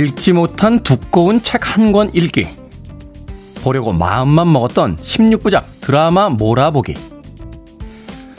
읽지 0.00 0.32
못한 0.32 0.80
두꺼운 0.80 1.42
책 1.42 1.60
한 1.76 1.92
권 1.92 2.10
읽기. 2.14 2.46
보려고 3.62 3.92
마음만 3.92 4.50
먹었던 4.50 4.96
16부작 4.96 5.64
드라마 5.82 6.30
몰아보기. 6.30 6.94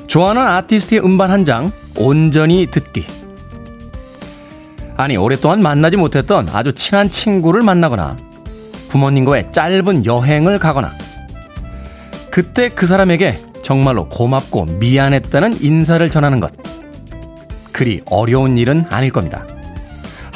좋아하는 0.08 0.42
아티스트의 0.42 1.04
음반 1.06 1.30
한 1.30 1.46
장 1.46 1.72
온전히 1.98 2.66
듣기. 2.72 3.06
아니, 4.98 5.18
오랫동안 5.18 5.62
만나지 5.62 5.98
못했던 5.98 6.50
아주 6.50 6.74
친한 6.74 7.12
친구를 7.12 7.62
만나거나 7.62 8.18
부모님과의 8.90 9.52
짧은 9.52 10.06
여행을 10.06 10.58
가거나 10.58 10.92
그때 12.32 12.70
그 12.70 12.88
사람에게 12.88 13.40
정말로 13.62 14.10
고맙고 14.10 14.66
미안했다는 14.80 15.62
인사를 15.62 16.10
전하는 16.10 16.40
것. 16.40 16.52
그리 17.72 18.02
어려운 18.08 18.58
일은 18.58 18.86
아닐 18.90 19.12
겁니다. 19.12 19.46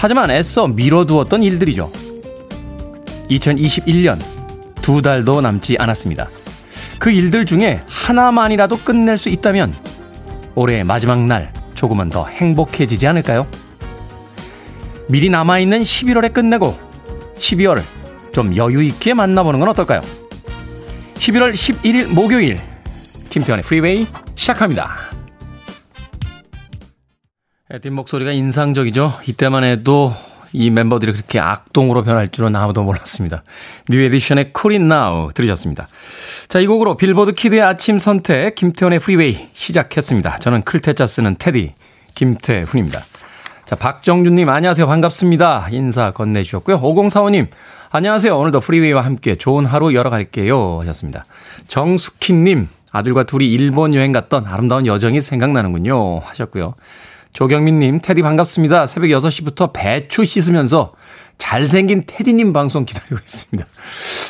하지만 0.06 0.30
애써 0.30 0.68
미뤄두었던 0.68 1.42
일들이죠. 1.42 1.92
2021년 3.32 4.20
두 4.80 5.02
달도 5.02 5.42
남지 5.42 5.78
않았습니다. 5.80 6.30
그 7.00 7.10
일들 7.10 7.48
중에 7.48 7.82
하나만이라도 7.90 8.78
끝낼 8.82 9.18
수 9.18 9.30
있다면 9.30 9.74
올해의 10.54 10.84
마지막 10.84 11.26
날 11.26 11.52
조금은 11.74 12.12
더 12.12 12.28
행복해지지 12.28 13.08
않을까요? 13.08 13.48
미리 15.08 15.32
남아있는 15.32 15.82
11월에 15.82 16.32
끝내고 16.32 16.78
12월을 17.36 17.82
좀 18.32 18.56
여유있게 18.56 19.16
만나보는 19.16 19.60
건 19.60 19.70
어떨까요? 19.70 20.02
11월 21.16 21.54
11일 21.54 22.10
목요일 22.10 22.60
김태훈의 23.32 23.64
프리웨이 23.64 24.06
시작합니다. 24.36 24.98
뒷 27.82 27.90
목소리가 27.90 28.32
인상적이죠. 28.32 29.12
이때만 29.26 29.64
해도 29.64 30.14
이 30.54 30.70
멤버들이 30.70 31.14
그렇게 31.14 31.40
악동으로 31.40 32.04
변할 32.04 32.28
줄은 32.28 32.56
아무도 32.56 32.84
몰랐습니다. 32.84 33.44
뉴 33.90 34.02
에디션의 34.04 34.54
Cool 34.56 34.88
들으셨습니다. 35.34 35.88
자, 36.48 36.60
이 36.60 36.68
곡으로 36.68 36.96
빌보드 36.96 37.32
키드의 37.34 37.64
아침 37.64 37.98
선택 37.98 38.54
김태훈의 38.54 39.00
프리웨이 39.00 39.50
시작했습니다. 39.54 40.38
저는 40.38 40.62
클 40.62 40.82
태 40.82 40.98
자 40.98 41.08
쓰는 41.08 41.38
테디 41.40 41.74
김태훈입니다. 42.14 43.04
자, 43.66 43.76
박정준님 43.76 44.48
안녕하세요. 44.48 44.86
반갑습니다. 44.86 45.70
인사 45.72 46.12
건네주셨고요. 46.12 46.80
5045님 46.80 47.48
안녕하세요. 47.90 48.38
오늘도 48.38 48.60
프리웨이와 48.60 49.02
함께 49.04 49.34
좋은 49.34 49.66
하루 49.66 49.96
열어갈게요 49.96 50.82
하셨습니다. 50.82 51.26
정숙희님 51.68 52.70
아들과 52.92 53.24
둘이 53.24 53.52
일본 53.52 53.96
여행 53.96 54.12
갔던 54.12 54.46
아름다운 54.46 54.86
여정이 54.86 55.20
생각나는군요 55.20 56.20
하셨고요. 56.20 56.76
조경민님, 57.36 58.00
테디 58.00 58.22
반갑습니다. 58.22 58.88
새벽 58.88 59.10
6시부터 59.10 59.74
배추 59.74 60.24
씻으면서 60.24 60.94
잘생긴 61.38 62.04
테디님 62.08 62.54
방송 62.54 62.86
기다리고 62.86 63.18
있습니다. 63.18 63.68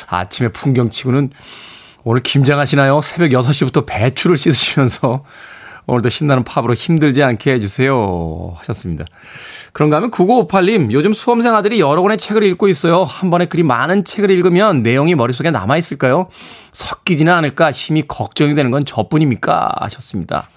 아침에 0.08 0.48
풍경치고는 0.48 1.30
오늘 2.02 2.20
김장하시나요? 2.20 3.00
새벽 3.02 3.28
6시부터 3.28 3.86
배추를 3.86 4.36
씻으시면서 4.36 5.22
오늘도 5.86 6.08
신나는 6.08 6.42
팝으로 6.42 6.74
힘들지 6.74 7.22
않게 7.22 7.52
해주세요. 7.52 8.54
하셨습니다. 8.56 9.04
그런가 9.72 9.98
하면 9.98 10.10
9958님, 10.10 10.90
요즘 10.90 11.12
수험생 11.12 11.54
아들이 11.54 11.78
여러 11.78 12.02
권의 12.02 12.18
책을 12.18 12.42
읽고 12.42 12.66
있어요. 12.66 13.04
한 13.04 13.30
번에 13.30 13.44
그리 13.44 13.62
많은 13.62 14.04
책을 14.04 14.32
읽으면 14.32 14.82
내용이 14.82 15.14
머릿속에 15.14 15.52
남아있을까요? 15.52 16.26
섞이지는 16.72 17.32
않을까 17.32 17.70
심히 17.70 18.04
걱정이 18.04 18.56
되는 18.56 18.72
건 18.72 18.84
저뿐입니까? 18.84 19.70
하셨습니다. 19.78 20.48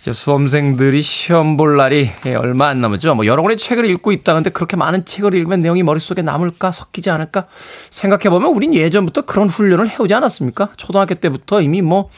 이제 0.00 0.14
수험생들이 0.14 1.02
시험 1.02 1.58
볼 1.58 1.76
날이 1.76 2.10
예, 2.24 2.34
얼마 2.34 2.68
안 2.68 2.80
남았죠. 2.80 3.14
뭐 3.16 3.26
여러 3.26 3.42
권의 3.42 3.58
책을 3.58 3.84
읽고 3.90 4.12
있다는데 4.12 4.48
그렇게 4.48 4.74
많은 4.74 5.04
책을 5.04 5.34
읽으면 5.34 5.60
내용이 5.60 5.82
머릿속에 5.82 6.22
남을까 6.22 6.72
섞이지 6.72 7.10
않을까 7.10 7.48
생각해보면 7.90 8.54
우린 8.54 8.72
예전부터 8.72 9.26
그런 9.26 9.50
훈련을 9.50 9.90
해오지 9.90 10.14
않았습니까? 10.14 10.70
초등학교 10.78 11.14
때부터 11.16 11.60
이미 11.60 11.82
뭐 11.82 12.08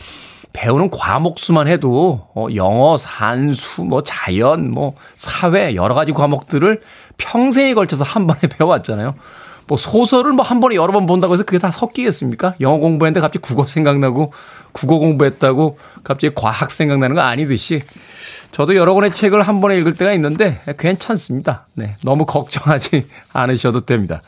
배우는 0.52 0.90
과목 0.90 1.40
수만 1.40 1.66
해도 1.66 2.28
어, 2.36 2.46
영어, 2.54 2.96
산수, 2.98 3.82
뭐 3.82 4.04
자연, 4.04 4.70
뭐 4.70 4.94
사회 5.16 5.74
여러 5.74 5.96
가지 5.96 6.12
과목들을 6.12 6.82
평생에 7.16 7.74
걸쳐서 7.74 8.04
한 8.04 8.28
번에 8.28 8.42
배워왔잖아요. 8.46 9.16
뭐 9.72 9.78
소설을 9.78 10.32
뭐 10.32 10.44
한 10.44 10.60
번에 10.60 10.74
여러 10.74 10.92
번 10.92 11.06
본다고 11.06 11.32
해서 11.32 11.44
그게 11.44 11.58
다 11.58 11.70
섞이겠습니까? 11.70 12.56
영어 12.60 12.76
공부했는데 12.76 13.20
갑자기 13.20 13.38
국어 13.38 13.66
생각나고 13.66 14.34
국어 14.72 14.98
공부했다고 14.98 15.78
갑자기 16.04 16.34
과학 16.34 16.70
생각나는 16.70 17.16
거 17.16 17.22
아니듯이 17.22 17.82
저도 18.50 18.76
여러 18.76 18.92
권의 18.92 19.12
책을 19.12 19.40
한 19.40 19.62
번에 19.62 19.78
읽을 19.78 19.94
때가 19.94 20.12
있는데 20.12 20.60
괜찮습니다. 20.78 21.66
네. 21.74 21.96
너무 22.04 22.26
걱정하지 22.26 23.06
않으셔도 23.32 23.86
됩니다. 23.86 24.20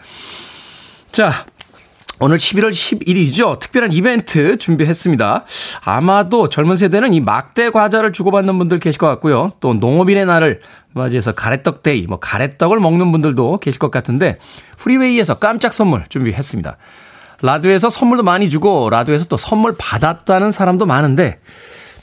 자, 1.13 1.45
오늘 2.25 2.39
11월 2.39 2.71
11일이죠. 2.71 3.59
특별한 3.61 3.93
이벤트 3.93 4.57
준비했습니다. 4.57 5.45
아마도 5.85 6.49
젊은 6.49 6.75
세대는 6.75 7.13
이 7.13 7.21
막대 7.21 7.69
과자를 7.69 8.15
주고받는 8.15 8.57
분들 8.57 8.79
계실 8.79 8.99
것 8.99 9.07
같고요. 9.09 9.53
또 9.61 9.75
농업인의 9.75 10.25
날을 10.25 10.63
맞이해서 10.95 11.33
가래떡 11.33 11.83
데이, 11.83 12.07
뭐 12.07 12.19
가래떡을 12.19 12.81
먹는 12.81 13.13
분들도 13.13 13.59
계실 13.59 13.79
것 13.79 13.91
같은데 13.91 14.39
프리웨이에서 14.79 15.35
깜짝 15.35 15.75
선물 15.75 16.07
준비했습니다. 16.09 16.79
라디오에서 17.43 17.91
선물도 17.91 18.23
많이 18.23 18.49
주고 18.49 18.89
라디오에서 18.89 19.27
또 19.27 19.37
선물 19.37 19.75
받았다는 19.77 20.51
사람도 20.51 20.87
많은데 20.87 21.41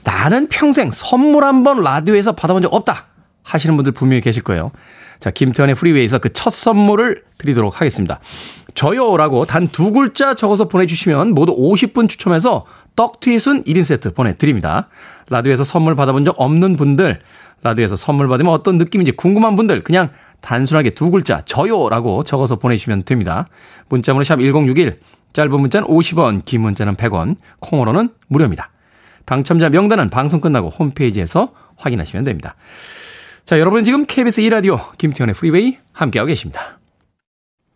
나는 0.04 0.48
평생 0.50 0.92
선물 0.92 1.46
한 1.46 1.64
번 1.64 1.82
라디오에서 1.82 2.34
받아본 2.34 2.62
적 2.62 2.72
없다 2.72 3.08
하시는 3.42 3.76
분들 3.76 3.94
분명히 3.94 4.22
계실 4.22 4.44
거예요. 4.44 4.72
자, 5.20 5.30
김태훈의 5.32 5.76
프리웨이에서 5.76 6.18
그 6.20 6.30
첫 6.34 6.50
선물을 6.52 7.24
드리도록 7.38 7.80
하겠습니다. 7.80 8.20
저요라고 8.74 9.46
단 9.46 9.68
두 9.72 9.92
글자 9.92 10.34
적어서 10.34 10.68
보내주시면 10.68 11.34
모두 11.34 11.56
50분 11.56 12.10
추첨해서 12.10 12.66
떡튀순 12.96 13.64
1인 13.64 13.84
세트 13.84 14.14
보내드립니다. 14.14 14.90
라디오에서 15.30 15.64
선물 15.64 15.96
받아본 15.96 16.26
적 16.26 16.36
없는 16.38 16.76
분들, 16.76 17.22
라디오에서 17.64 17.96
선물 17.96 18.28
받으면 18.28 18.52
어떤 18.52 18.78
느낌인지 18.78 19.14
궁금한 19.14 19.56
분들, 19.56 19.84
그냥 19.84 20.10
단순하게 20.42 20.92
두 20.92 21.12
글자 21.12 21.42
저요라고 21.46 22.24
적어서 22.24 22.58
보내주시면 22.58 23.04
됩니다. 23.04 23.48
문자번호 23.90 24.24
샵 24.24 24.40
1061, 24.40 25.00
짧은 25.34 25.52
문자는 25.52 25.88
50원, 25.88 26.44
긴 26.44 26.62
문자는 26.62 26.96
100원, 26.96 27.38
콩으로는 27.60 28.10
무료입니다. 28.28 28.72
당첨자 29.26 29.70
명단은 29.70 30.10
방송 30.10 30.42
끝나고 30.42 30.70
홈페이지에서 30.70 31.54
확인하시면 31.78 32.26
됩니다. 32.26 32.56
자, 33.46 33.60
여러분은 33.60 33.84
지금 33.86 34.06
KBS 34.06 34.42
2라디오 34.42 34.98
김태훈의 34.98 35.36
프리웨이 35.36 35.78
함께하고 35.94 36.28
계십니다. 36.28 36.81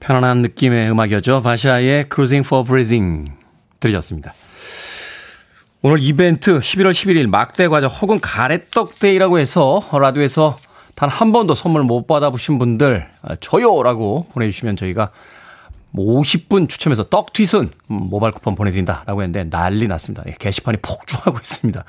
편안한 0.00 0.42
느낌의 0.42 0.90
음악이었죠. 0.90 1.42
바샤의 1.42 2.06
Cruising 2.12 2.46
for 2.46 2.64
Breathing 2.64 3.30
들으셨습니다. 3.80 4.34
오늘 5.82 6.02
이벤트 6.02 6.58
11월 6.58 6.90
11일 6.90 7.28
막대 7.28 7.68
과자 7.68 7.86
혹은 7.86 8.18
가래떡 8.20 8.98
데이라고 8.98 9.38
해서 9.38 9.82
라디오에서 9.92 10.58
단 10.94 11.08
한 11.08 11.30
번도 11.30 11.54
선물 11.54 11.84
못 11.84 12.08
받아보신 12.08 12.58
분들 12.58 13.08
아, 13.22 13.36
저요라고 13.40 14.26
보내주시면 14.32 14.74
저희가 14.76 15.10
50분 15.94 16.58
뭐 16.58 16.66
추첨해서 16.66 17.04
떡튀순 17.04 17.70
모바일 17.86 18.32
쿠폰 18.32 18.56
보내드린다라고 18.56 19.22
했는데 19.22 19.48
난리 19.48 19.86
났습니다. 19.86 20.24
예, 20.26 20.34
게시판이 20.38 20.78
폭주하고 20.82 21.38
있습니다. 21.38 21.84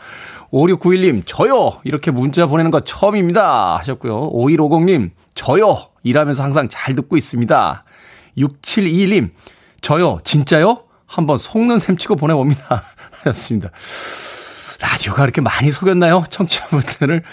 5691님 0.51 1.23
저요 1.25 1.79
이렇게 1.83 2.11
문자 2.11 2.45
보내는 2.45 2.69
거 2.69 2.81
처음입니다 2.81 3.77
하셨고요. 3.79 4.31
5150님 4.31 5.09
저요 5.33 5.88
일하면서 6.03 6.43
항상 6.43 6.69
잘 6.69 6.95
듣고 6.95 7.17
있습니다. 7.17 7.83
6721님, 8.37 9.31
저요, 9.81 10.19
진짜요? 10.23 10.83
한번 11.05 11.37
속는 11.37 11.79
셈 11.79 11.97
치고 11.97 12.15
보내봅니다. 12.15 12.83
하셨습니다. 13.23 13.69
라디오가 14.81 15.23
그렇게 15.23 15.41
많이 15.41 15.71
속였나요? 15.71 16.23
청취자분들을 16.29 17.23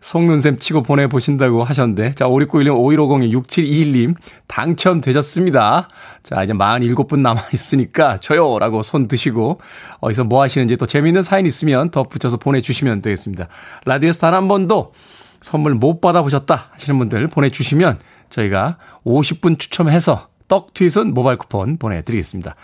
속눈샘 0.00 0.58
치고 0.58 0.82
보내보신다고 0.82 1.62
하셨는데. 1.62 2.12
자, 2.12 2.26
5691님, 2.26 2.68
5150님, 2.74 3.32
6721님, 3.46 4.14
당첨되셨습니다. 4.48 5.88
자, 6.22 6.42
이제 6.42 6.52
47분 6.52 7.20
남아있으니까, 7.20 8.18
저요! 8.18 8.58
라고 8.58 8.82
손 8.82 9.06
드시고, 9.08 9.60
어디서 10.00 10.24
뭐 10.24 10.42
하시는지 10.42 10.76
또 10.76 10.86
재미있는 10.86 11.22
사연 11.22 11.46
있으면 11.46 11.90
덧붙여서 11.90 12.38
보내주시면 12.38 13.02
되겠습니다. 13.02 13.48
라디오에서 13.84 14.20
단 14.20 14.34
한 14.34 14.48
번도 14.48 14.92
선물 15.40 15.74
못 15.74 16.00
받아보셨다 16.00 16.70
하시는 16.72 16.98
분들 16.98 17.28
보내주시면 17.28 17.98
저희가 18.30 18.78
50분 19.04 19.58
추첨해서 19.58 20.28
떡튀순 20.48 21.14
모바일 21.14 21.38
쿠폰 21.38 21.76
보내드리겠습니다. 21.76 22.54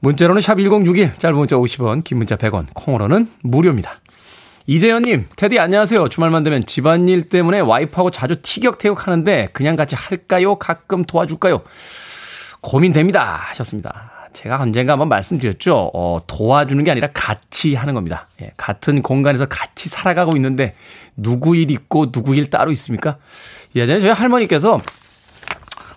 문자로는 0.00 0.40
샵 0.40 0.56
1061, 0.58 1.14
짧은 1.18 1.36
문자 1.36 1.56
50원, 1.56 2.04
긴 2.04 2.18
문자 2.18 2.36
100원, 2.36 2.66
콩으로는 2.74 3.30
무료입니다. 3.42 3.92
이재현님, 4.66 5.28
테디 5.34 5.58
안녕하세요. 5.58 6.08
주말만 6.08 6.44
되면 6.44 6.62
집안일 6.64 7.30
때문에 7.30 7.60
와이프하고 7.60 8.10
자주 8.10 8.42
티격태격 8.42 9.06
하는데 9.06 9.48
그냥 9.54 9.76
같이 9.76 9.94
할까요? 9.94 10.56
가끔 10.56 11.04
도와줄까요? 11.04 11.62
고민됩니다. 12.60 13.46
하셨습니다. 13.48 14.17
제가 14.32 14.60
언젠가 14.60 14.92
한번 14.92 15.08
말씀드렸죠. 15.08 15.90
어, 15.94 16.22
도와주는 16.26 16.82
게 16.84 16.90
아니라 16.90 17.08
같이 17.12 17.74
하는 17.74 17.94
겁니다. 17.94 18.28
예, 18.40 18.52
같은 18.56 19.02
공간에서 19.02 19.46
같이 19.46 19.88
살아가고 19.88 20.36
있는데 20.36 20.74
누구 21.16 21.56
일 21.56 21.70
있고 21.70 22.12
누구 22.12 22.34
일 22.34 22.50
따로 22.50 22.70
있습니까? 22.72 23.18
예전에 23.74 24.00
저희 24.00 24.12
할머니께서 24.12 24.80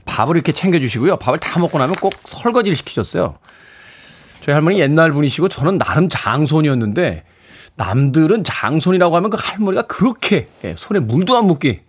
밥을 0.06 0.36
이렇게 0.36 0.52
챙겨주시고요. 0.52 1.18
밥을 1.18 1.40
다 1.40 1.60
먹고 1.60 1.78
나면 1.78 1.96
꼭 1.96 2.14
설거지를 2.26 2.76
시키셨어요. 2.76 3.38
저희 4.42 4.54
할머니 4.54 4.80
옛날 4.80 5.12
분이시고 5.12 5.50
저는 5.50 5.78
나름 5.78 6.10
장손이었는데 6.10 7.24
남들은 7.76 8.44
장손이라고 8.44 9.16
하면 9.16 9.30
그 9.30 9.38
할머니가 9.40 9.84
그렇게 9.84 10.48
예, 10.64 10.76
손에 10.76 11.00
물도 11.00 11.38
안 11.38 11.46
묻게 11.46 11.84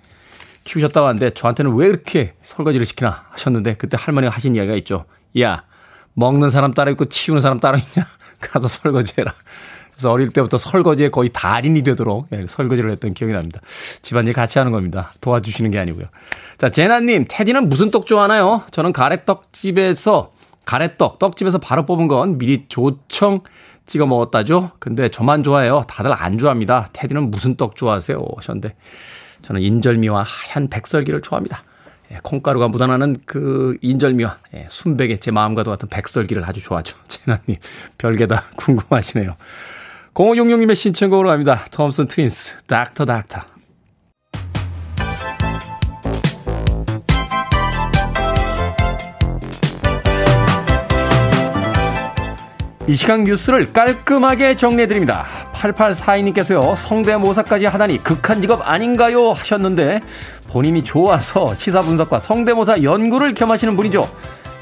키우셨다고 0.64 1.06
하는데 1.06 1.30
저한테는 1.30 1.74
왜 1.74 1.86
이렇게 1.88 2.34
설거지를 2.42 2.86
시키나 2.86 3.24
하셨는데 3.30 3.74
그때 3.74 3.96
할머니가 3.98 4.32
하신 4.32 4.54
이야기가 4.54 4.76
있죠. 4.76 5.06
야, 5.40 5.64
먹는 6.14 6.50
사람 6.50 6.74
따로 6.74 6.90
있고 6.92 7.06
치우는 7.06 7.40
사람 7.40 7.60
따로 7.60 7.78
있냐? 7.78 8.06
가서 8.40 8.68
설거지해라. 8.68 9.34
그래서 9.92 10.10
어릴 10.10 10.30
때부터 10.30 10.58
설거지에 10.58 11.10
거의 11.10 11.30
달인이 11.32 11.82
되도록 11.82 12.26
예, 12.32 12.46
설거지를 12.46 12.90
했던 12.90 13.14
기억이 13.14 13.32
납니다. 13.32 13.60
집안일 14.00 14.32
같이 14.32 14.58
하는 14.58 14.72
겁니다. 14.72 15.12
도와주시는 15.20 15.70
게 15.70 15.78
아니고요. 15.78 16.06
자, 16.58 16.70
제나님, 16.70 17.24
테디는 17.28 17.68
무슨 17.68 17.90
떡 17.90 18.06
좋아하나요? 18.06 18.62
저는 18.70 18.92
가래떡집에서, 18.92 20.32
가래떡, 20.64 21.18
떡집에서 21.18 21.58
바로 21.58 21.86
뽑은 21.86 22.08
건 22.08 22.38
미리 22.38 22.66
조청 22.68 23.40
찍어 23.86 24.06
먹었다죠? 24.06 24.72
근데 24.78 25.08
저만 25.08 25.42
좋아해요. 25.42 25.84
다들 25.88 26.12
안 26.12 26.38
좋아합니다. 26.38 26.88
테디는 26.92 27.30
무슨 27.30 27.56
떡 27.56 27.76
좋아하세요? 27.76 28.24
하셨는데, 28.36 28.74
저는 29.42 29.60
인절미와 29.60 30.24
하얀 30.26 30.68
백설기를 30.68 31.20
좋아합니다. 31.20 31.64
예, 32.12 32.18
콩가루가 32.22 32.68
묻어나는 32.68 33.16
그 33.24 33.76
인절미와 33.80 34.38
예, 34.54 34.66
순백의 34.68 35.20
제 35.20 35.30
마음과도 35.30 35.70
같은 35.70 35.88
백설기를 35.88 36.44
아주 36.44 36.62
좋아하죠. 36.62 36.96
제나님, 37.08 37.56
별게 37.98 38.26
다 38.26 38.44
궁금하시네요. 38.56 39.36
0566님의 40.14 40.74
신청곡으로 40.74 41.30
갑니다. 41.30 41.64
톰슨 41.70 42.06
트윈스, 42.06 42.64
닥터 42.66 43.06
닥터. 43.06 43.40
이 52.88 52.96
시간 52.96 53.24
뉴스를 53.24 53.72
깔끔하게 53.72 54.56
정리해드립니다. 54.56 55.24
8842님께서요, 55.62 56.74
성대모사까지 56.76 57.66
하다니 57.66 57.98
극한 57.98 58.40
직업 58.40 58.68
아닌가요? 58.68 59.30
하셨는데, 59.30 60.00
본인이 60.50 60.82
좋아서 60.82 61.54
시사 61.54 61.82
분석과 61.82 62.18
성대모사 62.18 62.82
연구를 62.82 63.34
겸하시는 63.34 63.76
분이죠. 63.76 64.08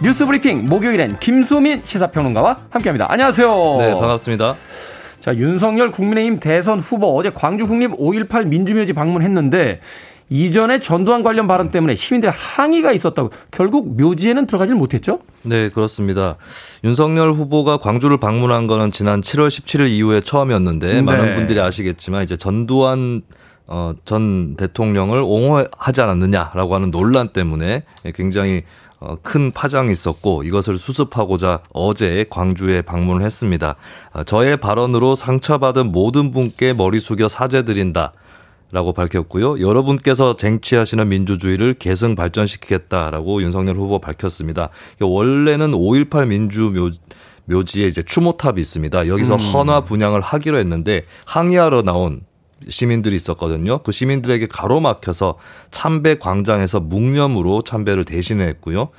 뉴스 0.03 0.27
브리핑 0.27 0.67
목요일엔 0.67 1.19
김수민 1.19 1.83
시사평론가와 1.83 2.57
함께합니다. 2.71 3.07
안녕하세요. 3.11 3.77
네, 3.79 3.91
반갑습니다. 3.93 4.57
자, 5.21 5.35
윤석열 5.35 5.91
국민의힘 5.91 6.41
대선 6.41 6.81
후보 6.81 7.15
어제 7.19 7.31
광주 7.31 7.67
국립 7.67 7.91
5.18 7.99 8.47
민주묘지 8.47 8.95
방문했는데 8.95 9.81
이전에 10.31 10.79
전두환 10.79 11.25
관련 11.25 11.49
발언 11.49 11.73
때문에 11.73 11.97
시민들의 11.97 12.33
항의가 12.33 12.93
있었다고 12.93 13.31
결국 13.51 13.97
묘지에는 14.01 14.47
들어가질 14.47 14.77
못했죠? 14.77 15.19
네, 15.43 15.71
그렇습니다. 15.71 16.37
윤석열 16.85 17.33
후보가 17.33 17.79
광주를 17.79 18.19
방문한 18.19 18.69
거는 18.69 18.93
지난 18.93 19.21
7월 19.21 19.49
17일 19.49 19.91
이후에 19.91 20.21
처음이었는데 20.21 20.93
네. 20.95 21.03
많은 21.03 21.35
분들이 21.35 21.61
아시겠지만 21.61 22.23
이제 22.23 22.37
전두환 22.37 23.23
어, 23.67 23.95
전 24.05 24.57
대통령을 24.57 25.23
옹호하지 25.23 26.01
않았느냐라고 26.01 26.75
하는 26.75 26.91
논란 26.91 27.29
때문에 27.29 27.85
굉장히 28.15 28.63
어, 29.01 29.17
큰 29.23 29.51
파장이 29.51 29.91
있었고 29.91 30.43
이것을 30.45 30.79
수습하고자 30.79 31.61
어제 31.73 32.25
광주에 32.31 32.83
방문을 32.83 33.25
했습니다. 33.25 33.77
어, 34.13 34.23
저의 34.23 34.59
발언으로 34.59 35.15
상처받은 35.15 35.91
모든 35.91 36.31
분께 36.31 36.73
머리 36.73 37.01
숙여 37.01 37.27
사죄드린다. 37.29 38.13
라고 38.73 38.93
밝혔고요. 38.93 39.61
여러분께서 39.61 40.37
쟁취하시는 40.37 41.09
민주주의를 41.09 41.75
계승 41.75 42.15
발전시키겠다라고 42.15 43.43
윤석열 43.43 43.77
후보 43.77 43.99
밝혔습니다. 43.99 44.69
원래는 45.01 45.73
5.18 45.73 46.29
민주 46.29 46.71
묘, 46.71 46.91
묘지에 47.47 47.89
이제 47.89 48.03
추모탑이 48.03 48.61
있습니다. 48.61 49.09
여기서 49.09 49.35
음. 49.35 49.41
헌화 49.41 49.85
분양을 49.85 50.21
하기로 50.21 50.59
했는데 50.59 51.05
항의하러 51.27 51.83
나온 51.83 52.21
시민들이 52.69 53.17
있었거든요. 53.17 53.83
그 53.83 53.91
시민들에게 53.91 54.47
가로막혀서 54.47 55.39
참배 55.71 56.19
광장에서 56.19 56.81
묵념으로 56.81 57.63
참배를 57.63 58.05
대신했고요. 58.05 58.91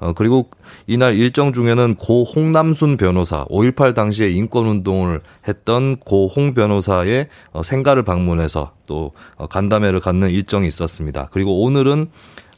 어, 0.00 0.12
그리고 0.14 0.50
이날 0.86 1.14
일정 1.14 1.52
중에는 1.52 1.94
고 1.96 2.24
홍남순 2.24 2.96
변호사, 2.96 3.44
5.18 3.44 3.94
당시에 3.94 4.30
인권운동을 4.30 5.20
했던 5.46 5.96
고 5.98 6.30
홍 6.34 6.54
변호사의 6.54 7.28
어, 7.52 7.62
생가를 7.62 8.02
방문해서 8.02 8.72
또 8.86 9.12
어, 9.36 9.46
간담회를 9.46 10.00
갖는 10.00 10.30
일정이 10.30 10.66
있었습니다. 10.68 11.28
그리고 11.30 11.62
오늘은 11.62 12.08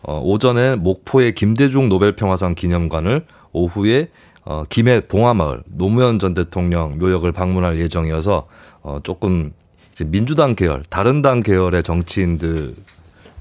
어, 0.02 0.20
오전에 0.20 0.76
목포의 0.76 1.34
김대중 1.34 1.88
노벨평화상 1.88 2.54
기념관을 2.54 3.26
오후에 3.52 4.08
어, 4.44 4.64
김해 4.68 5.00
봉화마을 5.00 5.62
노무현 5.66 6.18
전 6.18 6.34
대통령 6.34 6.99
묘역을 6.99 7.32
방문할 7.32 7.78
예정이어서 7.78 8.46
어, 8.82 8.99
조금 9.02 9.52
민주당 10.06 10.54
계열, 10.56 10.82
다른 10.88 11.22
당 11.22 11.40
계열의 11.40 11.82
정치인들 11.82 12.75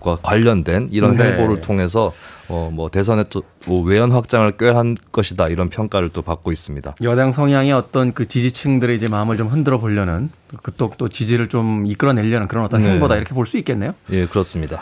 과 0.01 0.15
관련된 0.15 0.89
이런 0.91 1.15
네. 1.15 1.23
행보를 1.25 1.61
통해서 1.61 2.11
어, 2.49 2.69
뭐 2.73 2.89
대선에 2.89 3.25
또뭐 3.29 3.83
외연 3.83 4.11
확장을 4.11 4.51
꾀한 4.57 4.97
것이다 5.11 5.47
이런 5.47 5.69
평가를 5.69 6.09
또 6.09 6.21
받고 6.23 6.51
있습니다. 6.51 6.95
여당 7.03 7.31
성향의 7.31 7.71
어떤 7.71 8.11
그 8.13 8.27
지지층들의 8.27 8.97
이제 8.97 9.07
마음을 9.07 9.37
좀 9.37 9.47
흔들어 9.47 9.77
보려는 9.77 10.29
그또 10.63 10.91
또 10.97 11.07
지지를 11.07 11.49
좀 11.49 11.85
이끌어내려는 11.85 12.47
그런 12.47 12.65
어떤 12.65 12.81
네. 12.83 12.89
행보다 12.93 13.15
이렇게 13.15 13.33
볼 13.35 13.45
수 13.45 13.57
있겠네요. 13.59 13.93
예, 14.11 14.25
그렇습니다. 14.25 14.81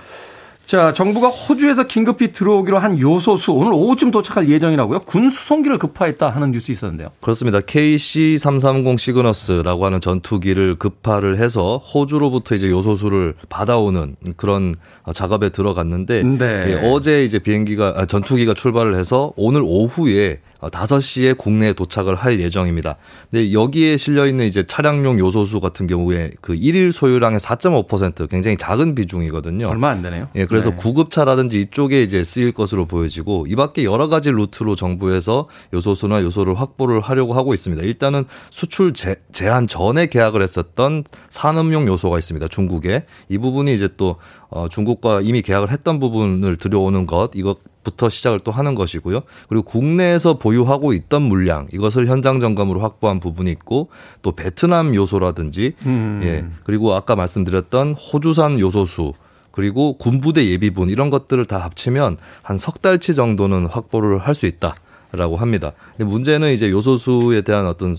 자, 0.69 0.93
정부가 0.93 1.29
호주에서 1.29 1.87
긴급히 1.87 2.31
들어오기로 2.31 2.77
한 2.77 2.99
요소수 2.99 3.53
오늘 3.53 3.73
오후쯤 3.73 4.11
도착할 4.11 4.47
예정이라고요. 4.47 4.99
군 4.99 5.27
수송기를 5.27 5.79
급파했다 5.79 6.29
하는 6.29 6.51
뉴스 6.51 6.71
있었는데요. 6.71 7.09
그렇습니다. 7.21 7.57
KC330 7.57 8.99
시그너스라고 8.99 9.87
하는 9.87 9.99
전투기를 9.99 10.75
급파를 10.75 11.37
해서 11.37 11.77
호주로부터 11.77 12.53
이제 12.53 12.69
요소수를 12.69 13.33
받아오는 13.49 14.15
그런 14.37 14.75
작업에 15.11 15.49
들어갔는데 15.49 16.21
네. 16.21 16.65
예, 16.67 16.87
어제 16.87 17.25
이제 17.25 17.39
비행기가 17.39 17.95
아, 17.97 18.05
전투기가 18.05 18.53
출발을 18.53 18.93
해서 18.93 19.33
오늘 19.37 19.63
오후에 19.65 20.39
5시에 20.61 21.37
국내에 21.37 21.73
도착을 21.73 22.15
할 22.15 22.39
예정입니다. 22.39 22.97
근데 23.31 23.53
여기에 23.53 23.97
실려 23.97 24.27
있는 24.27 24.45
이제 24.45 24.63
차량용 24.63 25.19
요소수 25.19 25.59
같은 25.59 25.87
경우에 25.87 26.31
그 26.41 26.53
1일 26.53 26.91
소유량의 26.91 27.39
4.5% 27.39 28.29
굉장히 28.29 28.57
작은 28.57 28.95
비중이거든요. 28.95 29.67
얼마 29.67 29.89
안 29.89 30.01
되네요. 30.01 30.27
예, 30.35 30.45
그래서 30.45 30.71
네. 30.71 30.75
구급차라든지 30.75 31.61
이쪽에 31.61 32.03
이제 32.03 32.23
쓰일 32.23 32.51
것으로 32.51 32.85
보여지고 32.85 33.47
이 33.47 33.55
밖에 33.55 33.83
여러 33.83 34.09
가지 34.09 34.31
루트로 34.31 34.75
정부에서 34.75 35.47
요소수나 35.73 36.21
요소를 36.21 36.59
확보를 36.59 36.99
하려고 36.99 37.33
하고 37.33 37.53
있습니다. 37.53 37.83
일단은 37.83 38.25
수출 38.49 38.93
제, 38.93 39.15
제한 39.31 39.67
전에 39.67 40.07
계약을 40.07 40.41
했었던 40.41 41.03
산업용 41.29 41.87
요소가 41.87 42.17
있습니다. 42.17 42.47
중국에. 42.49 43.05
이 43.29 43.37
부분이 43.37 43.73
이제 43.73 43.87
또 43.95 44.17
어, 44.49 44.67
중국과 44.69 45.21
이미 45.21 45.41
계약을 45.41 45.71
했던 45.71 45.99
부분을 45.99 46.55
들여오는 46.57 47.05
것 47.05 47.31
이것부터 47.35 48.09
시작을 48.09 48.39
또 48.39 48.51
하는 48.51 48.75
것이고요. 48.75 49.21
그리고 49.47 49.63
국내에서 49.63 50.37
보유하고 50.39 50.93
있던 50.93 51.21
물량 51.21 51.67
이것을 51.71 52.07
현장 52.07 52.39
점검으로 52.39 52.79
확보한 52.79 53.19
부분이 53.19 53.51
있고 53.51 53.89
또 54.21 54.31
베트남 54.31 54.95
요소라든지 54.95 55.73
음. 55.85 56.21
예 56.23 56.45
그리고 56.63 56.93
아까 56.95 57.15
말씀드렸던 57.15 57.93
호주산 57.93 58.59
요소수 58.59 59.13
그리고 59.51 59.97
군부대 59.97 60.45
예비분 60.47 60.89
이런 60.89 61.09
것들을 61.09 61.43
다 61.45 61.57
합치면 61.59 62.17
한 62.41 62.57
석 62.57 62.81
달치 62.81 63.13
정도는 63.15 63.65
확보를 63.67 64.19
할 64.19 64.33
수 64.35 64.45
있다라고 64.45 65.37
합니다. 65.37 65.73
근데 65.97 66.09
문제는 66.09 66.53
이제 66.53 66.69
요소수에 66.69 67.41
대한 67.41 67.65
어떤 67.67 67.91
어, 67.93 67.97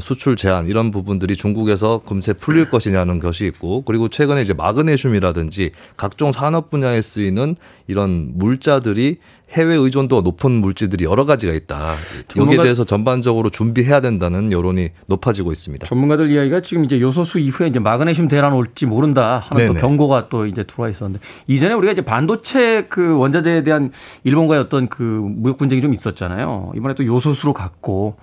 수출 0.00 0.36
제한 0.36 0.66
이런 0.66 0.90
부분들이 0.90 1.36
중국에서 1.36 2.00
금세 2.06 2.32
풀릴 2.32 2.70
것이냐는 2.70 3.18
것이 3.18 3.46
있고 3.46 3.82
그리고 3.82 4.08
최근에 4.08 4.40
이제 4.40 4.54
마그네슘이라든지 4.54 5.72
각종 5.96 6.32
산업 6.32 6.70
분야에 6.70 7.02
쓰이는 7.02 7.56
이런 7.86 8.32
물자들이 8.34 9.18
해외 9.50 9.76
의존도가 9.76 10.22
높은 10.22 10.50
물질들이 10.52 11.04
여러 11.04 11.26
가지가 11.26 11.52
있다. 11.52 11.92
여기에 12.34 12.62
대해서 12.62 12.82
전반적으로 12.82 13.50
준비해야 13.50 14.00
된다는 14.00 14.50
여론이 14.50 14.88
높아지고 15.06 15.52
있습니다. 15.52 15.86
전문가들 15.86 16.30
이야기가 16.30 16.60
지금 16.60 16.84
이제 16.84 17.00
요소수 17.00 17.38
이후에 17.38 17.68
이제 17.68 17.78
마그네슘 17.78 18.26
대란 18.28 18.52
올지 18.54 18.86
모른다 18.86 19.44
하는 19.46 19.68
또 19.68 19.74
경고가 19.74 20.28
또 20.28 20.46
이제 20.46 20.64
들어와 20.64 20.88
있었는데 20.88 21.24
이전에 21.46 21.74
우리가 21.74 21.92
이제 21.92 22.02
반도체 22.02 22.86
그 22.88 23.16
원자재에 23.16 23.62
대한 23.62 23.92
일본과의 24.24 24.62
어떤 24.62 24.88
그 24.88 25.02
무역 25.02 25.58
분쟁이 25.58 25.82
좀 25.82 25.92
있었잖아요. 25.92 26.72
이번에 26.74 26.94
또 26.94 27.04
요소수로 27.04 27.52
갔고 27.52 28.16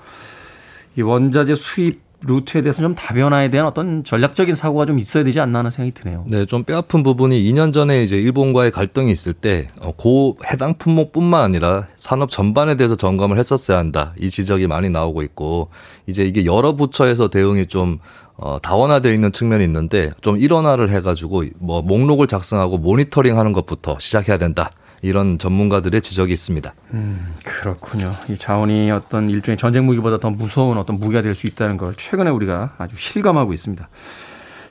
이 0.97 1.01
원자재 1.01 1.55
수입 1.55 2.11
루트에 2.23 2.61
대해서 2.61 2.81
좀 2.83 2.93
다변화에 2.93 3.49
대한 3.49 3.67
어떤 3.67 4.03
전략적인 4.03 4.53
사고가 4.53 4.85
좀 4.85 4.99
있어야 4.99 5.23
되지 5.23 5.39
않나 5.39 5.59
하는 5.59 5.71
생각이 5.71 5.93
드네요. 5.99 6.23
네, 6.27 6.45
좀 6.45 6.63
뼈아픈 6.63 7.01
부분이 7.01 7.41
2년 7.51 7.73
전에 7.73 8.03
이제 8.03 8.15
일본과의 8.15 8.71
갈등이 8.71 9.11
있을 9.11 9.33
때, 9.33 9.69
어, 9.79 9.91
고 9.91 10.37
해당 10.45 10.77
품목뿐만 10.77 11.41
아니라 11.41 11.87
산업 11.95 12.29
전반에 12.29 12.75
대해서 12.75 12.95
점검을 12.95 13.39
했었어야 13.39 13.79
한다. 13.79 14.13
이 14.19 14.29
지적이 14.29 14.67
많이 14.67 14.89
나오고 14.91 15.23
있고, 15.23 15.69
이제 16.05 16.23
이게 16.23 16.45
여러 16.45 16.75
부처에서 16.75 17.29
대응이 17.29 17.65
좀 17.67 17.97
어, 18.37 18.57
다원화되어 18.59 19.13
있는 19.13 19.31
측면이 19.31 19.63
있는데 19.65 20.11
좀 20.21 20.37
일원화를 20.37 20.89
해가지고 20.89 21.43
뭐 21.59 21.83
목록을 21.83 22.25
작성하고 22.25 22.79
모니터링 22.79 23.37
하는 23.37 23.51
것부터 23.51 23.97
시작해야 23.99 24.39
된다. 24.39 24.71
이런 25.01 25.39
전문가들의 25.39 26.01
지적이 26.01 26.33
있습니다. 26.33 26.73
음, 26.93 27.33
그렇군요. 27.43 28.11
이 28.29 28.37
자원이 28.37 28.91
어떤 28.91 29.29
일종의 29.29 29.57
전쟁 29.57 29.85
무기보다 29.85 30.17
더 30.19 30.29
무서운 30.29 30.77
어떤 30.77 30.99
무기가 30.99 31.21
될 31.21 31.35
수 31.35 31.47
있다는 31.47 31.77
걸 31.77 31.95
최근에 31.95 32.29
우리가 32.29 32.73
아주 32.77 32.95
실감하고 32.97 33.53
있습니다. 33.53 33.89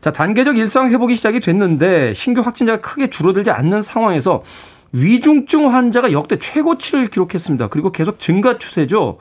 자, 0.01 0.13
단계적 0.13 0.57
일상 0.57 0.91
회복이 0.91 1.15
시작이 1.15 1.41
됐는데 1.41 2.15
신규 2.15 2.41
확진자가 2.43 2.81
크게 2.81 3.11
줄어들지 3.11 3.51
않는 3.51 3.83
상황에서 3.83 4.43
위중증 4.93 5.73
환자가 5.73 6.13
역대 6.13 6.39
최고치를 6.39 7.09
기록했습니다. 7.09 7.69
그리고 7.69 7.93
계속 7.93 8.19
증가 8.19 8.59
추세죠. 8.59 9.19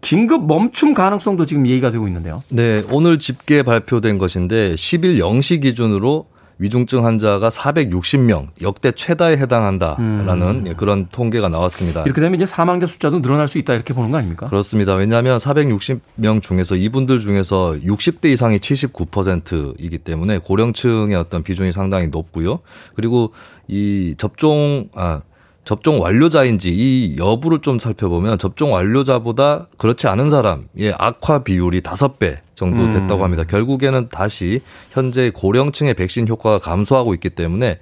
긴급 0.00 0.46
멈춤 0.46 0.92
가능성도 0.92 1.46
지금 1.46 1.66
얘기가 1.66 1.90
되고 1.90 2.06
있는데요. 2.06 2.42
네, 2.50 2.84
오늘 2.90 3.18
집계 3.18 3.62
발표된 3.62 4.18
것인데 4.18 4.74
10일 4.74 5.18
0시 5.18 5.62
기준으로 5.62 6.26
위중증 6.58 7.04
환자가 7.04 7.48
460명 7.48 8.48
역대 8.62 8.92
최다에 8.92 9.36
해당한다라는 9.36 10.66
음. 10.66 10.74
그런 10.76 11.08
통계가 11.10 11.48
나왔습니다. 11.48 12.02
이렇게 12.02 12.20
되면 12.20 12.36
이제 12.36 12.46
사망자 12.46 12.86
숫자도 12.86 13.22
늘어날 13.22 13.48
수 13.48 13.58
있다 13.58 13.74
이렇게 13.74 13.92
보는 13.94 14.10
거 14.10 14.18
아닙니까? 14.18 14.46
그렇습니다. 14.48 14.94
왜냐하면 14.94 15.38
460명 15.38 16.42
중에서 16.42 16.76
이분들 16.76 17.20
중에서 17.20 17.76
60대 17.84 18.26
이상이 18.26 18.58
79%이기 18.58 19.98
때문에 19.98 20.38
고령층의 20.38 21.16
어떤 21.16 21.42
비중이 21.42 21.72
상당히 21.72 22.08
높고요. 22.08 22.60
그리고 22.94 23.32
이 23.66 24.14
접종 24.16 24.88
아 24.94 25.22
접종 25.64 26.00
완료자인지 26.00 26.70
이 26.70 27.16
여부를 27.18 27.60
좀 27.60 27.78
살펴보면 27.78 28.38
접종 28.38 28.72
완료자보다 28.72 29.68
그렇지 29.78 30.06
않은 30.06 30.30
사람의 30.30 30.94
악화 30.98 31.42
비율이 31.42 31.80
다섯 31.80 32.18
배 32.18 32.42
정도 32.54 32.84
음. 32.84 32.90
됐다고 32.90 33.24
합니다. 33.24 33.44
결국에는 33.44 34.08
다시 34.10 34.60
현재 34.90 35.30
고령층의 35.30 35.94
백신 35.94 36.28
효과가 36.28 36.58
감소하고 36.58 37.14
있기 37.14 37.30
때문에 37.30 37.78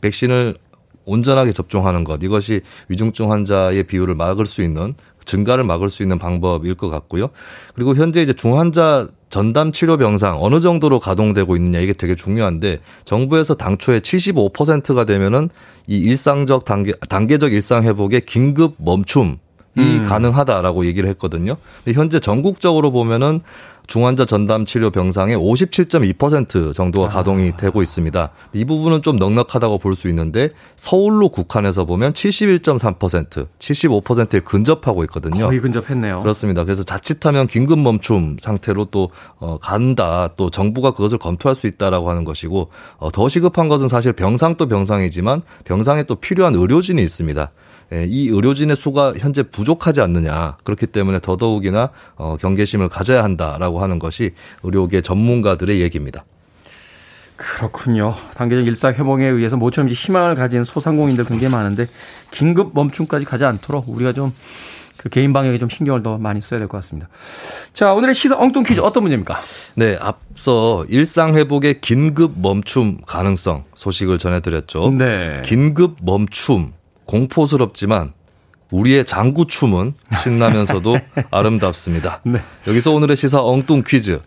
백신을 0.00 0.56
온전하게 1.04 1.52
접종하는 1.52 2.04
것 2.04 2.22
이것이 2.22 2.60
위중증 2.88 3.32
환자의 3.32 3.84
비율을 3.84 4.14
막을 4.14 4.46
수 4.46 4.62
있는 4.62 4.94
증가를 5.24 5.64
막을 5.64 5.90
수 5.90 6.02
있는 6.02 6.18
방법일 6.18 6.74
것 6.74 6.88
같고요. 6.88 7.28
그리고 7.74 7.94
현재 7.94 8.22
이제 8.22 8.32
중환자 8.32 9.08
전담 9.30 9.72
치료 9.72 9.96
병상 9.96 10.42
어느 10.42 10.60
정도로 10.60 11.00
가동되고 11.00 11.56
있느냐 11.56 11.78
이게 11.78 11.94
되게 11.94 12.14
중요한데 12.14 12.80
정부에서 13.04 13.54
당초에 13.54 14.00
75%가 14.00 15.06
되면은 15.06 15.48
이 15.86 15.96
일상적 15.96 16.64
단계 16.64 16.92
단계적 17.08 17.52
일상 17.52 17.82
회복의 17.82 18.22
긴급 18.22 18.74
멈춤이 18.78 19.38
음. 19.78 20.04
가능하다라고 20.06 20.86
얘기를 20.86 21.08
했거든요. 21.10 21.56
근데 21.84 21.98
현재 21.98 22.20
전국적으로 22.20 22.90
보면은 22.92 23.40
중환자 23.88 24.24
전담 24.26 24.64
치료 24.64 24.90
병상의 24.90 25.36
57.2% 25.36 26.72
정도가 26.72 27.08
가동이 27.08 27.50
아. 27.52 27.56
되고 27.56 27.82
있습니다. 27.82 28.30
이 28.52 28.64
부분은 28.64 29.02
좀 29.02 29.16
넉넉하다고 29.16 29.78
볼 29.78 29.96
수 29.96 30.08
있는데 30.08 30.50
서울로 30.76 31.28
국한해서 31.28 31.84
보면 31.84 32.12
71.3%, 32.12 33.48
75%에 33.58 34.40
근접하고 34.40 35.02
있거든요. 35.04 35.46
거의 35.46 35.60
근접했네요. 35.60 36.20
그렇습니다. 36.20 36.64
그래서 36.64 36.82
자칫하면 36.84 37.46
긴급 37.46 37.78
멈춤 37.80 38.36
상태로 38.40 38.86
또 38.86 39.10
어, 39.38 39.58
간다. 39.60 40.30
또 40.36 40.48
정부가 40.48 40.92
그것을 40.92 41.18
검토할 41.18 41.54
수 41.54 41.66
있다라고 41.66 42.08
하는 42.08 42.24
것이고 42.24 42.68
어, 42.98 43.10
더 43.10 43.28
시급한 43.28 43.68
것은 43.68 43.88
사실 43.88 44.12
병상도 44.12 44.68
병상이지만 44.68 45.42
병상에 45.64 46.04
또 46.04 46.14
필요한 46.14 46.54
의료진이 46.54 47.02
있습니다. 47.02 47.50
예, 47.92 48.04
이 48.08 48.28
의료진의 48.28 48.76
수가 48.76 49.14
현재 49.18 49.42
부족하지 49.42 50.00
않느냐. 50.00 50.56
그렇기 50.64 50.86
때문에 50.86 51.20
더더욱이나 51.20 51.90
어, 52.16 52.36
경계심을 52.40 52.88
가져야 52.88 53.22
한다라고 53.22 53.82
하는 53.82 53.98
것이 53.98 54.32
의료계 54.62 55.02
전문가들의 55.02 55.80
얘기입니다. 55.80 56.24
그렇군요. 57.36 58.14
단계적 58.34 58.66
일상 58.66 58.94
회복에 58.94 59.26
의해서 59.26 59.56
모처럼 59.56 59.88
이제 59.88 59.94
희망을 59.94 60.34
가진 60.34 60.64
소상공인들 60.64 61.24
굉장히 61.24 61.52
많은데 61.52 61.88
긴급 62.30 62.72
멈춤까지 62.74 63.24
가지 63.24 63.44
않도록 63.44 63.88
우리가 63.88 64.12
좀 64.12 64.32
그 65.02 65.08
개인 65.08 65.32
방역에 65.32 65.58
좀 65.58 65.68
신경을 65.68 66.02
더 66.04 66.16
많이 66.16 66.40
써야 66.40 66.58
될 66.58 66.68
것 66.68 66.78
같습니다. 66.78 67.08
자, 67.72 67.92
오늘의 67.92 68.14
시사 68.14 68.36
엉뚱 68.38 68.62
퀴즈 68.62 68.80
어떤 68.80 69.02
문제입니까? 69.02 69.40
네, 69.74 69.98
앞서 70.00 70.84
일상 70.88 71.34
회복의 71.34 71.80
긴급 71.80 72.34
멈춤 72.36 72.98
가능성 73.04 73.64
소식을 73.74 74.18
전해드렸죠. 74.18 74.90
네. 74.96 75.42
긴급 75.44 75.96
멈춤 76.02 76.72
공포스럽지만 77.06 78.12
우리의 78.70 79.04
장구춤은 79.04 79.94
신나면서도 80.22 80.98
아름답습니다. 81.30 82.20
네. 82.24 82.40
여기서 82.66 82.92
오늘의 82.92 83.16
시사 83.16 83.42
엉뚱 83.44 83.82
퀴즈. 83.86 84.20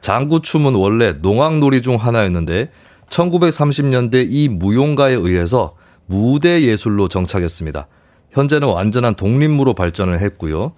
장구춤은 0.00 0.74
원래 0.74 1.12
농악놀이 1.20 1.82
중 1.82 1.96
하나였는데 1.96 2.70
1930년대 3.10 4.26
이 4.30 4.48
무용가에 4.48 5.12
의해서 5.12 5.74
무대 6.06 6.62
예술로 6.62 7.08
정착했습니다. 7.08 7.86
현재는 8.30 8.68
완전한 8.68 9.14
독립무로 9.14 9.74
발전을 9.74 10.20
했고요. 10.20 10.72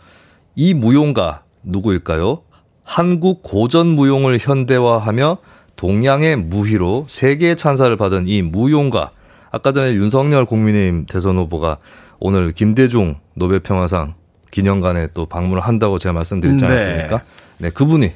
이 0.56 0.74
무용가 0.74 1.42
누구일까요? 1.62 2.42
한국 2.82 3.42
고전 3.42 3.86
무용을 3.86 4.38
현대화하며 4.40 5.38
동양의 5.76 6.36
무희로 6.36 7.06
세계의 7.08 7.56
찬사를 7.56 7.96
받은 7.96 8.28
이 8.28 8.42
무용가 8.42 9.12
아까 9.52 9.72
전에 9.72 9.92
윤석열 9.92 10.46
국민의힘 10.46 11.04
대선 11.06 11.36
후보가 11.36 11.76
오늘 12.18 12.52
김대중 12.52 13.16
노벨 13.34 13.60
평화상 13.60 14.14
기념관에 14.50 15.08
또 15.12 15.26
방문을 15.26 15.62
한다고 15.62 15.98
제가 15.98 16.14
말씀드렸지 16.14 16.64
네. 16.64 16.66
않았습니까? 16.66 17.18
네, 17.18 17.68
네 17.68 17.70
그분이 17.70 18.12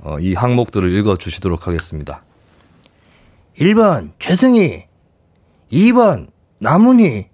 어, 0.00 0.18
이 0.18 0.34
항목들을 0.34 0.92
읽어 0.96 1.16
주시도록 1.16 1.66
하겠습니다. 1.66 2.24
1번 3.58 4.12
최승희, 4.18 4.86
2번 5.70 6.28
나문희, 6.58 7.26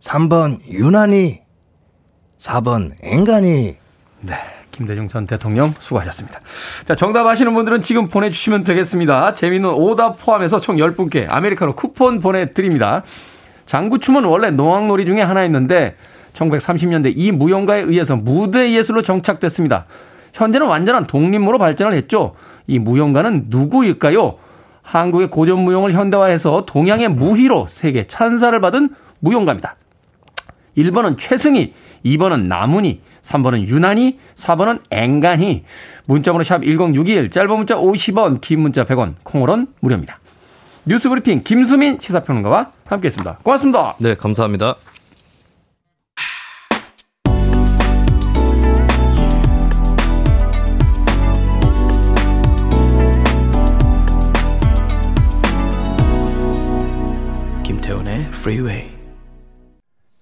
3번 0.00 0.60
유난히, 0.66 1.40
4번 2.38 2.90
앵간히. 3.02 3.76
네. 4.22 4.34
김대중 4.70 5.08
전 5.08 5.26
대통령 5.26 5.74
수고하셨습니다. 5.78 6.40
자, 6.84 6.94
정답 6.94 7.26
아시는 7.26 7.54
분들은 7.54 7.82
지금 7.82 8.08
보내주시면 8.08 8.64
되겠습니다. 8.64 9.34
재미있는 9.34 9.70
오답 9.70 10.18
포함해서 10.24 10.60
총 10.60 10.76
10분께 10.76 11.26
아메리카노 11.28 11.74
쿠폰 11.74 12.20
보내드립니다. 12.20 13.02
장구춤은 13.66 14.24
원래 14.24 14.50
노악놀이 14.50 15.06
중에 15.06 15.22
하나였는데 15.22 15.96
1930년대 16.32 17.12
이 17.14 17.32
무용가에 17.32 17.80
의해서 17.82 18.16
무대 18.16 18.72
예술로 18.72 19.02
정착됐습니다. 19.02 19.86
현재는 20.32 20.66
완전한 20.66 21.06
독립무로 21.06 21.58
발전을 21.58 21.96
했죠. 21.96 22.34
이 22.66 22.78
무용가는 22.78 23.46
누구일까요? 23.48 24.36
한국의 24.82 25.30
고전 25.30 25.60
무용을 25.60 25.92
현대화해서 25.92 26.64
동양의 26.66 27.08
무희로 27.08 27.66
세계 27.68 28.06
찬사를 28.06 28.58
받은 28.60 28.90
무용가입니다. 29.20 29.76
1번은 30.76 31.18
최승희, 31.18 31.74
2번은 32.04 32.46
나문희, 32.46 33.00
3번은 33.22 33.66
유난히, 33.66 34.18
4번은 34.34 34.80
앵간히. 34.90 35.64
문자번호 36.06 36.42
샵 36.42 36.62
1061, 36.62 37.30
짧은 37.30 37.56
문자 37.56 37.76
50원, 37.76 38.40
긴 38.40 38.60
문자 38.60 38.84
100원, 38.84 39.14
콩으로는 39.24 39.68
무료입니다. 39.80 40.18
뉴스 40.84 41.08
브리핑 41.08 41.42
김수민 41.44 41.98
시사평론가와 42.00 42.72
함께했습니다. 42.86 43.38
고맙습니다. 43.42 43.94
네, 43.98 44.14
감사합니다. 44.14 44.76
김태훈의 57.62 58.30
Freeway. 58.32 58.99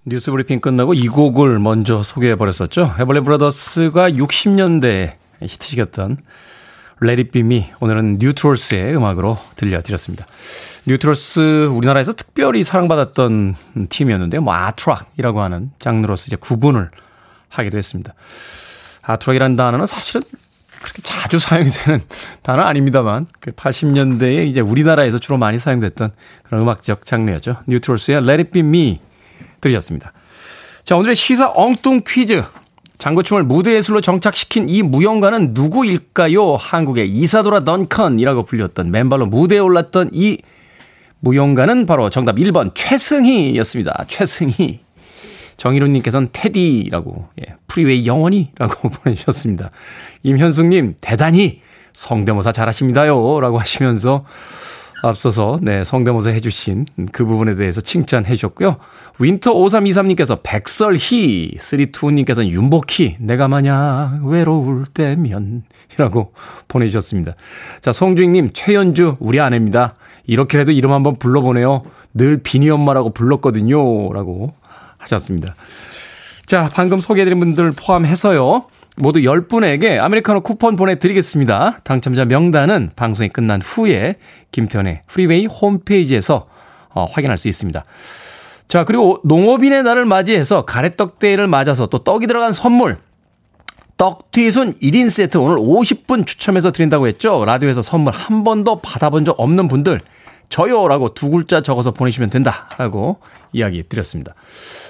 뉴스 0.09 0.31
브리핑 0.31 0.59
끝나고 0.59 0.95
이 0.95 1.07
곡을 1.07 1.59
먼저 1.59 2.01
소개해 2.01 2.35
버렸었죠. 2.35 2.95
에벌리 2.99 3.19
브라더스가 3.19 4.09
60년대 4.09 5.13
히트시켰던 5.39 6.17
Be 7.31 7.41
Me 7.41 7.69
오늘은 7.79 8.17
뉴트롤스의 8.17 8.95
음악으로 8.95 9.37
들려드렸습니다. 9.55 10.25
뉴트롤스 10.87 11.67
우리나라에서 11.67 12.13
특별히 12.13 12.63
사랑받았던 12.63 13.55
팀이었는데요. 13.89 14.41
뭐 14.41 14.55
아트락이라고 14.55 15.41
하는 15.41 15.69
장르로서 15.77 16.25
이제 16.27 16.35
구분을 16.37 16.89
하기도 17.49 17.77
했습니다. 17.77 18.15
아트락이라는 19.03 19.55
단어는 19.57 19.85
사실은 19.85 20.23
그렇게 20.81 21.03
자주 21.03 21.37
사용이 21.37 21.69
되는 21.69 22.01
단어 22.41 22.63
아닙니다만 22.63 23.27
그 23.39 23.51
80년대에 23.51 24.47
이제 24.47 24.59
우리나라에서 24.59 25.19
주로 25.19 25.37
많이 25.37 25.59
사용됐던 25.59 26.09
그런 26.43 26.61
음악적 26.63 27.05
장르였죠. 27.05 27.57
뉴트롤스의 27.67 28.17
Let 28.17 28.31
It 28.31 28.51
Be 28.51 28.61
Me 28.61 29.08
들으셨습니다. 29.61 30.13
자, 30.83 30.95
오늘의 30.97 31.15
시사 31.15 31.51
엉뚱 31.53 32.01
퀴즈. 32.05 32.43
장구춤을 32.97 33.43
무대 33.43 33.75
예술로 33.75 34.01
정착시킨 34.01 34.67
이 34.67 34.83
무용가는 34.83 35.53
누구일까요? 35.53 36.55
한국의 36.57 37.09
이사도라 37.09 37.63
던컨이라고 37.63 38.43
불렸던 38.43 38.91
맨발로 38.91 39.27
무대에 39.27 39.59
올랐던 39.59 40.09
이 40.11 40.39
무용가는 41.21 41.85
바로 41.85 42.09
정답 42.09 42.35
1번 42.35 42.71
최승희였습니다. 42.75 44.05
최승희. 44.07 44.81
정희루님께서는 45.57 46.29
테디라고, 46.31 47.27
예, 47.41 47.55
프리웨이 47.67 48.05
영원히라고 48.05 48.89
보내주셨습니다. 49.03 49.71
임현숙님, 50.23 50.95
대단히 51.01 51.61
성대모사 51.93 52.51
잘하십니다요. 52.53 53.39
라고 53.41 53.57
하시면서 53.59 54.23
앞서서, 55.01 55.59
네, 55.61 55.83
성대모사 55.83 56.29
해주신 56.31 56.85
그 57.11 57.25
부분에 57.25 57.55
대해서 57.55 57.81
칭찬해 57.81 58.35
주셨고요. 58.35 58.77
윈터 59.19 59.53
5323님께서 59.53 60.39
백설희, 60.43 61.57
32님께서는 61.59 62.49
윤복희, 62.49 63.17
내가 63.19 63.47
마냥 63.47 64.21
외로울 64.25 64.85
때면, 64.85 65.63
이라고 65.93 66.33
보내주셨습니다. 66.67 67.35
자, 67.81 67.91
송주익님, 67.91 68.51
최연주, 68.53 69.17
우리 69.19 69.39
아내입니다. 69.39 69.95
이렇게라도 70.25 70.71
이름 70.71 70.91
한번 70.91 71.15
불러보네요. 71.17 71.83
늘 72.13 72.41
비니 72.41 72.69
엄마라고 72.69 73.11
불렀거든요. 73.11 74.13
라고 74.13 74.53
하셨습니다. 74.97 75.55
자, 76.45 76.69
방금 76.73 76.99
소개해드린 76.99 77.39
분들 77.39 77.73
포함해서요. 77.75 78.65
모두 78.99 79.21
10분에게 79.21 79.99
아메리카노 79.99 80.41
쿠폰 80.41 80.75
보내드리겠습니다. 80.75 81.79
당첨자 81.83 82.25
명단은 82.25 82.91
방송이 82.95 83.29
끝난 83.29 83.61
후에 83.61 84.15
김태훈의 84.51 85.03
프리웨이 85.07 85.45
홈페이지에서 85.45 86.47
어, 86.89 87.05
확인할 87.05 87.37
수 87.37 87.47
있습니다. 87.47 87.83
자, 88.67 88.83
그리고 88.83 89.19
농업인의 89.23 89.83
날을 89.83 90.05
맞이해서 90.05 90.65
가래떡 90.65 91.19
데이를 91.19 91.47
맞아서 91.47 91.87
또 91.87 91.99
떡이 91.99 92.27
들어간 92.27 92.51
선물. 92.51 92.97
떡튀순 93.97 94.75
1인 94.75 95.09
세트 95.09 95.37
오늘 95.37 95.57
50분 95.57 96.25
추첨해서 96.25 96.71
드린다고 96.71 97.07
했죠. 97.07 97.43
라디오에서 97.45 97.81
선물 97.81 98.13
한 98.13 98.43
번도 98.43 98.79
받아본 98.81 99.25
적 99.25 99.37
없는 99.37 99.67
분들 99.67 99.99
저요라고 100.49 101.13
두 101.13 101.29
글자 101.29 101.61
적어서 101.61 101.91
보내시면 101.91 102.29
된다라고 102.29 103.19
이야기 103.53 103.83
드렸습니다. 103.83 104.35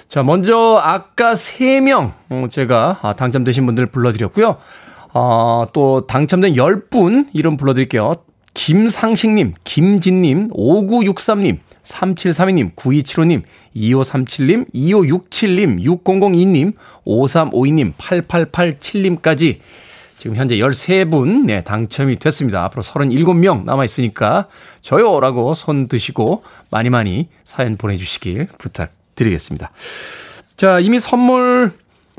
자, 0.09 0.23
먼저 0.23 0.81
아까 0.83 1.33
3명 1.33 2.13
어, 2.29 2.47
제가 2.49 2.97
아, 3.03 3.13
당첨되신 3.13 3.67
분들 3.67 3.85
불러드렸고요. 3.85 4.57
어, 5.13 5.65
또 5.71 6.07
당첨된 6.07 6.53
10분 6.53 7.27
이름 7.31 7.57
불러드릴게요. 7.57 8.15
김상식님, 8.55 9.53
김진님, 9.63 10.49
5963님, 10.49 11.59
3732님, 11.83 12.75
9275님, 12.75 13.43
2537님, 13.75 14.73
2567님, 14.73 15.83
6002님, 15.83 16.73
5352님, 17.05 17.93
8887님까지 17.93 19.59
지금 20.17 20.35
현재 20.35 20.55
13분, 20.57 21.45
네, 21.45 21.63
당첨이 21.63 22.15
됐습니다. 22.15 22.63
앞으로 22.63 22.81
37명 22.81 23.63
남아있으니까 23.63 24.47
저요라고 24.81 25.53
손 25.53 25.87
드시고 25.87 26.43
많이 26.71 26.89
많이 26.89 27.27
사연 27.45 27.77
보내주시길 27.77 28.47
부탁 28.57 28.98
드리겠습니다. 29.19 29.71
자, 30.55 30.79
이미 30.79 30.99
선물 30.99 31.73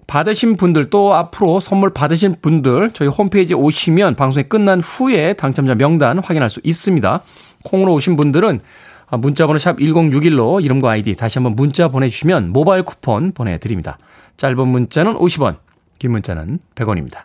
받으신 0.06 0.56
분들 0.56 0.90
또 0.90 1.14
앞으로 1.14 1.60
선물 1.60 1.92
받으신 1.92 2.36
분들 2.42 2.90
저희 2.92 3.08
홈페이지에 3.08 3.54
오시면 3.56 4.16
방송이 4.16 4.48
끝난 4.48 4.80
후에 4.80 5.34
당첨자 5.34 5.74
명단 5.74 6.18
확인할 6.18 6.50
수 6.50 6.60
있습니다. 6.64 7.22
콩으로 7.64 7.94
오신 7.94 8.16
분들은 8.16 8.60
문자번호 9.18 9.58
샵 9.58 9.76
1061로 9.78 10.64
이름과 10.64 10.90
아이디 10.90 11.14
다시 11.14 11.38
한번 11.38 11.54
문자 11.54 11.88
보내주시면 11.88 12.50
모바일 12.50 12.82
쿠폰 12.82 13.32
보내드립니다. 13.32 13.98
짧은 14.36 14.66
문자는 14.66 15.14
50원, 15.14 15.56
긴 15.98 16.12
문자는 16.12 16.60
100원입니다. 16.74 17.18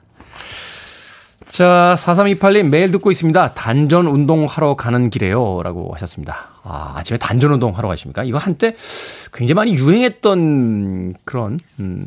자, 1.47 1.95
4328님 1.97 2.69
매일 2.69 2.91
듣고 2.91 3.11
있습니다. 3.11 3.53
단전 3.53 4.07
운동하러 4.07 4.75
가는 4.75 5.09
길에요. 5.09 5.61
라고 5.63 5.93
하셨습니다. 5.93 6.54
아, 6.65 6.93
아침에 6.97 7.17
단전 7.19 7.53
운동 7.53 7.77
하러 7.77 7.87
가십니까? 7.87 8.23
이거 8.23 8.39
한때 8.39 8.75
굉장히 9.31 9.53
많이 9.53 9.73
유행했던 9.75 11.13
그런, 11.23 11.59
음, 11.79 12.05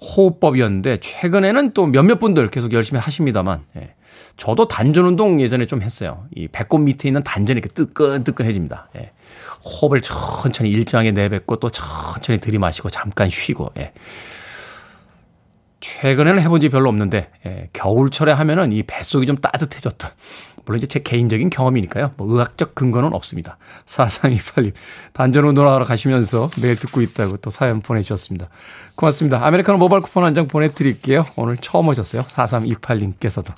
호흡법이었는데, 0.00 1.00
최근에는 1.00 1.72
또 1.72 1.86
몇몇 1.86 2.20
분들 2.20 2.46
계속 2.46 2.72
열심히 2.72 3.00
하십니다만, 3.00 3.62
예. 3.76 3.94
저도 4.36 4.68
단전 4.68 5.04
운동 5.04 5.40
예전에 5.40 5.66
좀 5.66 5.82
했어요. 5.82 6.24
이 6.34 6.48
배꼽 6.48 6.78
밑에 6.78 7.08
있는 7.08 7.22
단전이 7.22 7.58
이렇게 7.58 7.74
뜨끈뜨끈해집니다. 7.74 8.88
예. 8.96 9.10
호흡을 9.64 10.00
천천히 10.00 10.70
일정하게 10.70 11.10
내뱉고 11.10 11.56
또 11.56 11.68
천천히 11.68 12.38
들이마시고 12.38 12.88
잠깐 12.88 13.28
쉬고, 13.28 13.70
예. 13.78 13.92
최근에는 15.80 16.40
해본 16.42 16.60
지 16.60 16.68
별로 16.68 16.88
없는데 16.88 17.30
예, 17.46 17.68
겨울철에 17.72 18.32
하면은 18.32 18.72
이 18.72 18.82
뱃속이 18.82 19.26
좀 19.26 19.36
따뜻해졌던 19.36 20.10
물론 20.66 20.78
이제 20.78 20.86
제 20.86 21.00
개인적인 21.00 21.48
경험이니까요. 21.50 22.12
뭐 22.16 22.30
의학적 22.30 22.74
근거는 22.74 23.14
없습니다. 23.14 23.56
4328님 23.86 24.72
단전 25.14 25.44
운동하러 25.44 25.84
가시면서 25.84 26.50
매일 26.60 26.76
듣고 26.76 27.00
있다고 27.00 27.38
또 27.38 27.48
사연 27.50 27.80
보내주셨습니다. 27.80 28.48
고맙습니다. 28.94 29.44
아메리카노 29.44 29.78
모바일 29.78 30.02
쿠폰 30.02 30.24
한 30.24 30.34
장 30.34 30.46
보내드릴게요. 30.46 31.24
오늘 31.36 31.56
처음 31.56 31.88
오셨어요. 31.88 32.22
4328님께서도. 32.22 33.52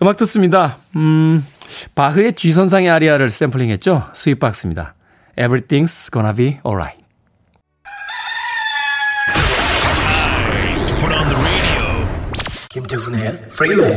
음악 0.00 0.16
듣습니다. 0.18 0.78
음, 0.96 1.44
바흐의 1.94 2.34
G선상의 2.34 2.88
아리아를 2.90 3.28
샘플링했죠. 3.30 4.10
스윗박스입니다. 4.14 4.94
Everything's 5.36 6.12
gonna 6.12 6.34
be 6.34 6.58
alright. 6.66 7.01
김태훈의 12.72 13.48
프리웨이 13.50 13.90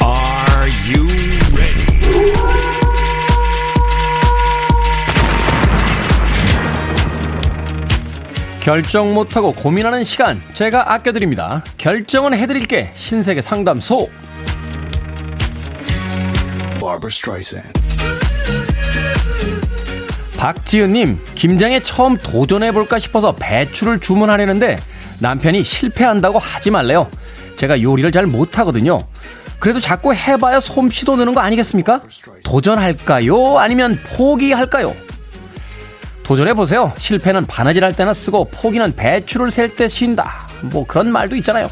Are 0.00 0.70
you 0.86 1.08
ready? 1.52 1.86
결정 8.60 9.12
못하고 9.12 9.52
고민하는 9.52 10.04
시간 10.04 10.40
제가 10.52 10.92
아껴드립니다. 10.92 11.64
결정은 11.78 12.32
해드릴게 12.34 12.92
신세계 12.94 13.40
상담소. 13.40 14.08
Barbara 16.78 17.08
Streisand. 17.08 17.72
박지은님 20.38 21.18
김장에 21.34 21.80
처음 21.80 22.16
도전해볼까 22.16 23.00
싶어서 23.00 23.34
배추를 23.34 23.98
주문하려는데 23.98 24.76
남편이 25.22 25.62
실패한다고 25.62 26.40
하지 26.40 26.70
말래요. 26.72 27.08
제가 27.56 27.80
요리를 27.80 28.10
잘 28.10 28.26
못하거든요. 28.26 29.06
그래도 29.60 29.78
자꾸 29.78 30.12
해봐야 30.12 30.58
솜씨도 30.58 31.14
느는 31.14 31.32
거 31.32 31.40
아니겠습니까? 31.40 32.02
도전할까요? 32.44 33.58
아니면 33.58 33.96
포기할까요? 34.16 34.94
도전해보세요. 36.24 36.92
실패는 36.98 37.44
바느질 37.46 37.84
할 37.84 37.94
때나 37.94 38.12
쓰고 38.12 38.46
포기는 38.50 38.94
배추를 38.96 39.52
셀 39.52 39.76
때 39.76 39.86
쉰다. 39.86 40.48
뭐 40.62 40.84
그런 40.84 41.12
말도 41.12 41.36
있잖아요. 41.36 41.70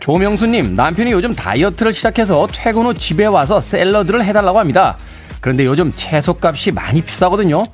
조명수님, 0.00 0.74
남편이 0.74 1.12
요즘 1.12 1.32
다이어트를 1.32 1.92
시작해서 1.92 2.48
퇴근 2.50 2.86
후 2.86 2.94
집에 2.94 3.26
와서 3.26 3.60
샐러드를 3.60 4.24
해달라고 4.24 4.58
합니다. 4.58 4.98
그런데 5.42 5.66
요즘 5.66 5.92
채소값이 5.94 6.70
많이 6.70 7.02
비싸거든요. 7.02 7.64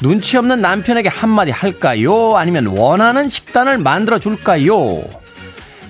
눈치 0.00 0.38
없는 0.38 0.60
남편에게 0.60 1.08
한마디 1.08 1.50
할까요? 1.50 2.36
아니면 2.36 2.66
원하는 2.66 3.28
식단을 3.28 3.78
만들어 3.78 4.20
줄까요? 4.20 5.02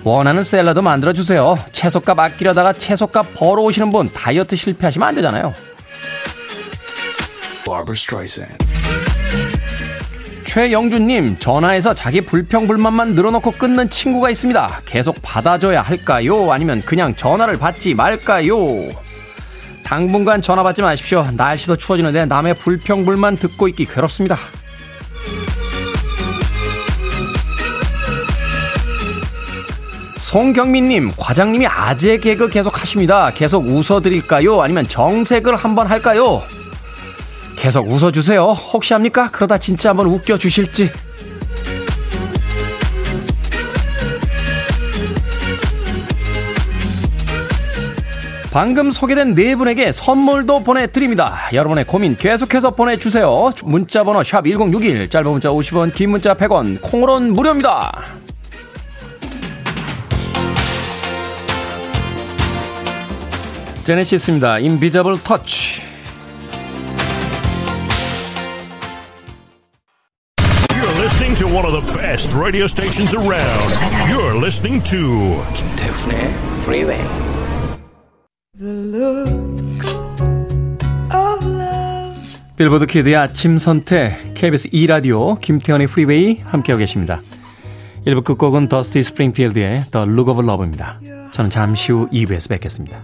원하는 0.03 0.41
샐러드 0.41 0.79
만들어 0.79 1.13
주세요. 1.13 1.57
채소값 1.71 2.17
아끼려다가 2.19 2.73
채소값 2.73 3.35
벌어오시는 3.35 3.91
분 3.91 4.09
다이어트 4.09 4.55
실패하시면 4.55 5.07
안 5.07 5.13
되잖아요. 5.15 5.53
최영준님, 10.43 11.37
전화해서 11.37 11.93
자기 11.93 12.21
불평불만만 12.21 13.13
늘어놓고 13.13 13.51
끊는 13.51 13.91
친구가 13.91 14.31
있습니다. 14.31 14.81
계속 14.85 15.21
받아줘야 15.21 15.83
할까요? 15.83 16.51
아니면 16.51 16.81
그냥 16.81 17.13
전화를 17.15 17.59
받지 17.59 17.93
말까요? 17.93 18.57
당분간 19.87 20.41
전화 20.41 20.63
받지 20.63 20.81
마십시오. 20.81 21.25
날씨도 21.31 21.77
추워지는데 21.77 22.25
남의 22.25 22.55
불평불만 22.55 23.37
듣고 23.37 23.69
있기 23.69 23.85
괴롭습니다. 23.85 24.37
송경민님, 30.17 31.13
과장님이 31.15 31.67
아재 31.67 32.17
개그 32.17 32.49
계속 32.49 32.81
하십니다. 32.81 33.31
계속 33.33 33.65
웃어드릴까요? 33.65 34.61
아니면 34.61 34.85
정색을 34.89 35.55
한번 35.55 35.87
할까요? 35.87 36.43
계속 37.55 37.89
웃어주세요. 37.89 38.43
혹시 38.43 38.91
합니까? 38.91 39.29
그러다 39.31 39.57
진짜 39.57 39.91
한번 39.91 40.07
웃겨주실지. 40.07 40.91
방금 48.51 48.91
소개된 48.91 49.35
네 49.35 49.55
분에게 49.55 49.91
선물도 49.91 50.63
보내드립니다. 50.63 51.37
여러분의 51.53 51.85
고민 51.85 52.15
계속해서 52.15 52.71
보내주세요. 52.71 53.51
문자번호 53.63 54.23
샵 54.23 54.45
1061, 54.45 55.09
짧은 55.09 55.31
문자 55.31 55.49
50원, 55.49 55.93
긴 55.93 56.11
문자 56.11 56.33
100원, 56.33 56.81
콩으로는 56.81 57.33
무료입니다. 57.33 57.91
제네시스입니다. 63.83 64.55
Invisible 64.55 65.17
Touch. 65.23 65.81
You're 70.75 70.99
listening 70.99 71.35
to 71.35 71.47
one 71.47 71.65
of 71.65 71.71
the 71.71 71.93
best 71.97 72.33
radio 72.33 72.65
stations 72.65 73.15
around. 73.15 73.71
You're 74.11 74.35
listening 74.35 74.83
to 74.89 75.41
김태훈의 75.53 76.33
Freeway. 76.63 77.36
빌보드 82.55 82.87
키드의 82.87 83.15
아침 83.15 83.59
선택 83.59 84.33
KBS 84.33 84.69
2라디오 84.69 85.39
김태훈의 85.39 85.85
프리웨이 85.85 86.39
함께하고 86.43 86.79
계십니다. 86.79 87.21
1부 88.07 88.23
끝곡은 88.23 88.67
더스티 88.67 89.03
스프링필드의 89.03 89.83
The 89.91 90.07
Look 90.07 90.31
of 90.31 90.41
Love입니다. 90.43 90.99
저는 91.33 91.51
잠시 91.51 91.91
후 91.91 92.09
2부에서 92.09 92.49
뵙겠습니다. 92.49 92.97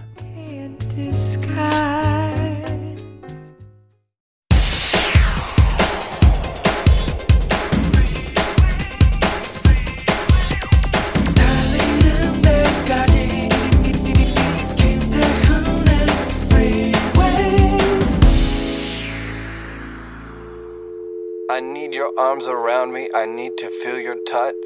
I 21.54 21.60
need 21.60 21.94
your 21.94 22.10
arms 22.18 22.48
around 22.48 22.92
me. 22.92 23.08
I 23.14 23.26
need 23.26 23.52
to 23.58 23.68
feel 23.68 24.00
your 24.00 24.18
touch. 24.28 24.56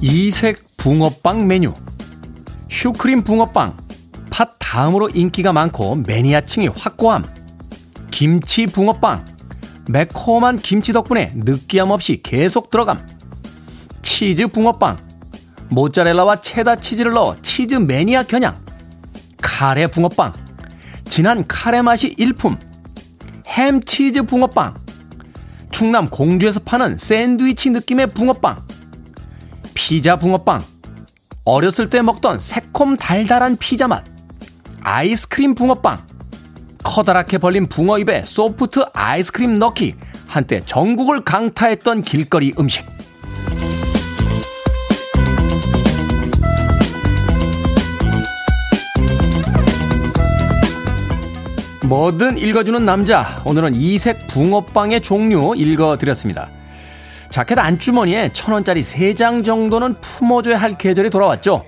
이색 0.00 0.64
붕어빵 0.78 1.46
메뉴. 1.46 1.74
슈크림 2.70 3.24
붕어빵. 3.24 3.76
팥 4.30 4.56
다음으로 4.58 5.10
인기가 5.10 5.52
많고 5.52 5.96
매니아층이 6.06 6.68
확고함. 6.68 7.26
김치 8.12 8.66
붕어빵. 8.66 9.26
매콤한 9.90 10.60
김치 10.60 10.94
덕분에 10.94 11.32
느끼함 11.34 11.90
없이 11.90 12.22
계속 12.22 12.70
들어감. 12.70 13.06
치즈 14.00 14.46
붕어빵. 14.46 15.13
모짜렐라와 15.70 16.40
체다 16.40 16.76
치즈를 16.76 17.12
넣어 17.12 17.36
치즈 17.42 17.74
매니아 17.74 18.24
겨냥. 18.24 18.56
카레 19.40 19.86
붕어빵. 19.86 20.32
진한 21.06 21.44
카레 21.46 21.82
맛이 21.82 22.14
일품. 22.18 22.58
햄 23.46 23.82
치즈 23.82 24.22
붕어빵. 24.22 24.76
충남 25.70 26.08
공주에서 26.08 26.60
파는 26.60 26.98
샌드위치 26.98 27.70
느낌의 27.70 28.08
붕어빵. 28.08 28.60
피자 29.74 30.16
붕어빵. 30.16 30.64
어렸을 31.44 31.88
때 31.88 32.00
먹던 32.00 32.40
새콤 32.40 32.96
달달한 32.96 33.56
피자 33.56 33.88
맛. 33.88 34.04
아이스크림 34.82 35.54
붕어빵. 35.54 36.06
커다랗게 36.82 37.38
벌린 37.38 37.66
붕어 37.66 37.98
입에 37.98 38.22
소프트 38.26 38.84
아이스크림 38.92 39.58
넣기. 39.58 39.94
한때 40.26 40.60
전국을 40.64 41.22
강타했던 41.22 42.02
길거리 42.02 42.52
음식. 42.58 42.86
뭐든 51.88 52.38
읽어주는 52.38 52.84
남자. 52.84 53.42
오늘은 53.44 53.74
이색 53.74 54.26
붕어빵의 54.28 55.02
종류 55.02 55.54
읽어드렸습니다. 55.56 56.48
자켓 57.30 57.58
안주머니에 57.58 58.30
천 58.32 58.54
원짜리 58.54 58.82
세 58.82 59.14
장 59.14 59.42
정도는 59.42 60.00
품어줘야 60.00 60.56
할 60.56 60.72
계절이 60.78 61.10
돌아왔죠. 61.10 61.64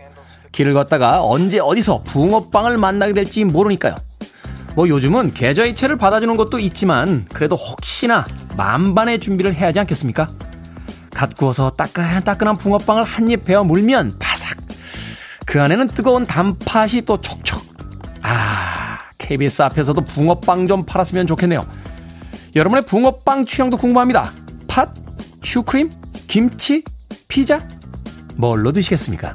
길을 0.52 0.74
걷다가 0.74 1.22
언제 1.22 1.58
어디서 1.60 2.02
붕어빵을 2.04 2.78
만나게 2.78 3.12
될지 3.12 3.44
모르니까요. 3.44 3.94
뭐 4.74 4.88
요즘은 4.88 5.34
계좌이체를 5.34 5.96
받아주는 5.96 6.34
것도 6.36 6.58
있지만 6.60 7.26
그래도 7.32 7.56
혹시나 7.56 8.24
만반의 8.56 9.20
준비를 9.20 9.54
해야 9.54 9.68
하지 9.68 9.80
않겠습니까? 9.80 10.26
갓 11.14 11.34
구워서 11.36 11.70
따끈따끈한 11.70 12.56
붕어빵을 12.56 13.04
한 13.04 13.28
입 13.28 13.44
베어 13.44 13.64
물면 13.64 14.12
바삭. 14.18 14.58
그 15.46 15.60
안에는 15.62 15.88
뜨거운 15.88 16.24
단팥이 16.26 17.02
또 17.06 17.20
촉촉. 17.20 17.64
아, 18.22 18.65
KBS 19.26 19.62
앞에서도 19.62 20.00
붕어빵 20.02 20.68
좀 20.68 20.84
팔았으면 20.84 21.26
좋겠네요. 21.26 21.66
여러분의 22.54 22.84
붕어빵 22.86 23.44
취향도 23.44 23.76
궁금합니다. 23.76 24.32
팥, 24.68 24.94
슈크림, 25.42 25.90
김치, 26.28 26.84
피자? 27.26 27.66
뭘로 28.36 28.70
드시겠습니까? 28.70 29.34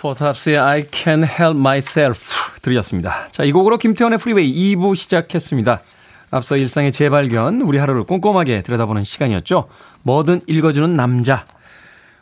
포탑스의 0.00 0.58
I 0.58 0.86
Can 0.90 1.24
Help 1.24 1.58
Myself 1.58 2.34
들으셨습니다. 2.62 3.28
자, 3.30 3.44
이 3.44 3.52
곡으로 3.52 3.76
김태훈의 3.76 4.18
프리웨이 4.18 4.74
2부 4.74 4.96
시작했습니다. 4.96 5.82
앞서 6.30 6.56
일상의 6.56 6.92
재발견, 6.92 7.60
우리 7.60 7.76
하루를 7.76 8.04
꼼꼼하게 8.04 8.62
들여다보는 8.62 9.04
시간이었죠. 9.04 9.68
뭐든 10.02 10.40
읽어주는 10.46 10.94
남자. 10.94 11.44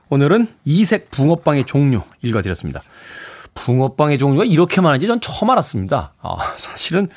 오늘은 0.09 0.49
이색 0.65 1.11
붕어빵의 1.11 1.65
종류 1.65 2.03
읽어드렸습니다. 2.23 2.83
붕어빵의 3.55 4.19
종류가 4.19 4.45
이렇게 4.45 4.81
많은지 4.81 5.07
전 5.07 5.21
처음 5.21 5.51
알았습니다. 5.51 6.15
아, 6.21 6.37
사실은 6.57 7.09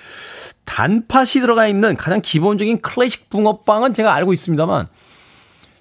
단팥이 0.66 1.42
들어가 1.42 1.68
있는 1.68 1.96
가장 1.96 2.22
기본적인 2.22 2.82
클래식 2.82 3.30
붕어빵은 3.30 3.94
제가 3.94 4.14
알고 4.14 4.34
있습니다만 4.34 4.88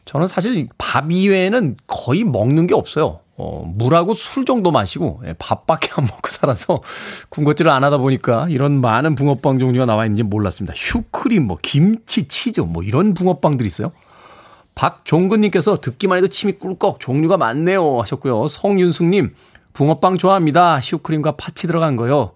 저는 0.04 0.26
사실 0.26 0.68
밥 0.76 1.10
이외에는 1.10 1.76
거의 1.86 2.24
먹는 2.24 2.66
게 2.66 2.74
없어요. 2.74 3.20
어, 3.36 3.64
물하고 3.66 4.14
술 4.14 4.44
정도 4.44 4.70
마시고 4.70 5.22
예, 5.26 5.34
밥밖에 5.38 5.88
안 5.96 6.04
먹고 6.04 6.30
살아서 6.30 6.82
군것질을 7.30 7.70
안 7.70 7.82
하다 7.82 7.98
보니까 7.98 8.46
이런 8.48 8.80
많은 8.80 9.16
붕어빵 9.16 9.58
종류가 9.58 9.86
나와 9.86 10.04
있는지 10.04 10.22
몰랐습니다. 10.22 10.74
슈크림, 10.76 11.46
뭐 11.46 11.58
김치, 11.60 12.28
치즈 12.28 12.60
뭐 12.60 12.82
이런 12.82 13.14
붕어빵들이 13.14 13.66
있어요. 13.66 13.90
박종근님께서 14.76 15.80
듣기만 15.80 16.18
해도 16.18 16.28
침이 16.28 16.52
꿀꺽 16.52 17.00
종류가 17.00 17.36
많네요 17.36 18.00
하셨고요. 18.00 18.46
성윤숙님 18.48 19.34
붕어빵 19.74 20.16
좋아합니다. 20.16 20.80
슈크림과 20.80 21.32
팥이 21.32 21.66
들어간 21.66 21.96
거요. 21.96 22.32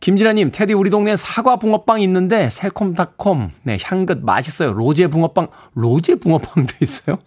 김진아님, 0.00 0.50
테디 0.50 0.74
우리 0.74 0.90
동네 0.90 1.16
사과 1.16 1.56
붕어빵 1.56 2.02
있는데 2.02 2.50
새콤달콤, 2.50 3.52
네 3.62 3.78
향긋 3.82 4.22
맛있어요. 4.22 4.72
로제 4.72 5.06
붕어빵, 5.06 5.46
로제 5.74 6.16
붕어빵도 6.16 6.74
있어요. 6.82 7.18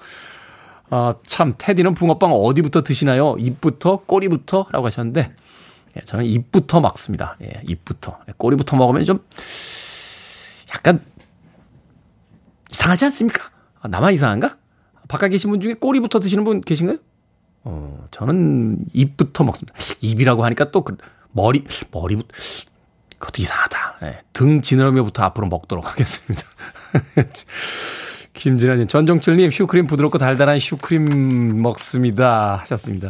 아, 0.90 1.16
참 1.26 1.56
테디는 1.58 1.96
붕어빵 1.96 2.32
어디부터 2.32 2.84
드시나요? 2.84 3.36
입부터, 3.40 3.98
꼬리부터?라고 4.06 4.86
하셨는데 4.86 5.34
예, 5.98 6.02
저는 6.02 6.26
입부터 6.26 6.82
먹습니다. 6.82 7.38
예, 7.42 7.62
입부터. 7.68 8.20
예, 8.28 8.34
꼬리부터 8.38 8.78
먹으면 8.78 9.04
좀 9.06 9.26
약간 10.70 11.02
이상하지 12.72 13.06
않습니까? 13.06 13.50
아, 13.80 13.88
나만 13.88 14.14
이상한가? 14.14 14.58
바깥 15.08 15.32
계신 15.32 15.50
분 15.50 15.62
중에 15.62 15.74
꼬리부터 15.74 16.20
드시는 16.20 16.44
분 16.44 16.62
계신가요? 16.62 16.98
어, 17.64 18.06
저는 18.12 18.80
입부터 18.94 19.44
먹습니다. 19.44 19.78
입이라고 20.02 20.46
하니까 20.46 20.72
또 20.72 20.84
그 20.84 20.96
머리, 21.32 21.64
머리부터, 21.92 22.36
그것도 23.20 23.42
이상하다. 23.42 23.98
예, 24.04 24.22
등 24.34 24.62
지느러미부터 24.62 25.24
앞으로 25.24 25.48
먹도록 25.48 25.86
하겠습니다. 25.92 26.44
김진아님, 28.34 28.88
전종철님, 28.88 29.52
슈크림 29.52 29.88
부드럽고 29.88 30.18
달달한 30.18 30.60
슈크림 30.60 31.62
먹습니다. 31.62 32.58
하셨습니다. 32.62 33.10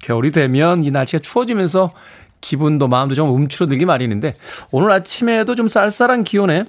겨울이 0.00 0.30
되면 0.32 0.84
이 0.84 0.90
날씨가 0.90 1.20
추워지면서 1.20 1.92
기분도 2.40 2.88
마음도 2.88 3.14
좀 3.14 3.32
움츠러들기 3.32 3.84
마련인데 3.84 4.34
오늘 4.70 4.90
아침에도 4.92 5.54
좀 5.54 5.68
쌀쌀한 5.68 6.24
기온에 6.24 6.64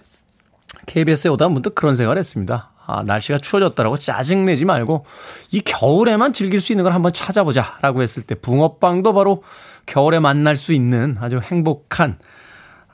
KBS에 0.88 1.30
오다 1.30 1.48
문득 1.50 1.76
그런 1.76 1.96
생각을 1.96 2.18
했습니다. 2.18 2.69
아, 2.90 3.04
날씨가 3.04 3.38
추워졌다라고 3.38 3.98
짜증내지 3.98 4.66
말고 4.66 5.06
이 5.52 5.62
겨울에만 5.62 6.34
즐길 6.34 6.60
수 6.60 6.72
있는 6.72 6.84
걸 6.84 6.94
한번 6.94 7.14
찾아보자 7.14 7.78
라고 7.82 8.02
했을 8.02 8.24
때 8.24 8.34
붕어빵도 8.34 9.14
바로 9.14 9.44
겨울에 9.86 10.18
만날 10.20 10.58
수 10.58 10.74
있는 10.74 11.16
아주 11.20 11.40
행복한 11.40 12.18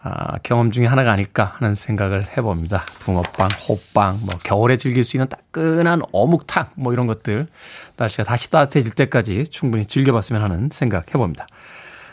아, 0.01 0.37
경험 0.43 0.69
중에 0.69 0.85
하나가 0.85 1.13
아닐까 1.13 1.55
하는 1.57 1.73
생각을 1.73 2.25
해봅니다. 2.37 2.83
붕어빵, 2.99 3.49
호빵, 3.67 4.19
뭐 4.23 4.37
겨울에 4.43 4.77
즐길 4.77 5.03
수 5.05 5.15
있는 5.15 5.27
따끈한 5.29 6.01
어묵탕 6.11 6.67
뭐 6.75 6.91
이런 6.91 7.07
것들 7.07 7.47
날씨가 7.95 8.23
다시 8.23 8.51
따뜻해질 8.51 8.93
때까지 8.93 9.47
충분히 9.47 9.85
즐겨봤으면 9.85 10.43
하는 10.43 10.69
생각 10.71 11.09
해봅니다. 11.13 11.47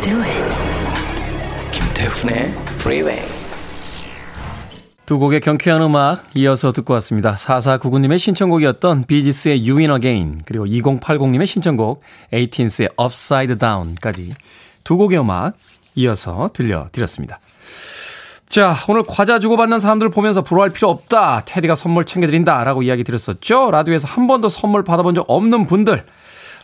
Do 0.00 0.16
it. 0.22 0.44
김태훈의 1.72 2.54
Freeway. 2.80 3.22
두 5.06 5.18
곡의 5.18 5.40
경쾌한 5.40 5.82
음악 5.82 6.24
이어서 6.34 6.72
듣고 6.72 6.94
왔습니다. 6.94 7.34
4499님의 7.34 8.18
신청곡이었던 8.18 9.06
비지스의 9.06 9.68
You 9.68 9.76
Win 9.76 9.90
Again 9.90 10.40
그리고 10.44 10.66
2080님의 10.66 11.46
신청곡 11.46 12.02
에이틴스의 12.32 12.90
Upside 13.00 13.58
Down까지 13.58 14.34
두 14.84 14.96
곡의 14.96 15.18
음악 15.18 15.54
이어서 15.96 16.50
들려드렸습니다. 16.52 17.40
자, 18.48 18.74
오늘 18.88 19.02
과자 19.06 19.38
주고받는 19.38 19.80
사람들 19.80 20.10
보면서 20.10 20.42
부러워할 20.42 20.72
필요 20.72 20.88
없다. 20.88 21.42
테디가 21.44 21.74
선물 21.74 22.04
챙겨드린다. 22.04 22.64
라고 22.64 22.82
이야기 22.82 23.04
드렸었죠. 23.04 23.70
라디오에서 23.70 24.08
한 24.08 24.26
번도 24.26 24.48
선물 24.48 24.82
받아본 24.82 25.14
적 25.14 25.24
없는 25.28 25.66
분들. 25.66 26.04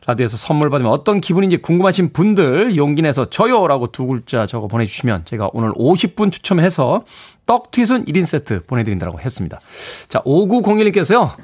라디오에서 0.07 0.37
선물 0.37 0.71
받으면 0.71 0.93
어떤 0.93 1.21
기분인지 1.21 1.57
궁금하신 1.59 2.13
분들 2.13 2.77
용기 2.77 3.03
내서 3.03 3.29
저요라고 3.29 3.89
두 3.89 4.07
글자 4.07 4.47
적어 4.47 4.69
보내주시면 4.69 5.25
제가 5.25 5.51
오늘 5.53 5.73
50분 5.73 6.31
추첨해서 6.31 7.05
떡튀순 7.47 8.05
1인 8.05 8.25
세트 8.25 8.65
보내드린다고 8.65 9.21
했습니다. 9.21 9.61
자, 10.09 10.21
5901님께서요. 10.23 11.35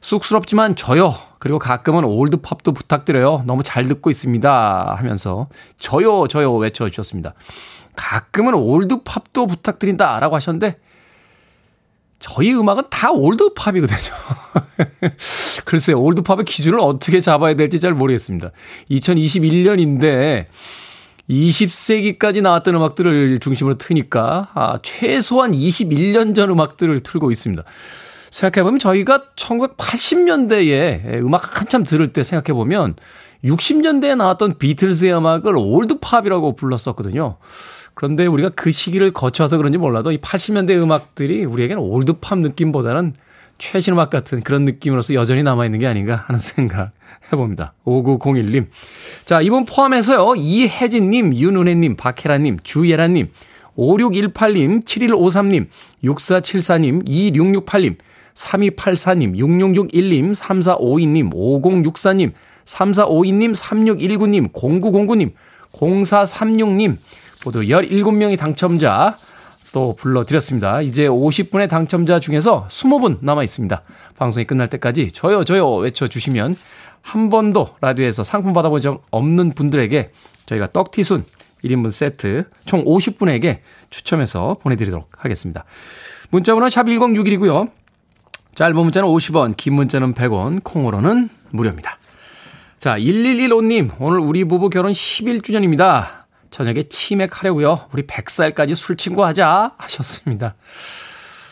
쑥스럽지만 0.00 0.74
저요. 0.74 1.14
그리고 1.38 1.58
가끔은 1.60 2.04
올드팝도 2.04 2.72
부탁드려요. 2.72 3.42
너무 3.46 3.62
잘 3.62 3.84
듣고 3.84 4.10
있습니다. 4.10 4.94
하면서 4.96 5.48
저요, 5.78 6.26
저요 6.28 6.54
외쳐주셨습니다. 6.54 7.34
가끔은 7.94 8.54
올드팝도 8.54 9.46
부탁드린다. 9.46 10.18
라고 10.20 10.36
하셨는데, 10.36 10.78
저희 12.18 12.52
음악은 12.54 12.84
다 12.90 13.12
올드팝이거든요. 13.12 13.98
글쎄요, 15.64 16.00
올드팝의 16.00 16.44
기준을 16.44 16.80
어떻게 16.80 17.20
잡아야 17.20 17.54
될지 17.54 17.78
잘 17.80 17.94
모르겠습니다. 17.94 18.50
2021년인데, 18.90 20.46
20세기까지 21.30 22.40
나왔던 22.42 22.74
음악들을 22.74 23.38
중심으로 23.38 23.78
트니까, 23.78 24.50
아, 24.54 24.78
최소한 24.82 25.52
21년 25.52 26.34
전 26.34 26.50
음악들을 26.50 27.00
틀고 27.00 27.30
있습니다. 27.30 27.62
생각해보면 28.30 28.78
저희가 28.78 29.24
1980년대에 29.36 31.22
음악 31.22 31.60
한참 31.60 31.84
들을 31.84 32.12
때 32.12 32.22
생각해보면 32.22 32.96
60년대에 33.44 34.16
나왔던 34.16 34.58
비틀즈의 34.58 35.16
음악을 35.16 35.56
올드팝이라고 35.56 36.56
불렀었거든요. 36.56 37.38
그런데 37.98 38.26
우리가 38.26 38.50
그 38.50 38.70
시기를 38.70 39.10
거쳐서 39.10 39.56
그런지 39.56 39.76
몰라도 39.76 40.12
이 40.12 40.18
80년대 40.18 40.80
음악들이 40.80 41.44
우리에게는 41.44 41.82
올드팝 41.82 42.38
느낌보다는 42.38 43.14
최신 43.58 43.94
음악 43.94 44.08
같은 44.08 44.40
그런 44.40 44.64
느낌으로서 44.64 45.14
여전히 45.14 45.42
남아있는 45.42 45.80
게 45.80 45.88
아닌가 45.88 46.22
하는 46.28 46.38
생각 46.38 46.92
해봅니다. 47.32 47.72
5901님. 47.84 48.66
자, 49.24 49.40
이번 49.40 49.64
포함해서요. 49.64 50.36
이혜진님, 50.36 51.34
윤은혜님, 51.34 51.96
박혜라님, 51.96 52.58
주예라님, 52.62 53.30
5618님, 53.76 54.84
7153님, 54.84 55.66
6474님, 56.04 57.04
2668님, 57.04 57.96
3284님, 58.32 59.34
6661님, 59.34 60.36
3452님, 60.36 61.32
5064님, 61.34 62.30
3452님, 62.64 63.56
3619님, 63.56 64.52
0909님, 64.52 65.32
0436님, 65.72 66.96
모두 67.48 67.60
17명의 67.60 68.38
당첨자 68.38 69.16
또 69.72 69.94
불러드렸습니다. 69.96 70.82
이제 70.82 71.06
50분의 71.08 71.68
당첨자 71.68 72.20
중에서 72.20 72.66
20분 72.68 73.18
남아 73.22 73.42
있습니다. 73.42 73.82
방송이 74.18 74.44
끝날 74.44 74.68
때까지 74.68 75.12
저요, 75.12 75.44
저요 75.44 75.76
외쳐주시면 75.76 76.56
한 77.00 77.30
번도 77.30 77.70
라디오에서 77.80 78.22
상품 78.22 78.52
받아본 78.52 78.82
적 78.82 79.02
없는 79.10 79.52
분들에게 79.52 80.10
저희가 80.44 80.72
떡티순 80.72 81.24
1인분 81.64 81.90
세트 81.90 82.44
총 82.66 82.84
50분에게 82.84 83.60
추첨해서 83.88 84.56
보내드리도록 84.60 85.08
하겠습니다. 85.16 85.64
문자번호 86.28 86.68
샵 86.68 86.84
1061이고요. 86.84 87.70
짧은 88.56 88.76
문자는 88.76 89.08
50원, 89.08 89.56
긴 89.56 89.74
문자는 89.74 90.12
100원, 90.12 90.62
콩으로는 90.64 91.30
무료입니다. 91.50 91.98
자, 92.78 92.98
1115님, 92.98 93.92
오늘 94.00 94.18
우리 94.18 94.44
부부 94.44 94.68
결혼 94.68 94.92
11주년입니다. 94.92 96.27
저녁에 96.50 96.84
치맥하려고요. 96.88 97.88
우리 97.92 98.06
100살까지 98.06 98.74
술 98.74 98.96
친구 98.96 99.24
하자 99.24 99.72
하셨습니다. 99.78 100.54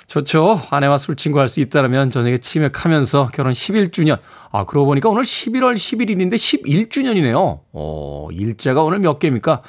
좋죠. 0.06 0.62
아내와 0.70 0.98
술 0.98 1.16
친구 1.16 1.40
할 1.40 1.48
수 1.48 1.60
있다면 1.60 2.10
저녁에 2.10 2.38
치맥하면서 2.38 3.30
결혼 3.32 3.52
11주년. 3.52 4.18
아, 4.52 4.64
그러고 4.64 4.86
보니까 4.86 5.08
오늘 5.08 5.24
11월 5.24 5.74
11일인데 5.74 6.34
11주년이네요. 6.36 7.60
어, 7.72 8.28
일자가 8.32 8.82
오늘 8.82 9.00
몇 9.00 9.18
개입니까? 9.18 9.62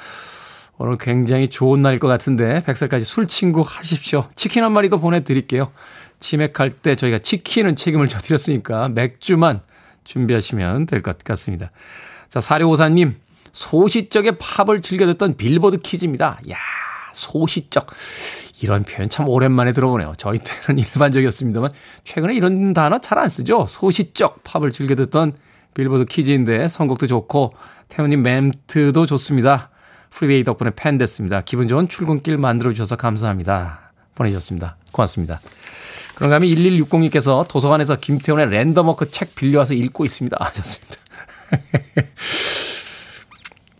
오늘 0.78 0.96
굉장히 0.96 1.48
좋은 1.48 1.82
날일 1.82 1.98
것 1.98 2.06
같은데 2.06 2.62
100살까지 2.66 3.02
술 3.02 3.26
친구 3.26 3.62
하십시오. 3.66 4.28
치킨 4.36 4.62
한 4.62 4.72
마리 4.72 4.88
도 4.88 4.98
보내드릴게요. 4.98 5.72
치맥할 6.20 6.70
때 6.70 6.94
저희가 6.94 7.18
치킨은 7.18 7.74
책임을 7.76 8.06
져드렸으니까 8.06 8.88
맥주만 8.90 9.60
준비하시면 10.04 10.86
될 10.86 11.02
것 11.02 11.18
같습니다. 11.24 11.70
자, 12.28 12.40
사료오사님, 12.40 13.14
소시적의 13.52 14.38
팝을 14.38 14.80
즐겨 14.82 15.06
듣던 15.06 15.36
빌보드 15.36 15.78
퀴즈입니다. 15.78 16.38
야 16.50 16.56
소시적. 17.12 17.88
이런 18.60 18.82
표현 18.82 19.08
참 19.08 19.28
오랜만에 19.28 19.72
들어보네요. 19.72 20.14
저희 20.16 20.38
때는 20.38 20.82
일반적이었습니다만, 20.82 21.70
최근에 22.04 22.34
이런 22.34 22.74
단어 22.74 22.98
잘 22.98 23.18
안 23.18 23.28
쓰죠? 23.28 23.66
소시적 23.68 24.42
팝을 24.44 24.72
즐겨 24.72 24.94
듣던 24.94 25.32
빌보드 25.74 26.06
키즈인데, 26.06 26.68
선곡도 26.68 27.06
좋고, 27.06 27.54
태훈님 27.88 28.22
멘트도 28.22 29.06
좋습니다. 29.06 29.70
프리웨이 30.10 30.42
덕분에 30.44 30.70
팬 30.74 30.98
됐습니다. 30.98 31.42
기분 31.42 31.68
좋은 31.68 31.88
출근길 31.88 32.38
만들어주셔서 32.38 32.96
감사합니다. 32.96 33.92
보내주셨습니다. 34.14 34.76
고맙습니다. 34.92 35.38
그런가 36.14 36.36
하면 36.36 36.48
1160님께서 36.48 37.46
도서관에서 37.46 37.96
김태훈의 37.96 38.50
랜덤워크 38.50 39.10
책 39.10 39.34
빌려와서 39.36 39.74
읽고 39.74 40.04
있습니다. 40.04 40.36
하셨습니다. 40.40 40.96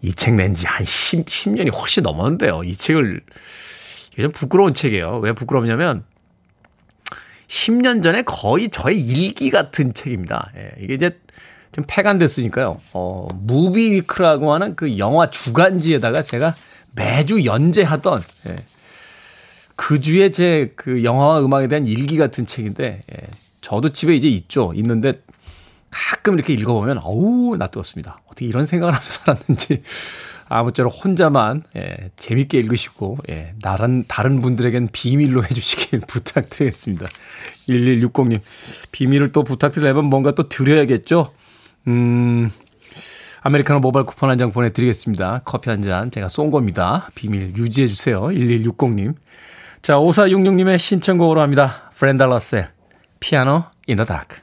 이 0.02 0.12
책 0.12 0.34
낸 0.34 0.54
지 0.54 0.66
한 0.66 0.84
10, 0.86 1.26
10년이 1.26 1.74
훨씬 1.74 2.02
넘었는데요. 2.02 2.62
이 2.64 2.74
책을, 2.74 3.20
이게 4.12 4.22
좀 4.22 4.32
부끄러운 4.32 4.74
책이에요. 4.74 5.18
왜 5.18 5.32
부끄럽냐면, 5.32 6.04
10년 7.48 8.02
전에 8.02 8.22
거의 8.22 8.68
저의 8.68 9.00
일기 9.00 9.50
같은 9.50 9.94
책입니다. 9.94 10.50
예, 10.56 10.70
이게 10.80 10.94
이제 10.94 11.18
좀 11.72 11.84
폐간됐으니까요. 11.88 12.80
어, 12.92 13.28
무비 13.34 13.92
위크라고 13.92 14.52
하는 14.52 14.76
그 14.76 14.98
영화 14.98 15.30
주간지에다가 15.30 16.22
제가 16.22 16.54
매주 16.94 17.44
연재하던, 17.44 18.22
예, 18.48 18.56
그 19.76 20.00
주에 20.00 20.30
제 20.30 20.72
그 20.76 21.04
영화와 21.04 21.40
음악에 21.40 21.68
대한 21.68 21.86
일기 21.86 22.16
같은 22.18 22.46
책인데, 22.46 23.02
예, 23.10 23.16
저도 23.60 23.92
집에 23.92 24.14
이제 24.14 24.28
있죠. 24.28 24.72
있는데 24.74 25.20
가끔 25.90 26.34
이렇게 26.34 26.52
읽어보면, 26.52 26.98
어우, 27.02 27.56
낯뜨겁습니다. 27.56 28.20
어떻게 28.26 28.46
이런 28.46 28.66
생각을 28.66 28.94
하면서 28.94 29.10
살았는지. 29.20 29.82
아무쪼록 30.50 31.04
혼자만, 31.04 31.62
예, 31.76 32.10
재밌게 32.16 32.58
읽으시고, 32.58 33.18
예, 33.30 33.54
다른, 33.62 34.04
다른 34.08 34.40
분들에겐 34.40 34.88
비밀로 34.92 35.44
해주시길 35.44 36.00
부탁드리겠습니다. 36.08 37.06
1160님. 37.68 38.40
비밀을 38.92 39.32
또 39.32 39.44
부탁드리려면 39.44 40.04
뭔가 40.06 40.30
또 40.32 40.48
드려야겠죠? 40.48 41.32
음, 41.86 42.50
아메리카노 43.42 43.80
모바일 43.80 44.04
쿠폰 44.06 44.30
한 44.30 44.38
장 44.38 44.50
보내드리겠습니다. 44.52 45.42
커피 45.44 45.70
한 45.70 45.82
잔 45.82 46.10
제가 46.10 46.28
쏜 46.28 46.50
겁니다. 46.50 47.08
비밀 47.14 47.54
유지해 47.56 47.86
주세요. 47.88 48.22
1160님. 48.22 49.14
자, 49.82 49.94
5466님의 49.96 50.78
신청곡으로 50.78 51.40
합니다. 51.40 51.92
프렌달러스의 51.96 52.68
Piano 53.20 53.64
in 53.86 53.96
the 53.96 54.04
Dark. 54.04 54.36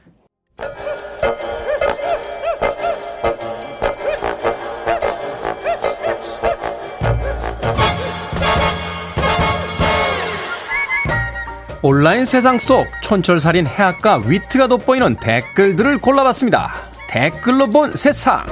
온라인 11.88 12.26
세상 12.26 12.58
속 12.58 12.88
촌철살인 13.04 13.68
해학과 13.68 14.24
위트가 14.26 14.66
돋보이는 14.66 15.18
댓글들을 15.18 16.00
골라봤습니다. 16.00 16.74
댓글로 17.08 17.68
본 17.68 17.94
세상. 17.94 18.44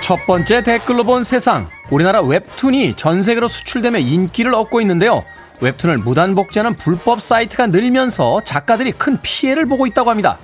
첫 0.00 0.24
번째 0.24 0.62
댓글로 0.62 1.04
본 1.04 1.22
세상. 1.24 1.68
우리나라 1.90 2.22
웹툰이 2.22 2.96
전 2.96 3.22
세계로 3.22 3.48
수출되며 3.48 3.98
인기를 3.98 4.54
얻고 4.54 4.80
있는데요. 4.80 5.24
웹툰을 5.60 5.98
무단 5.98 6.34
복제하는 6.34 6.74
불법 6.78 7.20
사이트가 7.20 7.66
늘면서 7.66 8.40
작가들이 8.44 8.92
큰 8.92 9.18
피해를 9.20 9.66
보고 9.66 9.86
있다고 9.86 10.08
합니다. 10.08 10.38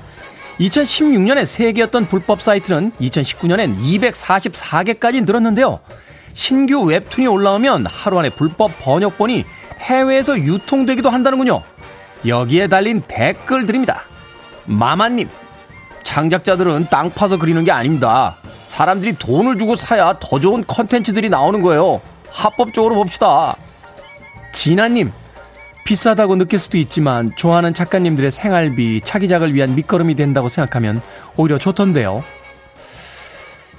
2016년에 0.61 1.43
3개였던 1.43 2.09
불법 2.09 2.41
사이트는 2.41 2.93
2019년엔 3.01 3.79
244개까지 3.79 5.25
늘었는데요. 5.25 5.81
신규 6.33 6.83
웹툰이 6.83 7.27
올라오면 7.27 7.87
하루 7.87 8.19
안에 8.19 8.31
불법 8.31 8.73
번역본이 8.81 9.45
해외에서 9.81 10.39
유통되기도 10.39 11.11
한다는군요. 11.11 11.63
여기에 12.27 12.69
달린 12.69 13.03
댓글들입니다. 13.07 14.03
마마님, 14.65 15.29
창작자들은 16.03 16.89
땅 16.91 17.11
파서 17.11 17.37
그리는 17.37 17.63
게 17.65 17.71
아닙니다. 17.71 18.37
사람들이 18.65 19.17
돈을 19.19 19.59
주고 19.59 19.77
사야 19.77 20.19
더 20.19 20.41
좋은 20.41 20.65
컨텐츠들이 20.67 21.29
나오는 21.29 21.63
거예요. 21.63 22.01
합법적으로 22.31 22.97
봅시다. 22.97 23.57
진아님, 24.53 25.13
비싸다고 25.87 26.35
느낄 26.35 26.59
수도 26.59 26.79
있지만 26.79 27.31
좋아하는 27.37 27.73
작가님들의 27.73 28.33
생활비, 28.33 29.01
차기작을 29.03 29.55
위한 29.55 29.77
밑거름이 29.77 30.17
된다고 30.17 30.49
생각하면 30.49 31.01
오히려 31.37 31.59
좋던데요. 31.59 32.25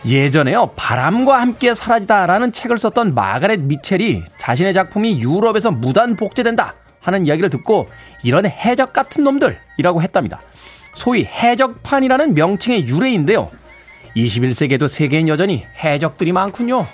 예전에요, 0.05 0.71
바람과 0.77 1.41
함께 1.41 1.73
사라지다라는 1.73 2.53
책을 2.53 2.77
썼던 2.77 3.13
마가렛 3.13 3.59
미첼이 3.59 4.23
자신의 4.37 4.73
작품이 4.73 5.19
유럽에서 5.21 5.69
무단 5.69 6.15
복제된다 6.15 6.75
하는 7.01 7.27
이야기를 7.27 7.49
듣고 7.49 7.89
이런 8.23 8.45
해적 8.45 8.93
같은 8.93 9.25
놈들이라고 9.25 10.01
했답니다. 10.01 10.41
소위 10.93 11.25
해적판이라는 11.25 12.33
명칭의 12.35 12.87
유래인데요. 12.87 13.49
21세기에도 14.15 14.87
세계엔 14.87 15.27
여전히 15.27 15.65
해적들이 15.83 16.31
많군요. 16.31 16.87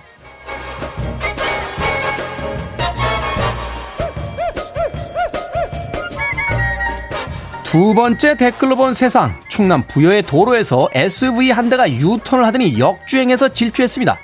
두 7.74 7.96
번째 7.96 8.36
댓글로 8.36 8.76
본 8.76 8.94
세상. 8.94 9.34
충남 9.50 9.82
부여의 9.88 10.22
도로에서 10.28 10.90
SUV 10.94 11.50
한 11.50 11.70
대가 11.70 11.90
유턴을 11.90 12.46
하더니 12.46 12.78
역주행해서 12.78 13.50
질주했습니다. 13.50 14.20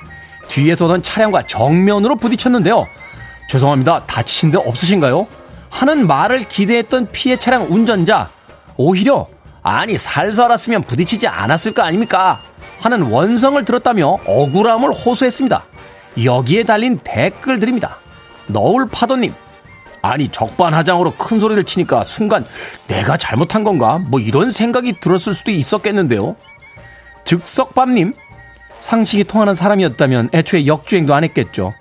뒤에서 0.50 0.86
오던 0.86 1.02
차량과 1.02 1.48
정면으로 1.48 2.16
부딪혔는데요. 2.18 2.86
죄송합니다. 3.50 4.04
다치신 4.06 4.52
데 4.52 4.60
없으신가요? 4.60 5.26
하는 5.72 6.06
말을 6.06 6.42
기대했던 6.42 7.08
피해 7.12 7.38
차량 7.38 7.66
운전자. 7.72 8.30
오히려 8.78 9.26
아니 9.64 9.98
살살 9.98 10.46
알았으면 10.46 10.84
부딪히지 10.84 11.28
않았을 11.28 11.72
거 11.72 11.82
아닙니까? 11.82 12.42
하는 12.82 13.02
원성을 13.02 13.66
들었다며 13.66 14.20
억울함을 14.28 14.92
호소했습니다. 14.92 15.64
여기에 16.24 16.66
달린 16.66 17.00
댓글들입니다. 17.04 17.98
너울파도님, 18.46 19.34
아니 20.02 20.30
적반하장으로 20.30 21.14
큰 21.18 21.40
소리를 21.40 21.64
치니까 21.64 22.04
순간 22.04 22.46
내가 22.88 23.18
잘못한 23.18 23.64
건가? 23.64 24.00
뭐 24.00 24.20
이런 24.20 24.52
생각이 24.52 25.00
들었을 25.00 25.34
수도 25.34 25.52
있었겠는데요. 25.52 26.36
즉석밥님, 27.26 28.14
상식이 28.80 29.26
통하는 29.26 29.54
사람이었다면 29.54 30.30
애초에 30.34 30.66
역주행도 30.66 31.14
안 31.14 31.24
했겠죠. 31.24 31.74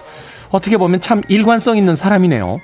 어떻게 0.51 0.77
보면 0.77 1.01
참 1.01 1.23
일관성 1.29 1.77
있는 1.77 1.95
사람이네요. 1.95 2.61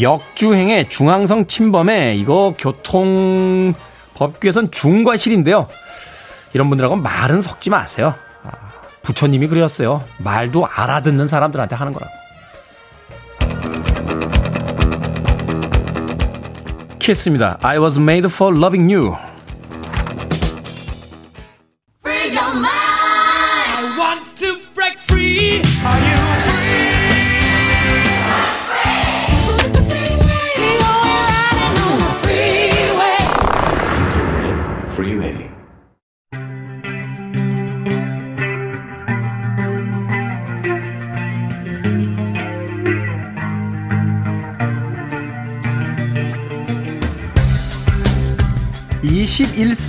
역주행의 0.00 0.88
중앙성 0.88 1.46
침범에 1.46 2.16
이거 2.16 2.54
교통 2.58 3.74
법규에선 4.14 4.70
중과실인데요. 4.70 5.68
이런 6.52 6.68
분들하고 6.68 6.96
말은 6.96 7.40
섞지 7.40 7.70
마세요. 7.70 8.14
아, 8.44 8.50
부처님이 9.02 9.48
그러셨어요. 9.48 10.02
말도 10.18 10.66
알아듣는 10.66 11.26
사람들한테 11.26 11.76
하는 11.76 11.92
거라고. 11.92 12.12
키스입니다. 17.03 17.57
I 17.61 17.79
was 17.79 17.99
made 17.99 18.27
for 18.31 18.55
loving 18.55 18.91
you. 18.91 19.22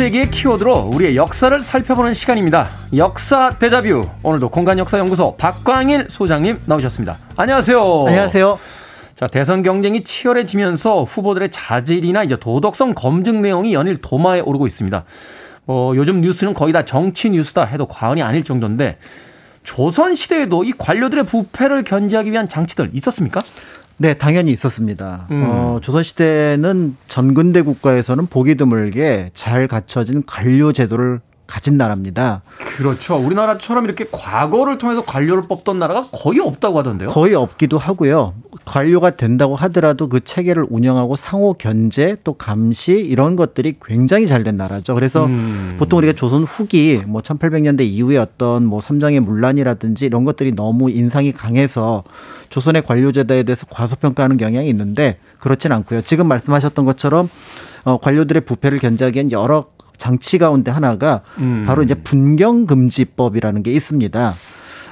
세기의 0.06 0.30
키워드로 0.30 0.92
우리의 0.94 1.16
역사를 1.16 1.60
살펴보는 1.60 2.14
시간입니다. 2.14 2.68
역사 2.96 3.50
대자뷰. 3.58 4.08
오늘도 4.22 4.50
공간역사연구소 4.50 5.36
박광일 5.36 6.08
소장님 6.10 6.60
나오셨습니다. 6.66 7.16
안녕하세요. 7.36 8.06
안녕하세요. 8.08 8.60
자, 9.16 9.26
대선 9.26 9.64
경쟁이 9.64 10.04
치열해지면서 10.04 11.06
후보들의 11.06 11.50
자질이나 11.50 12.24
이제 12.24 12.36
도덕성 12.36 12.94
검증 12.94 13.42
내용이 13.42 13.74
연일 13.74 13.98
도마에 13.98 14.42
오르고 14.42 14.68
있습니다. 14.68 15.06
뭐 15.66 15.96
요즘 15.96 16.22
뉴스는 16.22 16.54
거의 16.54 16.72
다 16.72 16.86
정치 16.86 17.32
뉴스다 17.32 17.66
해도 17.66 17.88
과언이 17.88 18.22
아닐 18.22 18.44
정도인데 18.44 19.00
조선 19.64 20.14
시대에도 20.14 20.64
이 20.64 20.74
관료들의 20.78 21.24
부패를 21.24 21.84
견제하기 21.84 22.32
위한 22.32 22.48
장치들 22.48 22.92
있었습니까? 22.94 23.42
네, 23.98 24.14
당연히 24.14 24.52
있었습니다. 24.52 25.28
음. 25.32 25.44
어, 25.48 25.80
조선시대는 25.82 26.98
전근대 27.08 27.62
국가에서는 27.62 28.28
보기 28.28 28.56
드물게 28.56 29.32
잘 29.34 29.68
갖춰진 29.68 30.24
관료 30.26 30.74
제도를 30.74 31.22
가진 31.48 31.78
나라입니다. 31.78 32.42
그렇죠. 32.58 33.16
우리나라처럼 33.16 33.86
이렇게 33.86 34.06
과거를 34.12 34.78
통해서 34.78 35.06
관료를 35.06 35.44
뽑던 35.44 35.78
나라가 35.80 36.08
거의 36.12 36.40
없다고 36.40 36.80
하던데요. 36.80 37.10
거의 37.10 37.36
없기도 37.36 37.78
하고요. 37.78 38.34
관료가 38.66 39.12
된다고 39.12 39.56
하더라도 39.56 40.10
그 40.10 40.24
체계를 40.24 40.66
운영하고 40.70 41.16
상호 41.16 41.54
견제 41.54 42.18
또 42.24 42.34
감시 42.34 42.94
이런 42.94 43.36
것들이 43.36 43.76
굉장히 43.84 44.28
잘 44.28 44.46
된 44.46 44.58
나라죠. 44.58 44.94
그래서 44.94 45.26
음. 45.26 45.76
보통 45.80 45.98
우리가 45.98 46.14
조선 46.14 46.44
후기 46.44 47.02
뭐 47.08 47.22
1800년대 47.22 47.82
이후에 47.82 48.18
어떤 48.18 48.66
뭐 48.66 48.82
삼장의 48.82 49.22
문란이라든지 49.22 50.06
이런 50.06 50.24
것들이 50.24 50.54
너무 50.56 50.92
인상이 50.92 51.32
강해서 51.32 52.04
조선의 52.50 52.86
관료 52.86 53.12
제도에 53.12 53.44
대해서 53.44 53.66
과소평가하는 53.70 54.38
경향이 54.38 54.68
있는데 54.70 55.18
그렇진 55.40 55.72
않고요. 55.72 56.02
지금 56.02 56.28
말씀하셨던 56.28 56.86
것처럼 56.86 57.30
어, 57.86 57.98
관료들의 57.98 58.42
부패를 58.46 58.80
견제하기 58.80 59.16
위한 59.18 59.32
여러 59.32 59.68
장치 59.98 60.38
가운데 60.38 60.72
하나가 60.72 61.22
음. 61.40 61.64
바로 61.66 61.82
이제 61.82 61.96
분경금지법이라는 61.96 63.64
게 63.64 63.72
있습니다. 63.72 64.34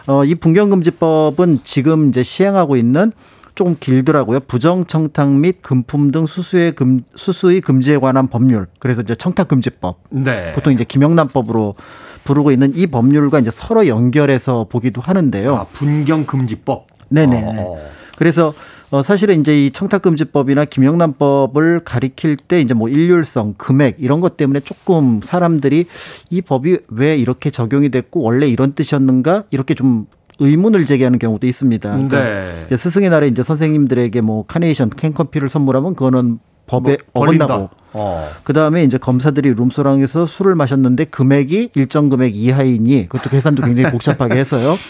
어, 0.07 0.25
이 0.25 0.35
분경금지법은 0.35 1.59
지금 1.63 2.09
이제 2.09 2.23
시행하고 2.23 2.75
있는 2.75 3.11
조금 3.55 3.75
길더라고요. 3.79 4.41
부정청탁 4.41 5.31
및 5.31 5.61
금품 5.61 6.11
등 6.11 6.25
수수의 6.25 6.73
금 6.73 7.03
수수의 7.15 7.61
금지에 7.61 7.97
관한 7.97 8.27
법률. 8.27 8.67
그래서 8.79 9.01
이제 9.01 9.15
청탁금지법. 9.15 9.99
네. 10.09 10.53
보통 10.53 10.73
이제 10.73 10.83
김영란법으로 10.83 11.75
부르고 12.23 12.51
있는 12.51 12.71
이 12.75 12.87
법률과 12.87 13.39
이제 13.39 13.51
서로 13.51 13.87
연결해서 13.87 14.67
보기도 14.69 15.01
하는데요. 15.01 15.55
아, 15.55 15.65
분경금지법. 15.73 16.87
네네. 17.09 17.43
어. 17.45 17.77
그래서 18.17 18.53
어 18.89 19.01
사실은 19.01 19.39
이제 19.39 19.65
이 19.65 19.71
청탁금지법이나 19.71 20.65
김영란법을 20.65 21.81
가리킬 21.83 22.37
때 22.37 22.61
이제 22.61 22.73
뭐 22.73 22.89
일률성, 22.89 23.55
금액 23.57 23.97
이런 23.99 24.19
것 24.19 24.37
때문에 24.37 24.59
조금 24.59 25.19
사람들이 25.23 25.85
이 26.29 26.41
법이 26.41 26.77
왜 26.89 27.17
이렇게 27.17 27.49
적용이 27.49 27.89
됐고 27.89 28.21
원래 28.21 28.47
이런 28.47 28.73
뜻이었는가 28.73 29.45
이렇게 29.49 29.73
좀 29.73 30.05
의문을 30.39 30.85
제기하는 30.85 31.19
경우도 31.19 31.47
있습니다. 31.47 31.91
그러니까 31.91 32.23
네. 32.23 32.63
이제 32.67 32.77
스승의 32.77 33.09
날에 33.09 33.27
이제 33.27 33.43
선생님들에게 33.43 34.21
뭐 34.21 34.45
카네이션, 34.45 34.89
캔커피를 34.91 35.49
선물하면 35.49 35.95
그거는 35.95 36.39
법에 36.65 36.97
뭐. 37.13 37.23
어긋나고 37.23 37.69
어. 37.93 38.29
그 38.43 38.53
다음에 38.53 38.83
이제 38.83 38.97
검사들이 38.97 39.53
룸소랑에서 39.53 40.25
술을 40.25 40.55
마셨는데 40.55 41.05
금액이 41.05 41.71
일정 41.75 42.09
금액 42.09 42.35
이하이니 42.35 43.09
그것도 43.09 43.29
계산도 43.29 43.63
굉장히 43.63 43.91
복잡하게 43.91 44.35
해서요. 44.35 44.77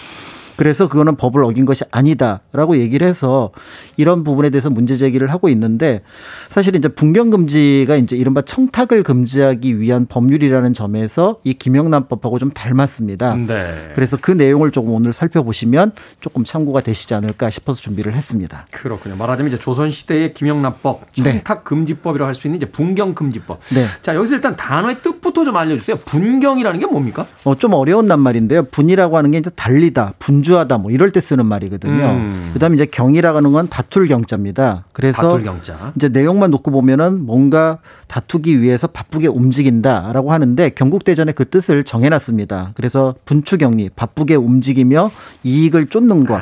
그래서 0.56 0.88
그거는 0.88 1.16
법을 1.16 1.44
어긴 1.44 1.66
것이 1.66 1.84
아니다라고 1.92 2.78
얘기를 2.78 3.08
해서 3.08 3.52
이런 3.98 4.24
부분에 4.24 4.50
대해서 4.50 4.70
문제 4.70 4.96
제기를 4.96 5.32
하고 5.32 5.50
있는데 5.50 6.02
사실 6.50 6.76
이제 6.76 6.88
분경 6.88 7.30
금지가 7.30 7.96
이제 7.96 8.16
이른바 8.16 8.42
청탁을 8.44 9.04
금지하기 9.04 9.80
위한 9.80 10.06
법률이라는 10.08 10.74
점에서 10.74 11.40
이 11.44 11.54
김영란법하고 11.54 12.40
좀 12.40 12.52
닮았습니다. 12.52 13.36
네. 13.36 13.92
그래서 13.96 14.18
그 14.20 14.32
내용을 14.32 14.72
조금 14.72 14.94
오늘 14.94 15.14
살펴보시면 15.14 15.94
조금 16.20 16.44
참고가 16.44 16.82
되시지 16.82 17.14
않을까 17.14 17.50
싶어서 17.50 17.82
준비를 17.82 18.14
했습니다. 18.14 18.66
그렇군요. 18.72 19.16
말하자면 19.16 19.52
이제 19.52 19.60
조선 19.60 19.90
시대의 19.92 20.34
김영란법, 20.34 21.02
네. 21.18 21.24
청탁 21.24 21.64
금지법이라고 21.64 22.28
할 22.28 22.34
수 22.36 22.48
있는 22.48 22.58
이제 22.58 22.66
분경 22.66 23.14
금지법. 23.14 23.60
네. 23.76 23.86
자 24.02 24.16
여기서 24.16 24.36
일단 24.36 24.56
단어의 24.56 25.02
뜻부터 25.02 25.46
좀 25.46 25.56
알려주세요. 25.56 25.98
분경이라는 25.98 26.80
게 26.80 26.86
뭡니까? 26.88 27.28
어, 27.44 27.56
좀 27.56 27.74
어려운 27.74 28.06
낱말인데요. 28.06 28.64
분이라고 28.64 29.18
하는 29.18 29.32
게 29.32 29.38
이제 29.38 29.50
달리다, 29.52 30.14
분 30.20 30.43
주하다, 30.44 30.78
뭐 30.78 30.92
이럴 30.92 31.12
때 31.12 31.20
쓰는 31.20 31.46
말이거든요. 31.46 32.06
음. 32.06 32.52
그다음에 32.54 32.76
이제 32.76 32.86
경이라고 32.86 33.38
하는 33.38 33.52
건 33.52 33.68
다툴 33.70 34.08
경자입니다. 34.08 34.86
그래서 34.92 35.22
다툴 35.22 35.44
경자. 35.44 35.94
이제 35.96 36.10
내용만 36.10 36.52
놓고 36.52 36.70
보면은 36.72 37.26
뭔가 37.26 37.80
다투기 38.08 38.62
위해서 38.62 38.88
바쁘게 38.88 39.28
움직인다라고 39.28 40.32
하는데 40.32 40.70
경국대전에 40.70 41.32
그 41.32 41.50
뜻을 41.50 41.84
정해놨습니다. 41.84 42.72
그래서 42.76 43.16
분추경리, 43.26 43.90
바쁘게 43.96 44.36
움직이며 44.36 45.10
이익을 45.44 45.88
쫓는 45.88 46.26
것. 46.26 46.40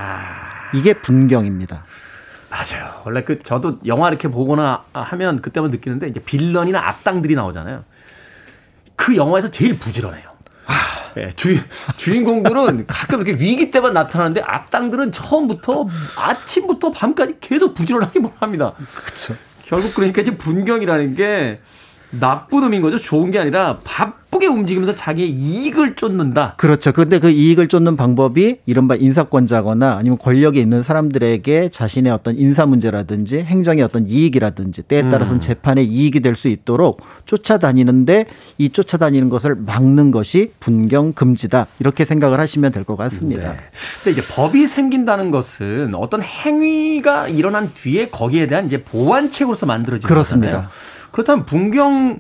이게 0.74 0.94
분경입니다. 0.94 1.84
맞아요. 2.50 2.92
원래 3.06 3.22
그 3.22 3.42
저도 3.42 3.80
영화 3.86 4.10
이렇게 4.10 4.28
보거나 4.28 4.84
하면 4.92 5.42
그때만 5.42 5.72
느끼는데 5.72 6.08
이제 6.08 6.20
빌런이나 6.20 6.80
악당들이 6.80 7.36
나오잖아요. 7.36 7.84
그 8.98 9.16
영화에서 9.16 9.50
제일 9.50 9.80
부지런해요. 9.80 10.31
예, 11.18 11.32
주, 11.36 11.58
주인공들은 11.98 12.86
가끔 12.88 13.22
이렇게 13.22 13.42
위기 13.42 13.72
때만 13.72 13.94
나타나는데 13.94 14.42
악당들은 14.42 15.12
처음부터 15.12 15.88
아침부터 16.16 16.92
밤까지 16.92 17.38
계속 17.42 17.74
부지런하게 17.74 18.20
뭘 18.20 18.34
합니다. 18.40 18.74
그렇죠. 18.96 19.36
결국 19.66 19.94
그러니까 19.94 20.22
이제 20.22 20.38
분경이라는 20.38 21.16
게 21.16 21.60
나쁜 22.12 22.64
의미인 22.64 22.82
거죠. 22.82 23.00
좋은 23.00 23.32
게 23.32 23.40
아니라 23.40 23.80
바쁘게 23.86 24.48
움직이면서 24.48 24.96
자기의 24.96 25.30
이익을 25.32 25.96
쫓는다. 25.96 26.56
그렇죠. 26.58 26.92
근데 26.92 27.20
그 27.20 27.30
이익을 27.30 27.68
쫓는 27.70 27.96
방법이 27.96 28.58
이른바 28.66 28.96
인사권자거나 28.96 29.96
아니면 29.98 30.18
권력이 30.18 30.60
있는 30.60 30.84
사람들에게 30.84 31.70
자신의 31.70 32.12
어떤 32.12 32.36
인사 32.36 32.66
문제라든지 32.66 33.40
행정의 33.42 33.84
어떤 33.84 34.08
이익이라든지 34.10 34.82
때에 34.84 35.10
따라서는 35.10 35.40
재판의 35.42 35.86
이익이 35.88 36.20
될 36.20 36.36
수 36.36 36.48
있도록 36.48 37.02
쫓아다니는데 37.26 38.26
이 38.58 38.70
쫓아다니는 38.70 39.30
것을 39.30 39.56
막는 39.56 40.12
것이 40.12 40.52
분경 40.60 41.14
금지다. 41.14 41.68
이렇게 41.80 42.04
생각을 42.06 42.40
하시면 42.40 42.72
될 42.72 42.84
것 42.84 42.96
같습니다. 42.98 43.52
네. 43.54 43.58
근데 44.04 44.20
이제 44.20 44.28
법이 44.34 44.66
생긴다는 44.66 45.30
것은 45.30 45.94
어떤 45.94 46.24
행위가 46.24 47.28
일어난 47.28 47.72
뒤에 47.74 48.10
거기에 48.10 48.48
대한 48.48 48.66
이제 48.66 48.84
보완책으로서 48.84 49.66
만들어지는 49.68 50.08
그렇습니다. 50.08 50.52
거잖아요. 50.52 50.70
그렇다면 51.12 51.46
분경 51.46 52.20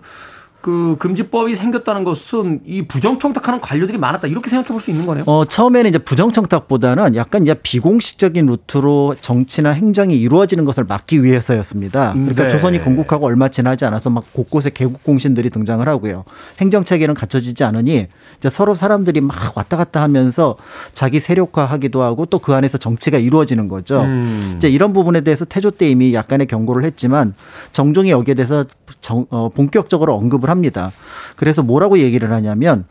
그 0.61 0.95
금지법이 0.99 1.55
생겼다는 1.55 2.03
것은 2.03 2.59
이 2.65 2.83
부정청탁하는 2.83 3.61
관료들이 3.61 3.97
많았다 3.97 4.27
이렇게 4.27 4.47
생각해 4.47 4.67
볼 4.67 4.79
수 4.79 4.91
있는 4.91 5.07
거네요. 5.07 5.23
어, 5.25 5.43
처음에는 5.45 5.89
이제 5.89 5.97
부정청탁보다는 5.97 7.15
약간 7.15 7.41
이제 7.41 7.55
비공식적인 7.55 8.45
루트로 8.45 9.15
정치나 9.21 9.71
행정이 9.71 10.15
이루어지는 10.15 10.63
것을 10.65 10.83
막기 10.83 11.23
위해서였습니다. 11.23 12.13
그러니까 12.13 12.43
네. 12.43 12.49
조선이 12.49 12.83
건국하고 12.83 13.25
얼마 13.25 13.49
지나지 13.49 13.85
않아서 13.85 14.11
막 14.11 14.23
곳곳에 14.33 14.69
개국 14.69 15.03
공신들이 15.03 15.49
등장을 15.49 15.87
하고요. 15.87 16.25
행정 16.59 16.83
체계는 16.83 17.15
갖춰지지 17.15 17.63
않으니 17.63 18.05
이제 18.37 18.49
서로 18.49 18.75
사람들이 18.75 19.19
막 19.21 19.57
왔다 19.57 19.77
갔다 19.77 20.03
하면서 20.03 20.55
자기 20.93 21.19
세력화하기도 21.19 22.03
하고 22.03 22.25
또 22.27 22.37
그 22.37 22.53
안에서 22.53 22.77
정치가 22.77 23.17
이루어지는 23.19 23.67
거죠. 23.67 24.01
음. 24.01 24.53
이제 24.57 24.67
이런 24.69 24.93
부분에 24.93 25.21
대해서 25.21 25.45
태조 25.45 25.71
때 25.71 25.89
이미 25.89 26.13
약간의 26.13 26.45
경고를 26.47 26.83
했지만 26.85 27.33
정종이 27.71 28.11
여기에 28.11 28.33
대해서 28.35 28.65
정- 29.01 29.25
어, 29.29 29.49
본격적으로 29.49 30.15
언급을 30.15 30.49
합니다. 30.49 30.91
그래서 31.35 31.63
뭐라고 31.63 31.99
얘기를 31.99 32.31
하냐면 32.31 32.85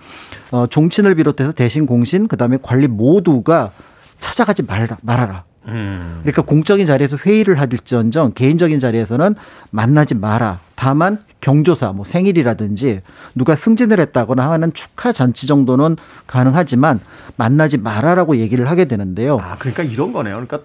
어, 0.53 0.67
종친을 0.67 1.15
비롯해서 1.17 1.53
대신 1.53 1.87
공신 1.87 2.29
그다음에 2.29 2.59
관리 2.63 2.89
모두가 2.89 3.73
찾아가지 4.19 4.63
말라, 4.63 4.97
말아라. 5.03 5.45
음. 5.67 6.21
그러니까 6.23 6.43
공적인 6.43 6.87
자리에서 6.87 7.17
회의를 7.19 7.61
하실지언정 7.61 8.33
개인적인 8.35 8.81
자리에서는 8.81 9.35
만나지 9.71 10.15
마라. 10.15 10.61
다만 10.75 11.19
경조사, 11.43 11.93
뭐 11.93 12.05
생일이라든지 12.05 13.01
누가 13.35 13.55
승진을 13.57 14.01
했다거나 14.01 14.51
하는 14.51 14.73
축하 14.73 15.13
잔치 15.13 15.47
정도는 15.47 15.97
가능하지만 16.27 17.01
만나지 17.37 17.77
마라라고 17.79 18.37
얘기를 18.39 18.69
하게 18.71 18.87
되는데요. 18.87 19.39
아 19.41 19.57
그러니까 19.59 19.83
이런 19.83 20.13
거네요. 20.13 20.35
그러니까 20.47 20.61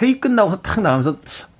회의 0.00 0.20
끝나고서 0.20 0.60
탁 0.60 0.80
나가면서 0.80 1.16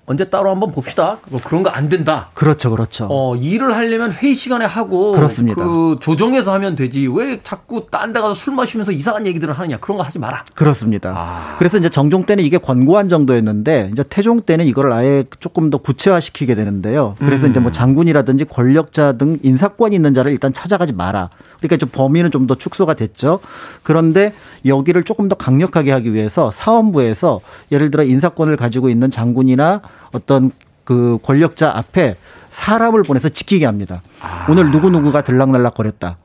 언제 0.09 0.25
따로 0.31 0.51
한번 0.51 0.73
봅시다. 0.73 1.19
뭐 1.29 1.39
그런 1.45 1.63
거 1.63 1.69
안 1.71 1.89
된다. 1.91 2.31
그렇죠, 2.35 2.71
그렇죠. 2.71 3.07
어, 3.11 3.37
일을 3.37 3.77
하려면 3.77 4.11
회의 4.11 4.35
시간에 4.35 4.65
하고 4.65 5.13
그렇습니다. 5.13 5.63
그 5.63 5.97
조정해서 6.01 6.53
하면 6.55 6.75
되지. 6.77 7.07
왜 7.13 7.41
자꾸 7.43 7.87
딴 7.91 8.13
데 8.15 8.21
가서 8.21 8.33
술 8.33 8.55
마시면서 8.55 8.91
이상한 8.93 9.27
얘기들을 9.27 9.53
하느냐. 9.53 9.77
그런 9.77 9.99
거 9.99 10.03
하지 10.05 10.19
마라. 10.19 10.45
그렇습니다. 10.55 11.13
아. 11.15 11.57
그래서 11.59 11.77
이제 11.77 11.91
정종 11.91 12.25
때는 12.25 12.43
이게 12.43 12.57
권고한 12.57 13.09
정도였는데 13.11 13.91
이제 13.93 14.03
태종 14.09 14.41
때는 14.41 14.65
이걸 14.67 14.93
아예 14.95 15.25
조금 15.41 15.69
더 15.69 15.77
구체화시키게 15.77 16.55
되는데요. 16.55 17.15
그래서 17.19 17.47
음. 17.47 17.51
이제 17.51 17.61
뭐 17.61 17.71
장군이라든지 17.71 18.47
권력자 18.47 19.13
등 19.19 19.39
인사권 19.43 19.93
있는 19.93 20.15
자를 20.15 20.33
일단 20.33 20.53
찾아가지 20.55 20.95
마라. 20.95 21.29
그러니까 21.59 21.77
좀 21.77 21.89
범위는 21.91 22.31
좀 22.31 22.47
더 22.47 22.55
축소가 22.55 22.95
됐죠. 22.95 23.41
그런데 23.83 24.33
여기를 24.65 25.05
조금 25.05 25.29
더 25.29 25.35
강력하게 25.35 25.93
하기 25.93 26.15
위해서 26.15 26.51
사원부에서 26.51 27.41
예를 27.73 27.91
들어 27.91 28.05
인사권을 28.05 28.57
가지고 28.57 28.89
있는 28.89 29.11
장군이나 29.11 29.83
어떤 30.13 30.51
그 30.85 31.19
권력자 31.23 31.71
앞에 31.77 32.17
사람을 32.51 33.03
보내서 33.03 33.29
지키게 33.29 33.67
합니다. 33.67 34.01
오늘 34.49 34.71
누구누구가 34.71 35.23
들락날락 35.25 35.75
거렸다. 35.75 36.17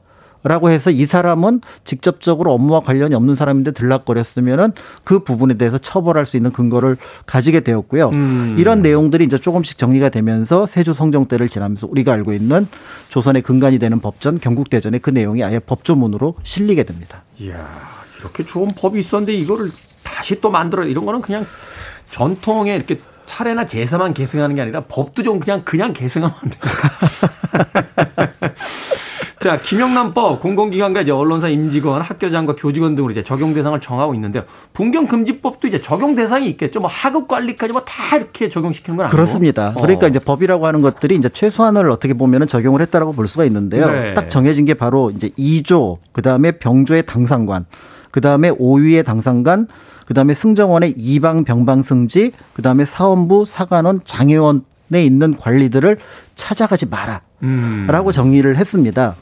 라고 0.43 0.69
해서 0.69 0.91
이 0.91 1.05
사람은 1.05 1.61
직접적으로 1.85 2.53
업무와 2.53 2.81
관련이 2.81 3.15
없는 3.15 3.35
사람인데 3.35 3.71
들락거렸으면은 3.71 4.73
그 5.03 5.19
부분에 5.19 5.55
대해서 5.55 5.77
처벌할 5.77 6.25
수 6.25 6.37
있는 6.37 6.51
근거를 6.51 6.97
가지게 7.25 7.61
되었고요. 7.61 8.09
음. 8.09 8.55
이런 8.59 8.81
내용들이 8.81 9.23
이제 9.23 9.37
조금씩 9.37 9.77
정리가 9.77 10.09
되면서 10.09 10.65
세조 10.65 10.93
성종 10.93 11.27
때를 11.27 11.49
지나면서 11.49 11.87
우리가 11.89 12.11
알고 12.13 12.33
있는 12.33 12.67
조선의 13.09 13.41
근간이 13.41 13.79
되는 13.79 13.99
법전 13.99 14.39
경국대전의 14.39 14.99
그 14.99 15.09
내용이 15.09 15.43
아예 15.43 15.59
법조문으로 15.59 16.35
실리게 16.43 16.83
됩니다. 16.83 17.23
이야, 17.39 17.67
이렇게 18.19 18.45
좋은 18.45 18.73
법이 18.75 18.99
있었는데 18.99 19.33
이거를 19.33 19.71
다시 20.03 20.39
또 20.41 20.49
만들어 20.49 20.85
이런 20.85 21.05
거는 21.05 21.21
그냥 21.21 21.45
전통에 22.09 22.75
이렇게 22.75 22.99
차례나 23.25 23.65
제사만 23.65 24.13
계승하는 24.13 24.55
게 24.55 24.61
아니라 24.61 24.81
법도 24.81 25.23
좀 25.23 25.39
그냥 25.39 25.63
그냥 25.63 25.93
계승하면 25.93 26.35
안 26.39 26.49
돼요. 26.49 26.61
자, 29.43 29.59
김영란법 29.59 30.39
공공기관과 30.39 31.01
이제 31.01 31.11
언론사 31.11 31.49
임직원, 31.49 32.01
학교장과 32.01 32.55
교직원 32.55 32.95
등으로 32.95 33.11
이제 33.11 33.23
적용 33.23 33.53
대상을 33.53 33.77
정하고 33.81 34.13
있는데요. 34.13 34.43
분경 34.71 35.05
금지법도 35.05 35.67
이제 35.67 35.81
적용 35.81 36.15
대상이 36.15 36.47
있겠죠. 36.51 36.79
뭐 36.79 36.89
하급 36.89 37.27
관리까지 37.27 37.73
뭐 37.73 37.81
다 37.85 38.15
이렇게 38.15 38.47
적용시키는 38.47 38.95
건 38.95 39.07
아니고. 39.07 39.13
그렇습니다. 39.17 39.73
어. 39.75 39.81
그러니까 39.81 40.07
이제 40.07 40.19
법이라고 40.19 40.65
하는 40.65 40.81
것들이 40.81 41.17
이제 41.17 41.27
최소한을 41.27 41.91
어떻게 41.91 42.13
보면은 42.13 42.47
적용을 42.47 42.79
했다라고 42.83 43.11
볼 43.11 43.27
수가 43.27 43.43
있는데요. 43.43 43.91
네. 43.91 44.13
딱 44.13 44.29
정해진 44.29 44.63
게 44.63 44.75
바로 44.75 45.11
이제 45.11 45.31
2조, 45.37 45.97
그다음에 46.13 46.53
병조의 46.53 47.03
당상관, 47.05 47.65
그다음에 48.11 48.49
5위의 48.49 49.03
당상관, 49.03 49.67
그다음에 50.05 50.33
승정원의 50.33 50.93
이방 50.95 51.43
병방 51.43 51.81
승지, 51.81 52.31
그다음에 52.53 52.85
사원부 52.85 53.43
사관원 53.45 53.99
장애원 54.05 54.63
에 54.93 55.03
있는 55.03 55.33
관리들을 55.33 55.97
찾아가지 56.35 56.85
마라. 56.85 57.21
음. 57.43 57.85
라고 57.87 58.11
정리를 58.11 58.55
했습니다. 58.55 59.15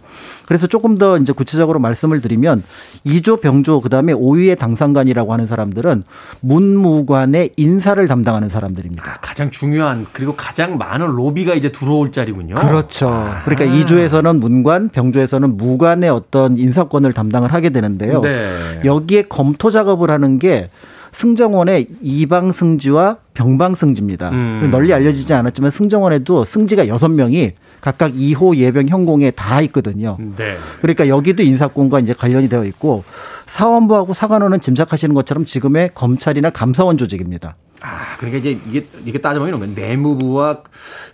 그래서 0.45 0.67
조금 0.67 0.97
더 0.97 1.17
이제 1.17 1.33
구체적으로 1.33 1.79
말씀을 1.79 2.21
드리면 2.21 2.63
2조 3.05 3.41
병조 3.41 3.81
그다음에 3.81 4.13
5위의 4.13 4.59
당상관이라고 4.59 5.33
하는 5.33 5.47
사람들은 5.47 6.03
문무관의 6.41 7.51
인사를 7.55 8.05
담당하는 8.07 8.49
사람들입니다. 8.49 9.19
가장 9.21 9.49
중요한 9.49 10.05
그리고 10.11 10.35
가장 10.35 10.77
많은 10.77 11.07
로비가 11.07 11.53
이제 11.53 11.71
들어올 11.71 12.11
자리군요. 12.11 12.55
그렇죠. 12.55 13.07
그러니까 13.45 13.65
아. 13.65 13.79
2조에서는 13.79 14.39
문관, 14.39 14.89
병조에서는 14.89 15.57
무관의 15.57 16.09
어떤 16.09 16.57
인사권을 16.57 17.13
담당을 17.13 17.53
하게 17.53 17.69
되는데요. 17.69 18.21
네. 18.21 18.81
여기에 18.85 19.23
검토 19.29 19.69
작업을 19.69 20.11
하는 20.11 20.37
게 20.37 20.69
승정원의 21.11 21.87
이방 22.01 22.51
승지와 22.51 23.17
병방 23.33 23.75
승지입니다. 23.75 24.29
음. 24.29 24.69
널리 24.71 24.93
알려지지 24.93 25.33
않았지만 25.33 25.71
승정원에도 25.71 26.45
승지가 26.45 26.87
여섯 26.87 27.09
명이 27.09 27.53
각각 27.81 28.13
2호 28.13 28.55
예병 28.57 28.87
현공에 28.87 29.31
다 29.31 29.61
있거든요. 29.61 30.17
네. 30.37 30.55
그러니까 30.81 31.07
여기도 31.07 31.43
인사권과 31.43 31.99
이제 31.99 32.13
관련이 32.13 32.47
되어 32.49 32.65
있고 32.65 33.03
사헌부하고 33.47 34.13
사간원은 34.13 34.61
짐작하시는 34.61 35.13
것처럼 35.15 35.45
지금의 35.45 35.91
검찰이나 35.93 36.49
감사원 36.49 36.97
조직입니다. 36.97 37.55
아, 37.83 38.15
그러니까 38.17 38.37
이제 38.39 38.59
이게 38.69 38.87
이게 39.05 39.19
따져보면 39.19 39.47
이런 39.55 39.59
거예요. 39.59 39.73
내무부와 39.75 40.59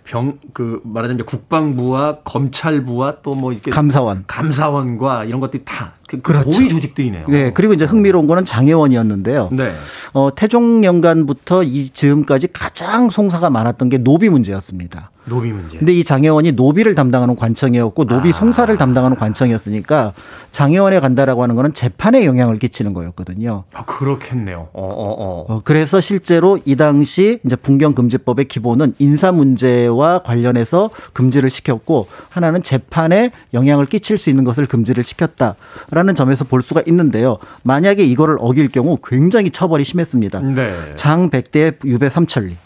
병 0.04 0.38
그 0.52 0.80
말하자면 0.84 1.24
국방부와 1.26 2.18
검찰부와 2.24 3.16
또 3.22 3.34
뭐 3.34 3.52
이렇게 3.52 3.70
감사원. 3.70 4.24
감사원과 4.26 5.24
이런 5.24 5.40
것들이 5.40 5.62
다 5.64 5.94
그, 6.08 6.16
그 6.16 6.22
그렇죠. 6.32 6.50
고위 6.50 6.68
조직들이네요. 6.68 7.26
네, 7.28 7.52
그리고 7.52 7.72
이제 7.74 7.84
흥미로운 7.84 8.26
거는 8.26 8.44
장예원이었는데요. 8.44 9.48
네. 9.52 9.72
어, 10.12 10.30
태종 10.34 10.84
연간부터 10.84 11.62
이 11.62 11.90
즈음까지 11.90 12.48
가장 12.52 13.10
송사가 13.10 13.48
많았던 13.50 13.88
게 13.88 13.98
노비 13.98 14.28
문제였습니다. 14.28 15.10
노비 15.28 15.52
문제. 15.52 15.78
근데 15.78 15.92
이 15.92 16.02
장예원이 16.04 16.52
노비를 16.52 16.94
담당하는 16.94 17.36
관청이었고 17.36 18.06
노비 18.06 18.32
송사를 18.32 18.76
담당하는 18.76 19.16
관청이었으니까 19.16 20.12
장애원에 20.52 21.00
간다라고 21.00 21.42
하는 21.42 21.54
거는 21.54 21.74
재판에 21.74 22.24
영향을 22.24 22.58
끼치는 22.58 22.94
거였거든요. 22.94 23.64
아, 23.74 23.84
그렇겠네요. 23.84 24.68
어, 24.72 24.82
어, 24.82 25.14
어. 25.18 25.44
어, 25.48 25.60
그래서 25.64 26.00
실제로 26.00 26.58
이 26.64 26.76
당시 26.76 27.40
이제 27.44 27.56
분경금지법의 27.56 28.46
기본은 28.48 28.94
인사 28.98 29.32
문제와 29.32 30.22
관련해서 30.22 30.90
금지를 31.12 31.50
시켰고 31.50 32.08
하나는 32.28 32.62
재판에 32.62 33.30
영향을 33.54 33.86
끼칠 33.86 34.18
수 34.18 34.30
있는 34.30 34.44
것을 34.44 34.66
금지를 34.66 35.04
시켰다라는 35.04 36.14
점에서 36.14 36.44
볼 36.44 36.62
수가 36.62 36.82
있는데요. 36.86 37.38
만약에 37.62 38.04
이거를 38.04 38.36
어길 38.40 38.68
경우 38.68 38.98
굉장히 39.04 39.50
처벌이 39.50 39.84
심했습니다. 39.84 40.40
네. 40.40 40.72
장 40.94 41.30
100대 41.30 41.84
유배 41.84 42.08
3천리. 42.08 42.56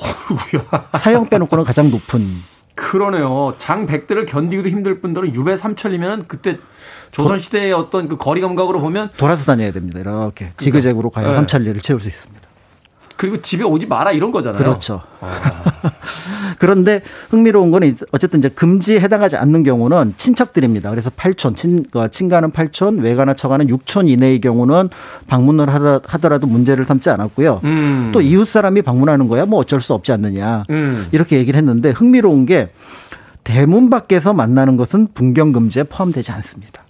어이구야. 0.00 0.90
사형 0.98 1.28
빼놓고는 1.28 1.64
가장 1.64 1.90
높은 1.90 2.42
그러네요. 2.74 3.54
장 3.58 3.86
100대를 3.86 4.26
견디기도 4.26 4.68
힘들 4.68 5.00
뿐더러 5.00 5.28
유배 5.28 5.56
삼천이면 5.56 6.26
그때 6.26 6.58
조선 7.10 7.38
시대의 7.38 7.72
어떤 7.72 8.08
그 8.08 8.16
거리 8.16 8.40
감각으로 8.40 8.80
보면 8.80 9.10
돌아서 9.16 9.44
다녀야 9.44 9.70
됩니다. 9.72 10.00
이렇게 10.00 10.52
지그재그로 10.56 11.10
가야 11.10 11.28
네. 11.28 11.34
삼천리를 11.34 11.80
채울 11.82 12.00
수 12.00 12.08
있습니다. 12.08 12.41
그리고 13.22 13.40
집에 13.40 13.62
오지 13.62 13.86
마라 13.86 14.10
이런 14.10 14.32
거잖아요. 14.32 14.58
그렇죠. 14.58 15.00
그런데 16.58 17.02
흥미로운 17.30 17.70
거는 17.70 17.96
어쨌든 18.10 18.40
이제 18.40 18.48
금지에 18.48 18.98
해당하지 18.98 19.36
않는 19.36 19.62
경우는 19.62 20.14
친척들입니다. 20.16 20.90
그래서 20.90 21.08
8촌, 21.10 21.54
친, 21.56 21.86
어, 21.94 22.08
친가는 22.08 22.50
8촌, 22.50 23.00
외가나 23.00 23.34
처가는 23.34 23.68
6촌 23.68 24.08
이내의 24.08 24.40
경우는 24.40 24.88
방문을 25.28 25.72
하더, 25.72 26.00
하더라도 26.04 26.48
문제를 26.48 26.84
삼지 26.84 27.10
않았고요. 27.10 27.60
음. 27.62 28.10
또 28.12 28.20
이웃 28.20 28.44
사람이 28.44 28.82
방문하는 28.82 29.28
거야 29.28 29.46
뭐 29.46 29.60
어쩔 29.60 29.80
수 29.80 29.94
없지 29.94 30.10
않느냐. 30.10 30.64
음. 30.70 31.06
이렇게 31.12 31.38
얘기를 31.38 31.56
했는데 31.56 31.90
흥미로운 31.90 32.44
게 32.44 32.70
대문 33.44 33.88
밖에서 33.88 34.32
만나는 34.32 34.76
것은 34.76 35.10
분경 35.14 35.52
금지에 35.52 35.84
포함되지 35.84 36.32
않습니다. 36.32 36.82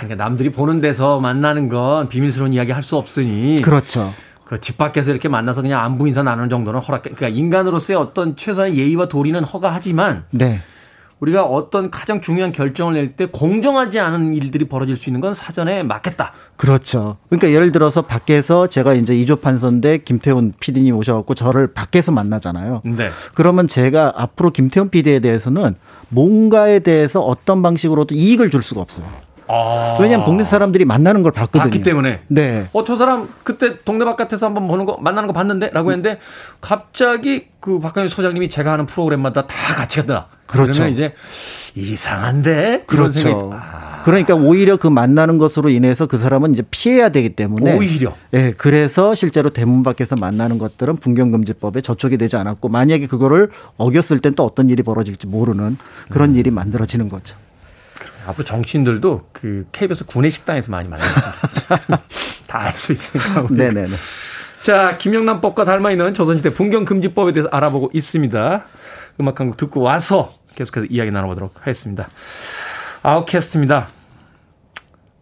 그러니까 0.00 0.24
남들이 0.24 0.50
보는 0.50 0.80
데서 0.80 1.20
만나는 1.20 1.68
건 1.68 2.08
비밀스러운 2.08 2.52
이야기 2.52 2.72
할 2.72 2.82
수 2.82 2.96
없으니 2.96 3.62
그렇죠. 3.62 4.12
그 4.50 4.58
집 4.60 4.76
밖에서 4.78 5.12
이렇게 5.12 5.28
만나서 5.28 5.62
그냥 5.62 5.80
안부 5.80 6.08
인사 6.08 6.24
나누는 6.24 6.50
정도는 6.50 6.80
허락. 6.80 7.02
그러니까 7.02 7.28
인간으로서의 7.28 7.96
어떤 7.96 8.34
최소한의 8.34 8.76
예의와 8.76 9.06
도리는 9.08 9.40
허가하지만 9.44 10.24
네. 10.30 10.60
우리가 11.20 11.44
어떤 11.44 11.90
가장 11.90 12.20
중요한 12.20 12.50
결정을 12.50 12.94
낼 12.94 13.14
때 13.16 13.26
공정하지 13.26 14.00
않은 14.00 14.34
일들이 14.34 14.64
벌어질 14.64 14.96
수 14.96 15.08
있는 15.08 15.20
건 15.20 15.34
사전에 15.34 15.84
맞겠다. 15.84 16.32
그렇죠. 16.56 17.18
그러니까 17.28 17.50
예를 17.52 17.70
들어서 17.70 18.02
밖에서 18.02 18.66
제가 18.66 18.94
이제 18.94 19.14
이조 19.14 19.36
판서인데 19.36 19.98
김태훈 19.98 20.52
PD님 20.58 20.96
오셔갖고 20.96 21.34
저를 21.36 21.68
밖에서 21.72 22.10
만나잖아요. 22.10 22.82
네. 22.84 23.10
그러면 23.34 23.68
제가 23.68 24.14
앞으로 24.16 24.50
김태훈 24.50 24.88
PD에 24.90 25.20
대해서는 25.20 25.76
뭔가에 26.08 26.80
대해서 26.80 27.20
어떤 27.20 27.62
방식으로도 27.62 28.16
이익을 28.16 28.50
줄 28.50 28.62
수가 28.64 28.80
없어요. 28.80 29.06
왜냐하면 30.00 30.26
동네 30.26 30.44
사람들이 30.44 30.84
만나는 30.84 31.22
걸 31.22 31.32
봤거든요. 31.32 31.64
봤기 31.64 31.82
때문에. 31.82 32.20
네. 32.28 32.68
어, 32.72 32.84
저 32.84 32.96
사람 32.96 33.28
그때 33.42 33.78
동네 33.84 34.04
바깥에서 34.04 34.46
한번 34.46 34.68
보는 34.68 34.86
거, 34.86 34.98
만나는 35.00 35.26
거 35.26 35.32
봤는데? 35.32 35.70
라고 35.72 35.90
했는데 35.90 36.18
갑자기 36.60 37.48
그 37.60 37.78
박강일 37.78 38.08
소장님이 38.08 38.48
제가 38.48 38.72
하는 38.72 38.86
프로그램마다 38.86 39.46
다 39.46 39.74
같이 39.74 40.00
갔다. 40.00 40.28
그렇죠. 40.46 40.72
그러면 40.72 40.92
이제 40.92 41.14
이상한데? 41.74 42.84
그런 42.86 43.12
생각이 43.12 43.34
그렇죠. 43.34 43.56
그러니까 44.04 44.34
오히려 44.34 44.76
그 44.76 44.86
만나는 44.86 45.38
것으로 45.38 45.68
인해서 45.68 46.06
그 46.06 46.16
사람은 46.16 46.54
이제 46.54 46.62
피해야 46.70 47.10
되기 47.10 47.30
때문에 47.30 47.76
오히려. 47.76 48.14
예, 48.32 48.52
그래서 48.56 49.14
실제로 49.14 49.50
대문 49.50 49.82
밖에서 49.82 50.16
만나는 50.16 50.58
것들은 50.58 50.96
분경금지법에 50.96 51.82
저촉이 51.82 52.16
되지 52.16 52.36
않았고 52.36 52.68
만약에 52.68 53.06
그거를 53.06 53.50
어겼을 53.76 54.20
땐 54.20 54.34
또 54.34 54.44
어떤 54.44 54.70
일이 54.70 54.82
벌어질지 54.82 55.26
모르는 55.26 55.64
음. 55.64 55.78
그런 56.08 56.34
일이 56.34 56.50
만들어지는 56.50 57.08
거죠. 57.08 57.36
앞으로 58.30 58.44
정치인들도 58.44 59.28
그 59.32 59.66
KBS 59.72 60.06
구내 60.06 60.30
식당에서 60.30 60.70
많이 60.70 60.88
만나겠습니다. 60.88 62.02
다알 62.46 62.74
수 62.74 62.92
있으니까. 62.92 63.46
네네네. 63.50 63.88
자, 64.60 64.98
김영란법과 64.98 65.64
닮아 65.64 65.90
있는 65.90 66.12
조선시대 66.14 66.52
분경금지법에 66.52 67.32
대해서 67.32 67.48
알아보고 67.50 67.90
있습니다. 67.94 68.64
음악 69.20 69.40
한 69.40 69.48
곡 69.48 69.56
듣고 69.56 69.80
와서 69.80 70.32
계속해서 70.54 70.86
이야기 70.90 71.10
나눠보도록 71.10 71.60
하겠습니다. 71.60 72.08
아웃캐스트입니다. 73.02 73.88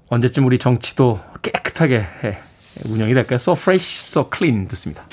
언제쯤 0.09 0.47
우리 0.47 0.59
정치도 0.59 1.21
깨끗하게 1.43 1.97
해, 2.25 2.39
운영이 2.87 3.13
될까요? 3.15 3.37
So 3.37 3.55
fresh, 3.55 4.01
so 4.11 4.29
clean 4.35 4.67
듣습니다. 4.69 5.05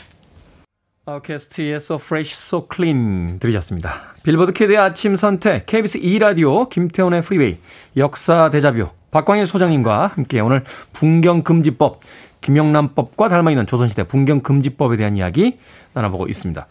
아웃캐스트의 1.06 1.76
So 1.76 1.98
fresh, 2.02 2.34
so 2.34 2.68
clean 2.74 3.40
들으셨습니다. 3.40 4.16
빌보드 4.24 4.54
키드의 4.54 4.78
아침 4.78 5.16
선택, 5.16 5.68
KBS 5.68 6.00
2라디오, 6.00 6.68
김태훈의 6.68 7.22
Freeway, 7.22 7.60
역사 7.96 8.50
데자뷰, 8.50 8.90
박광일 9.12 9.46
소장님과 9.46 10.08
함께 10.16 10.40
오늘 10.40 10.64
분경금지법, 10.94 12.00
김영란법과 12.42 13.30
닮아있는 13.30 13.68
조선시대 13.68 14.06
분경금지법에 14.06 14.98
대한 14.98 15.16
이야기 15.16 15.60
나눠보고 15.94 16.28
있습니다. 16.28 16.66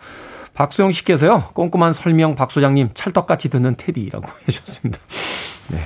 박수영 0.54 0.90
씨께서요, 0.92 1.50
꼼꼼한 1.54 1.92
설명 1.92 2.34
박 2.34 2.50
소장님 2.50 2.90
찰떡같이 2.94 3.50
듣는 3.50 3.76
테디라고 3.76 4.26
해주셨습니다. 4.48 4.98
네. 5.68 5.78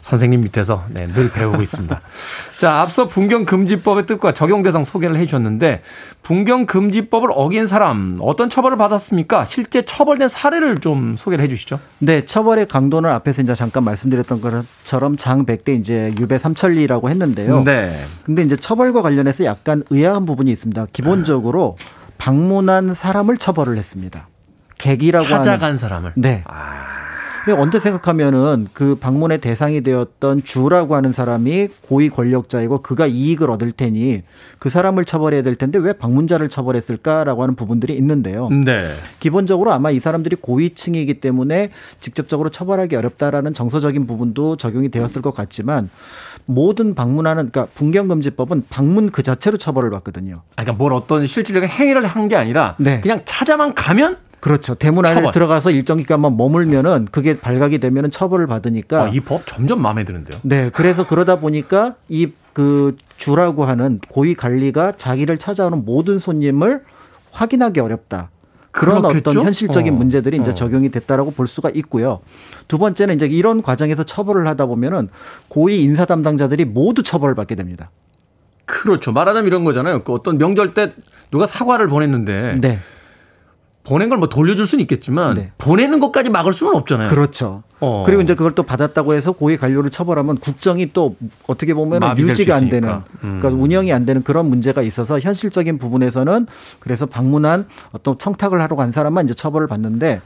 선생님 0.00 0.42
밑에서 0.42 0.84
네, 0.90 1.06
늘 1.06 1.30
배우고 1.30 1.62
있습니다. 1.62 2.00
자, 2.58 2.80
앞서 2.80 3.06
분경금지법의 3.08 4.06
뜻과 4.06 4.32
적용 4.32 4.62
대상 4.62 4.84
소개를 4.84 5.16
해 5.16 5.26
주셨는데, 5.26 5.82
분경금지법을 6.22 7.30
어긴 7.32 7.66
사람, 7.66 8.18
어떤 8.20 8.50
처벌을 8.50 8.76
받았습니까? 8.76 9.44
실제 9.44 9.82
처벌된 9.82 10.28
사례를 10.28 10.78
좀 10.78 11.16
소개를 11.16 11.44
해 11.44 11.48
주시죠. 11.48 11.80
네, 11.98 12.24
처벌의 12.24 12.66
강도는 12.66 13.10
앞에서 13.10 13.42
이제 13.42 13.54
잠깐 13.54 13.84
말씀드렸던 13.84 14.40
것처럼 14.40 15.16
장 15.16 15.46
100대 15.46 15.80
이제 15.80 16.10
유배 16.18 16.38
삼천리라고 16.38 17.10
했는데요. 17.10 17.64
네. 17.64 18.04
근데 18.24 18.42
이제 18.42 18.56
처벌과 18.56 19.02
관련해서 19.02 19.44
약간 19.44 19.82
의아한 19.90 20.26
부분이 20.26 20.50
있습니다. 20.50 20.86
기본적으로 20.92 21.76
방문한 22.18 22.94
사람을 22.94 23.36
처벌을 23.38 23.76
했습니다. 23.76 24.28
객이라고 24.78 25.24
찾아간 25.24 25.62
하는 25.62 25.76
사람을. 25.76 26.12
네. 26.16 26.42
근데 26.44 26.44
언제 27.52 27.78
생각하면은 27.80 28.68
그 28.72 28.94
방문의 28.94 29.40
대상이 29.40 29.82
되었던 29.82 30.44
주라고 30.44 30.94
하는 30.94 31.12
사람이 31.12 31.68
고위 31.82 32.08
권력자이고 32.10 32.82
그가 32.82 33.06
이익을 33.06 33.50
얻을 33.50 33.72
테니 33.72 34.22
그 34.58 34.70
사람을 34.70 35.04
처벌해야 35.04 35.42
될 35.42 35.56
텐데 35.56 35.78
왜 35.78 35.92
방문자를 35.92 36.48
처벌했을까라고 36.48 37.42
하는 37.42 37.56
부분들이 37.56 37.94
있는데요. 37.96 38.48
네. 38.50 38.90
기본적으로 39.20 39.72
아마 39.72 39.90
이 39.90 39.98
사람들이 39.98 40.36
고위층이기 40.36 41.14
때문에 41.20 41.70
직접적으로 42.00 42.50
처벌하기 42.50 42.94
어렵다라는 42.94 43.54
정서적인 43.54 44.06
부분도 44.06 44.56
적용이 44.56 44.90
되었을 44.90 45.22
것 45.22 45.34
같지만 45.34 45.90
모든 46.44 46.94
방문하는 46.94 47.50
그러니까 47.50 47.72
분경금지법은 47.74 48.64
방문 48.70 49.10
그 49.10 49.22
자체로 49.22 49.56
처벌을 49.58 49.90
받거든요. 49.90 50.42
아, 50.56 50.62
그러니까 50.62 50.72
뭘 50.78 50.92
어떤 50.92 51.26
실질적인 51.26 51.68
행위를 51.68 52.06
한 52.06 52.28
게 52.28 52.36
아니라 52.36 52.74
네. 52.78 53.00
그냥 53.00 53.20
찾아만 53.24 53.74
가면 53.74 54.18
그렇죠. 54.40 54.74
대문 54.74 55.04
안에 55.04 55.14
처벌. 55.16 55.32
들어가서 55.32 55.70
일정 55.70 55.98
기간만 55.98 56.36
머물면은 56.36 57.08
그게 57.10 57.38
발각이 57.38 57.78
되면은 57.78 58.10
처벌을 58.10 58.46
받으니까 58.46 59.02
아, 59.04 59.08
이법 59.08 59.46
점점 59.46 59.82
마음에 59.82 60.04
드는데요. 60.04 60.40
네, 60.42 60.70
그래서 60.72 61.06
그러다 61.06 61.36
보니까 61.36 61.96
이 62.08 62.28
그 62.58 62.96
주라고 63.16 63.66
하는 63.66 64.00
고위 64.08 64.34
관리가 64.34 64.94
자기를 64.96 65.38
찾아오는 65.38 65.84
모든 65.84 66.18
손님을 66.18 66.82
확인하기 67.30 67.78
어렵다. 67.78 68.30
그런 68.72 69.02
그렇겠죠? 69.02 69.30
어떤 69.30 69.44
현실적인 69.44 69.94
어, 69.94 69.96
문제들이 69.96 70.38
이제 70.38 70.50
어. 70.50 70.54
적용이 70.54 70.88
됐다라고 70.90 71.30
볼 71.30 71.46
수가 71.46 71.70
있고요. 71.74 72.18
두 72.66 72.78
번째는 72.78 73.14
이제 73.14 73.26
이런 73.26 73.62
과정에서 73.62 74.02
처벌을 74.02 74.48
하다 74.48 74.66
보면은 74.66 75.08
고위 75.46 75.84
인사 75.84 76.04
담당자들이 76.04 76.64
모두 76.64 77.04
처벌을 77.04 77.36
받게 77.36 77.54
됩니다. 77.54 77.92
그렇죠. 78.64 79.12
말하자면 79.12 79.46
이런 79.46 79.62
거잖아요. 79.64 80.02
그 80.02 80.12
어떤 80.12 80.36
명절 80.36 80.74
때 80.74 80.90
누가 81.30 81.46
사과를 81.46 81.86
보냈는데 81.86 82.56
네. 82.60 82.80
보낸 83.88 84.10
걸 84.10 84.18
뭐 84.18 84.28
돌려줄 84.28 84.66
수는 84.66 84.82
있겠지만 84.82 85.34
네. 85.36 85.52
보내는 85.58 86.00
것까지 86.00 86.28
막을 86.28 86.52
수는 86.52 86.74
없잖아요. 86.74 87.08
그렇죠. 87.10 87.62
어. 87.80 88.02
그리고 88.04 88.20
이제 88.20 88.34
그걸 88.34 88.52
또 88.52 88.64
받았다고 88.64 89.14
해서 89.14 89.32
고위 89.32 89.56
관료를 89.56 89.90
처벌하면 89.90 90.38
국정이 90.38 90.92
또 90.92 91.14
어떻게 91.46 91.72
보면 91.72 92.18
유지가 92.18 92.58
수안 92.58 92.68
되는 92.68 92.88
있으니까. 92.88 93.04
음. 93.22 93.38
그러니까 93.40 93.62
운영이 93.62 93.92
안 93.92 94.04
되는 94.04 94.22
그런 94.24 94.46
문제가 94.46 94.82
있어서 94.82 95.20
현실적인 95.20 95.78
부분에서는 95.78 96.46
그래서 96.80 97.06
방문한 97.06 97.66
어떤 97.92 98.18
청탁을 98.18 98.60
하러 98.60 98.76
간 98.76 98.90
사람만 98.92 99.26
이제 99.26 99.34
처벌을 99.34 99.68
받는데 99.68 100.20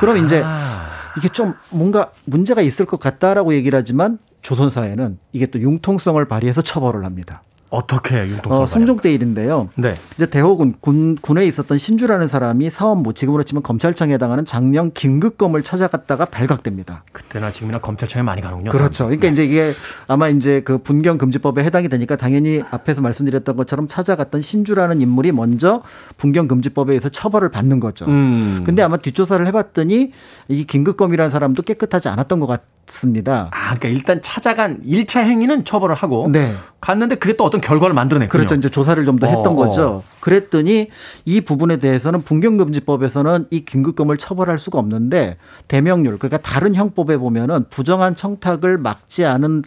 그럼 0.00 0.24
이제 0.24 0.42
아. 0.44 0.86
이게 1.16 1.28
좀 1.30 1.54
뭔가 1.70 2.10
문제가 2.26 2.60
있을 2.60 2.86
것 2.86 3.00
같다라고 3.00 3.54
얘기를 3.54 3.76
하지만 3.78 4.18
조선 4.42 4.70
사회는 4.70 5.18
이게 5.32 5.46
또 5.46 5.58
융통성을 5.58 6.22
발휘해서 6.26 6.62
처벌을 6.62 7.04
합니다. 7.04 7.42
어떻게 7.70 8.16
융통성을 8.28 8.62
어, 8.64 8.66
성종대 8.66 9.12
일인데요. 9.12 9.68
네. 9.76 9.94
이제 10.16 10.26
대호군 10.26 10.74
군 10.80 11.14
군에 11.14 11.46
있었던 11.46 11.78
신주라는 11.78 12.26
사람이 12.26 12.68
사원부 12.68 13.14
지금으로 13.14 13.44
치면 13.44 13.62
검찰청에 13.62 14.14
해당하는 14.14 14.44
장령 14.44 14.90
긴급검을 14.92 15.62
찾아갔다가 15.62 16.24
발각됩니다. 16.24 17.04
그때나 17.12 17.52
지금이나 17.52 17.78
검찰청에 17.78 18.24
많이 18.24 18.42
가는군요. 18.42 18.72
그렇죠. 18.72 19.04
사람들이. 19.04 19.20
그러니까 19.20 19.32
이제 19.32 19.44
이게 19.44 19.72
아마 20.08 20.28
이제 20.28 20.62
그 20.64 20.78
분경 20.78 21.16
금지법에 21.16 21.62
해당이 21.62 21.88
되니까 21.88 22.16
당연히 22.16 22.62
앞에서 22.70 23.02
말씀드렸던 23.02 23.56
것처럼 23.56 23.86
찾아갔던 23.86 24.42
신주라는 24.42 25.00
인물이 25.00 25.30
먼저 25.30 25.82
분경 26.16 26.48
금지법에 26.48 26.92
의해서 26.92 27.08
처벌을 27.08 27.50
받는 27.50 27.78
거죠. 27.78 28.06
음. 28.06 28.64
근데 28.66 28.82
아마 28.82 28.96
뒷조사를 28.96 29.46
해봤더니 29.46 30.12
이 30.48 30.64
긴급검이라는 30.64 31.30
사람도 31.30 31.62
깨끗하지 31.62 32.08
않았던 32.08 32.40
것 32.40 32.60
같습니다. 32.86 33.48
아, 33.52 33.74
그러니까 33.76 33.88
일단 33.88 34.22
찾아간 34.22 34.82
1차 34.82 35.20
행위는 35.20 35.64
처벌을 35.64 35.94
하고 35.94 36.28
네. 36.28 36.52
갔는데 36.80 37.16
그게 37.16 37.34
또 37.36 37.44
어떤 37.44 37.60
결과를 37.60 37.94
만들어냈군요. 37.94 38.30
그렇죠. 38.30 38.54
이제 38.54 38.68
조사를 38.68 39.04
좀더 39.04 39.26
어, 39.26 39.30
했던 39.30 39.52
어. 39.52 39.54
거죠. 39.54 40.02
그랬더니 40.20 40.88
이 41.24 41.40
부분에 41.42 41.76
대해서는 41.76 42.22
분경금지법에서는 42.22 43.46
이 43.50 43.64
긴급금을 43.64 44.16
처벌할 44.16 44.58
수가 44.58 44.78
없는데 44.78 45.36
대명률 45.68 46.18
그러니까 46.18 46.38
다른 46.38 46.74
형법에 46.74 47.18
보면은 47.18 47.66
부정한 47.68 48.16
청탁을 48.16 48.78
막지 48.78 49.24
않은 49.24 49.64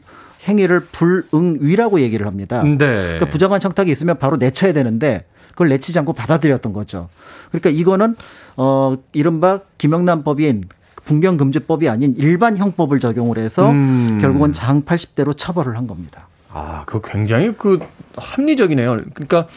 행위를 0.47 0.82
불응위라고 0.91 2.01
얘기를 2.01 2.26
합니다. 2.26 2.64
네. 2.64 2.78
그러니까 2.78 3.30
부정한 3.30 3.59
청탁이 3.59 3.91
있으면 3.91 4.18
바로 4.18 4.38
내쳐야 4.38 4.74
되는데 4.74 5.26
그걸 5.51 5.70
내치지 5.70 5.99
않고 5.99 6.14
받아들였던 6.14 6.74
거죠. 6.74 7.09
그러니까 7.49 7.70
이거는 7.70 8.16
어 8.57 8.97
이른바 9.14 9.59
김영란 9.78 10.24
법인 10.24 10.64
분경금지법이 11.05 11.88
아닌 11.89 12.16
일반 12.18 12.57
형법을 12.57 12.99
적용을 12.99 13.38
해서 13.38 13.70
음. 13.70 14.20
결국은 14.22 14.51
장 14.51 14.84
80대로 14.84 15.38
처벌을 15.38 15.78
한 15.78 15.86
겁니다. 15.86 16.28
아, 16.54 16.84
그 16.86 17.01
굉장히 17.04 17.51
그 17.58 17.80
합리적이네요. 18.16 19.01
그러니까 19.14 19.47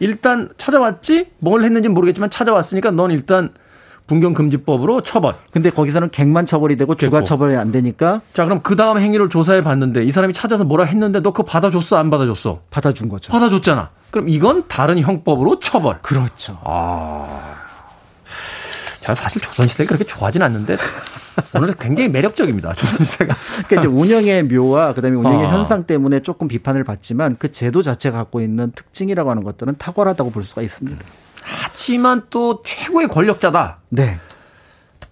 일단 0.00 0.48
찾아왔지 0.58 1.30
뭘 1.38 1.62
했는지 1.62 1.88
모르겠지만 1.88 2.30
찾아왔으니까 2.30 2.90
넌 2.90 3.10
일단 3.10 3.50
분경금지법으로 4.08 5.02
처벌. 5.02 5.36
근데 5.52 5.70
거기서는 5.70 6.10
객만 6.10 6.44
처벌이 6.44 6.74
되고 6.76 6.96
주가 6.96 7.18
됐고. 7.18 7.24
처벌이 7.26 7.54
안 7.54 7.70
되니까 7.70 8.20
자, 8.32 8.44
그럼 8.44 8.60
그 8.62 8.74
다음 8.74 8.98
행위를 8.98 9.28
조사해 9.28 9.60
봤는데 9.60 10.02
이 10.02 10.10
사람이 10.10 10.32
찾아서 10.32 10.64
뭐라 10.64 10.84
했는데 10.84 11.20
너 11.20 11.30
그거 11.30 11.44
받아줬어? 11.44 11.96
안 11.96 12.10
받아줬어? 12.10 12.62
받아준 12.70 13.08
거죠. 13.08 13.30
받아줬잖아. 13.30 13.90
그럼 14.10 14.28
이건 14.28 14.64
다른 14.66 14.98
형법으로 14.98 15.60
처벌. 15.60 16.00
그렇죠. 16.02 16.58
제가 19.00 19.14
사실 19.14 19.40
조선시대가 19.40 19.88
그렇게 19.88 20.04
좋아하진 20.04 20.42
않는데 20.42 20.76
오늘 21.54 21.74
굉장히 21.74 22.08
매력적입니다. 22.08 22.72
조선시대가. 22.72 23.34
그러니까 23.68 23.80
이제 23.80 23.86
운영의 23.86 24.44
묘와 24.44 24.94
그다음에 24.94 25.16
운영의 25.16 25.46
아. 25.46 25.52
현상 25.52 25.84
때문에 25.84 26.22
조금 26.22 26.48
비판을 26.48 26.84
받지만 26.84 27.36
그 27.38 27.52
제도 27.52 27.82
자체가 27.82 28.18
갖고 28.18 28.40
있는 28.40 28.72
특징이라고 28.72 29.30
하는 29.30 29.42
것들은 29.42 29.76
탁월하다고 29.78 30.30
볼 30.30 30.42
수가 30.42 30.62
있습니다. 30.62 31.04
하지만 31.42 32.22
또 32.30 32.62
최고의 32.64 33.08
권력자다. 33.08 33.78
네. 33.88 34.18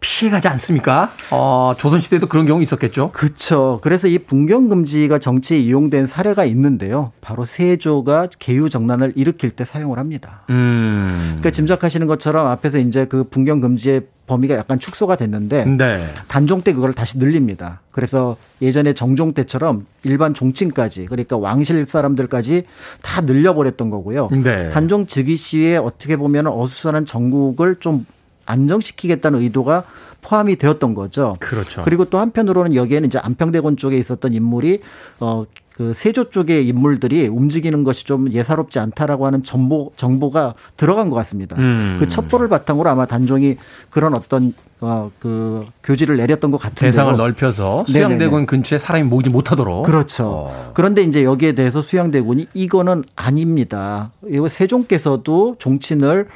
피해가지 0.00 0.48
않습니까? 0.48 1.10
어, 1.30 1.74
조선시대에도 1.76 2.28
그런 2.28 2.46
경우 2.46 2.62
있었겠죠? 2.62 3.10
그렇죠. 3.12 3.78
그래서 3.82 4.08
이 4.08 4.18
분경금지가 4.18 5.18
정치에 5.18 5.58
이용된 5.58 6.06
사례가 6.06 6.44
있는데요. 6.46 7.12
바로 7.20 7.44
세조가 7.44 8.28
계유정난을 8.38 9.14
일으킬 9.16 9.50
때 9.50 9.64
사용을 9.64 9.98
합니다. 9.98 10.42
음. 10.50 11.24
그러니까 11.38 11.50
짐작하시는 11.50 12.06
것처럼 12.06 12.46
앞에서 12.46 12.78
이제 12.78 13.06
그 13.06 13.24
분경금지의 13.24 14.02
범위가 14.28 14.54
약간 14.56 14.78
축소가 14.78 15.16
됐는데 15.16 15.64
네. 15.64 16.06
단종 16.28 16.62
때 16.62 16.72
그걸 16.74 16.92
다시 16.92 17.18
늘립니다. 17.18 17.80
그래서 17.90 18.36
예전에 18.60 18.92
정종 18.92 19.32
때처럼 19.32 19.86
일반 20.04 20.34
종친까지 20.34 21.06
그러니까 21.06 21.36
왕실 21.38 21.84
사람들까지 21.88 22.64
다 23.02 23.22
늘려버렸던 23.22 23.90
거고요. 23.90 24.28
네. 24.44 24.68
단종 24.70 25.06
즉위 25.06 25.36
시에 25.36 25.78
어떻게 25.78 26.16
보면 26.16 26.46
어수선한 26.46 27.06
전국을 27.06 27.76
좀 27.80 28.04
안정시키겠다는 28.48 29.40
의도가 29.40 29.84
포함이 30.22 30.56
되었던 30.56 30.94
거죠. 30.94 31.36
그렇죠. 31.38 31.82
그리고 31.84 32.06
또 32.06 32.18
한편으로는 32.18 32.74
여기에는 32.74 33.08
이제 33.08 33.18
안평대군 33.18 33.76
쪽에 33.76 33.96
있었던 33.96 34.32
인물이 34.34 34.80
어. 35.20 35.44
그 35.78 35.94
세조 35.94 36.30
쪽의 36.30 36.66
인물들이 36.66 37.28
움직이는 37.28 37.84
것이 37.84 38.04
좀 38.04 38.32
예사롭지 38.32 38.80
않다라고 38.80 39.26
하는 39.26 39.44
정보 39.44 39.92
정보가 39.94 40.54
들어간 40.76 41.08
것 41.08 41.14
같습니다. 41.14 41.56
음. 41.56 41.98
그 42.00 42.08
첩보를 42.08 42.48
바탕으로 42.48 42.90
아마 42.90 43.06
단종이 43.06 43.58
그런 43.88 44.12
어떤 44.14 44.54
어 44.80 45.08
그 45.20 45.66
교지를 45.82 46.16
내렸던 46.16 46.50
것 46.50 46.58
같은데요. 46.58 46.88
대상을 46.88 47.16
넓혀서. 47.16 47.84
수양대군 47.86 48.46
근처에 48.46 48.78
사람이 48.78 49.04
모이지 49.04 49.30
못하도록. 49.30 49.84
그렇죠. 49.84 50.52
그런데 50.74 51.02
이제 51.02 51.24
여기에 51.24 51.52
대해서 51.52 51.80
수양대군이 51.80 52.48
이거는 52.54 53.04
아닙니다. 53.16 54.10
세종께서도 54.48 55.56
종친을 55.58 56.26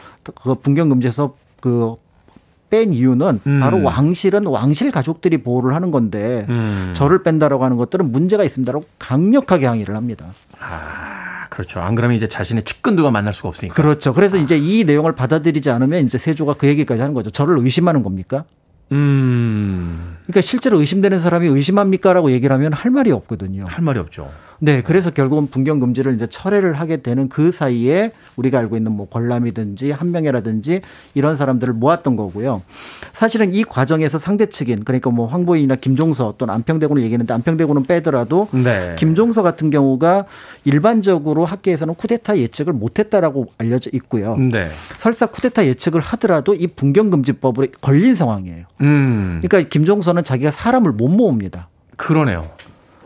그 0.42 0.54
분경금지에서 0.54 1.34
그 1.60 1.96
뺀 2.72 2.94
이유는 2.94 3.40
음. 3.46 3.60
바로 3.60 3.82
왕실은 3.82 4.46
왕실 4.46 4.90
가족들이 4.90 5.42
보호를 5.42 5.74
하는 5.74 5.90
건데 5.90 6.46
음. 6.48 6.92
저를 6.96 7.22
뺀다라고 7.22 7.66
하는 7.66 7.76
것들은 7.76 8.10
문제가 8.10 8.44
있습니다라고 8.44 8.82
강력하게 8.98 9.66
항의를 9.66 9.94
합니다. 9.94 10.24
아, 10.58 11.44
그렇죠. 11.50 11.80
안 11.80 11.94
그러면 11.94 12.16
이제 12.16 12.26
자신의 12.26 12.62
측근들과 12.62 13.10
만날 13.10 13.34
수가 13.34 13.50
없으니까. 13.50 13.74
그렇죠. 13.74 14.14
그래서 14.14 14.38
이제 14.38 14.56
이 14.56 14.84
내용을 14.84 15.14
받아들이지 15.14 15.68
않으면 15.68 16.06
이제 16.06 16.16
세조가 16.16 16.54
그 16.54 16.66
얘기까지 16.66 17.02
하는 17.02 17.12
거죠. 17.12 17.28
저를 17.28 17.58
의심하는 17.58 18.02
겁니까? 18.02 18.44
음. 18.90 20.16
그러니까 20.24 20.40
실제로 20.40 20.80
의심되는 20.80 21.20
사람이 21.20 21.48
의심합니까라고 21.48 22.30
얘기를 22.30 22.54
하면 22.54 22.72
할 22.72 22.90
말이 22.90 23.12
없거든요. 23.12 23.66
할 23.68 23.84
말이 23.84 23.98
없죠. 23.98 24.30
네, 24.64 24.80
그래서 24.80 25.10
결국은 25.10 25.48
분경 25.48 25.80
금지를 25.80 26.14
이제 26.14 26.28
철회를 26.28 26.74
하게 26.74 26.98
되는 26.98 27.28
그 27.28 27.50
사이에 27.50 28.12
우리가 28.36 28.60
알고 28.60 28.76
있는 28.76 28.92
뭐 28.92 29.08
권람이든지 29.08 29.90
한명이라든지 29.90 30.82
이런 31.14 31.34
사람들을 31.34 31.74
모았던 31.74 32.14
거고요. 32.14 32.62
사실은 33.12 33.54
이 33.54 33.64
과정에서 33.64 34.18
상대 34.18 34.46
측인 34.46 34.84
그러니까 34.84 35.10
뭐 35.10 35.26
황보인이나 35.26 35.74
김종서 35.74 36.36
또는 36.38 36.54
안평대군을 36.54 37.02
얘기했는데 37.02 37.34
안평대군은 37.34 37.82
빼더라도 37.86 38.46
네. 38.52 38.94
김종서 38.96 39.42
같은 39.42 39.70
경우가 39.70 40.26
일반적으로 40.64 41.44
학계에서는 41.44 41.96
쿠데타 41.96 42.38
예측을 42.38 42.72
못했다라고 42.72 43.48
알려져 43.58 43.90
있고요. 43.94 44.36
네. 44.36 44.68
설사 44.96 45.26
쿠데타 45.26 45.66
예측을 45.66 46.00
하더라도 46.00 46.54
이 46.54 46.68
분경 46.68 47.10
금지법으로 47.10 47.66
걸린 47.80 48.14
상황이에요. 48.14 48.66
음. 48.82 49.40
그러니까 49.42 49.68
김종서는 49.68 50.22
자기가 50.22 50.52
사람을 50.52 50.92
못 50.92 51.08
모읍니다. 51.08 51.66
그러네요. 51.96 52.48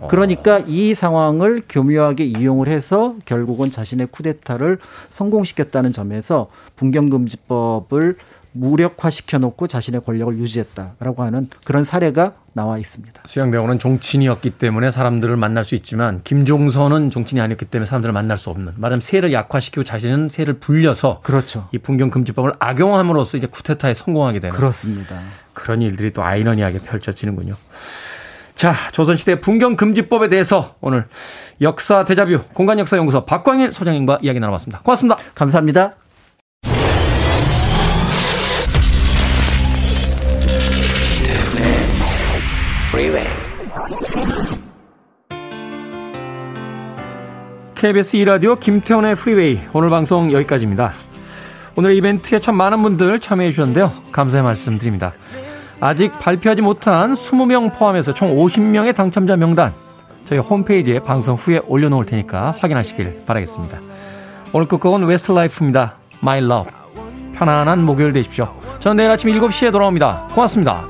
그러니까 0.09 0.61
이 0.67 0.95
상황을 0.95 1.63
교묘하게 1.69 2.25
이용을 2.25 2.69
해서 2.69 3.17
결국은 3.25 3.71
자신의 3.71 4.09
쿠데타를 4.11 4.79
성공시켰다는 5.11 5.93
점에서 5.93 6.49
분경금지법을 6.77 8.17
무력화시켜 8.57 9.39
놓고 9.39 9.67
자신의 9.69 10.03
권력을 10.05 10.39
유지했다라고 10.39 11.23
하는 11.23 11.49
그런 11.67 11.85
사례가 11.85 12.33
나와 12.55 12.79
있습니다. 12.79 13.21
수양대군은 13.27 13.79
종친이었기 13.79 14.51
때문에 14.51 14.91
사람들을 14.91 15.37
만날 15.37 15.65
수 15.65 15.75
있지만 15.75 16.23
김종선은 16.25 17.11
종친이 17.11 17.41
아니었기 17.41 17.67
때문에 17.67 17.87
사람들을 17.87 18.15
만날 18.15 18.39
수 18.39 18.49
없는. 18.49 18.73
말하자면 18.77 19.01
세를 19.03 19.33
약화시키고 19.33 19.85
자신은 19.85 20.31
세를 20.31 20.55
불려서 20.55 21.21
그렇죠. 21.23 21.69
이 21.73 21.79
분경금지법을 21.79 22.53
악용함으로써 22.59 23.37
이제 23.37 23.47
쿠데타에 23.47 23.93
성공하게 23.93 24.41
되는 24.41 24.57
그렇습니다. 24.57 25.17
그런 25.53 25.83
일들이 25.83 26.13
또 26.15 26.25
아이러니하게 26.25 26.79
펼쳐지는군요. 26.79 27.55
자, 28.57 28.73
조선시대 28.91 29.41
분경금지법에 29.41 30.31
대해서 30.31 30.75
오늘 30.81 31.07
역사 31.61 32.05
데자뷰 32.05 32.41
공간역사연구소 32.55 33.27
박광일 33.27 33.71
소장님과 33.71 34.21
이야기 34.23 34.41
나눠봤습니다. 34.41 34.81
고맙습니다. 34.81 35.19
감사합니다. 35.35 35.95
KBS 47.75 48.17
2라디오 48.17 48.59
김태훈의 48.59 49.17
Freeway 49.17 49.61
오늘 49.75 49.91
방송 49.91 50.33
여기까지입니다. 50.33 50.95
오늘 51.77 51.93
이벤트에 51.93 52.39
참 52.39 52.57
많은 52.57 52.83
분들 52.83 53.21
참여해 53.21 53.51
주셨는데요. 53.51 53.93
감사의 54.13 54.43
말씀 54.43 54.79
드립니다. 54.79 55.13
아직 55.81 56.13
발표하지 56.19 56.63
못한 56.63 57.13
20명 57.13 57.77
포함해서 57.79 58.13
총 58.15 58.35
50명의 58.37 58.95
당첨자 58.95 59.37
명단 59.37 59.75
저희 60.25 60.39
홈페이지에 60.39 60.99
방송 60.99 61.37
후에 61.37 61.61
올려놓을 61.67 62.07
테니까 62.07 62.55
확인하시길 62.59 63.25
바라겠습니다. 63.27 63.79
오늘 64.53 64.67
끝곡은 64.67 65.05
웨스트라이프입니다. 65.05 65.95
My 66.23 66.39
Love. 66.39 66.73
편안한 67.35 67.85
목요일 67.85 68.13
되십시오. 68.13 68.49
저는 68.81 68.97
내일 68.97 69.11
아침 69.11 69.31
7시에 69.31 69.71
돌아옵니다. 69.71 70.29
고맙습니다. 70.35 70.83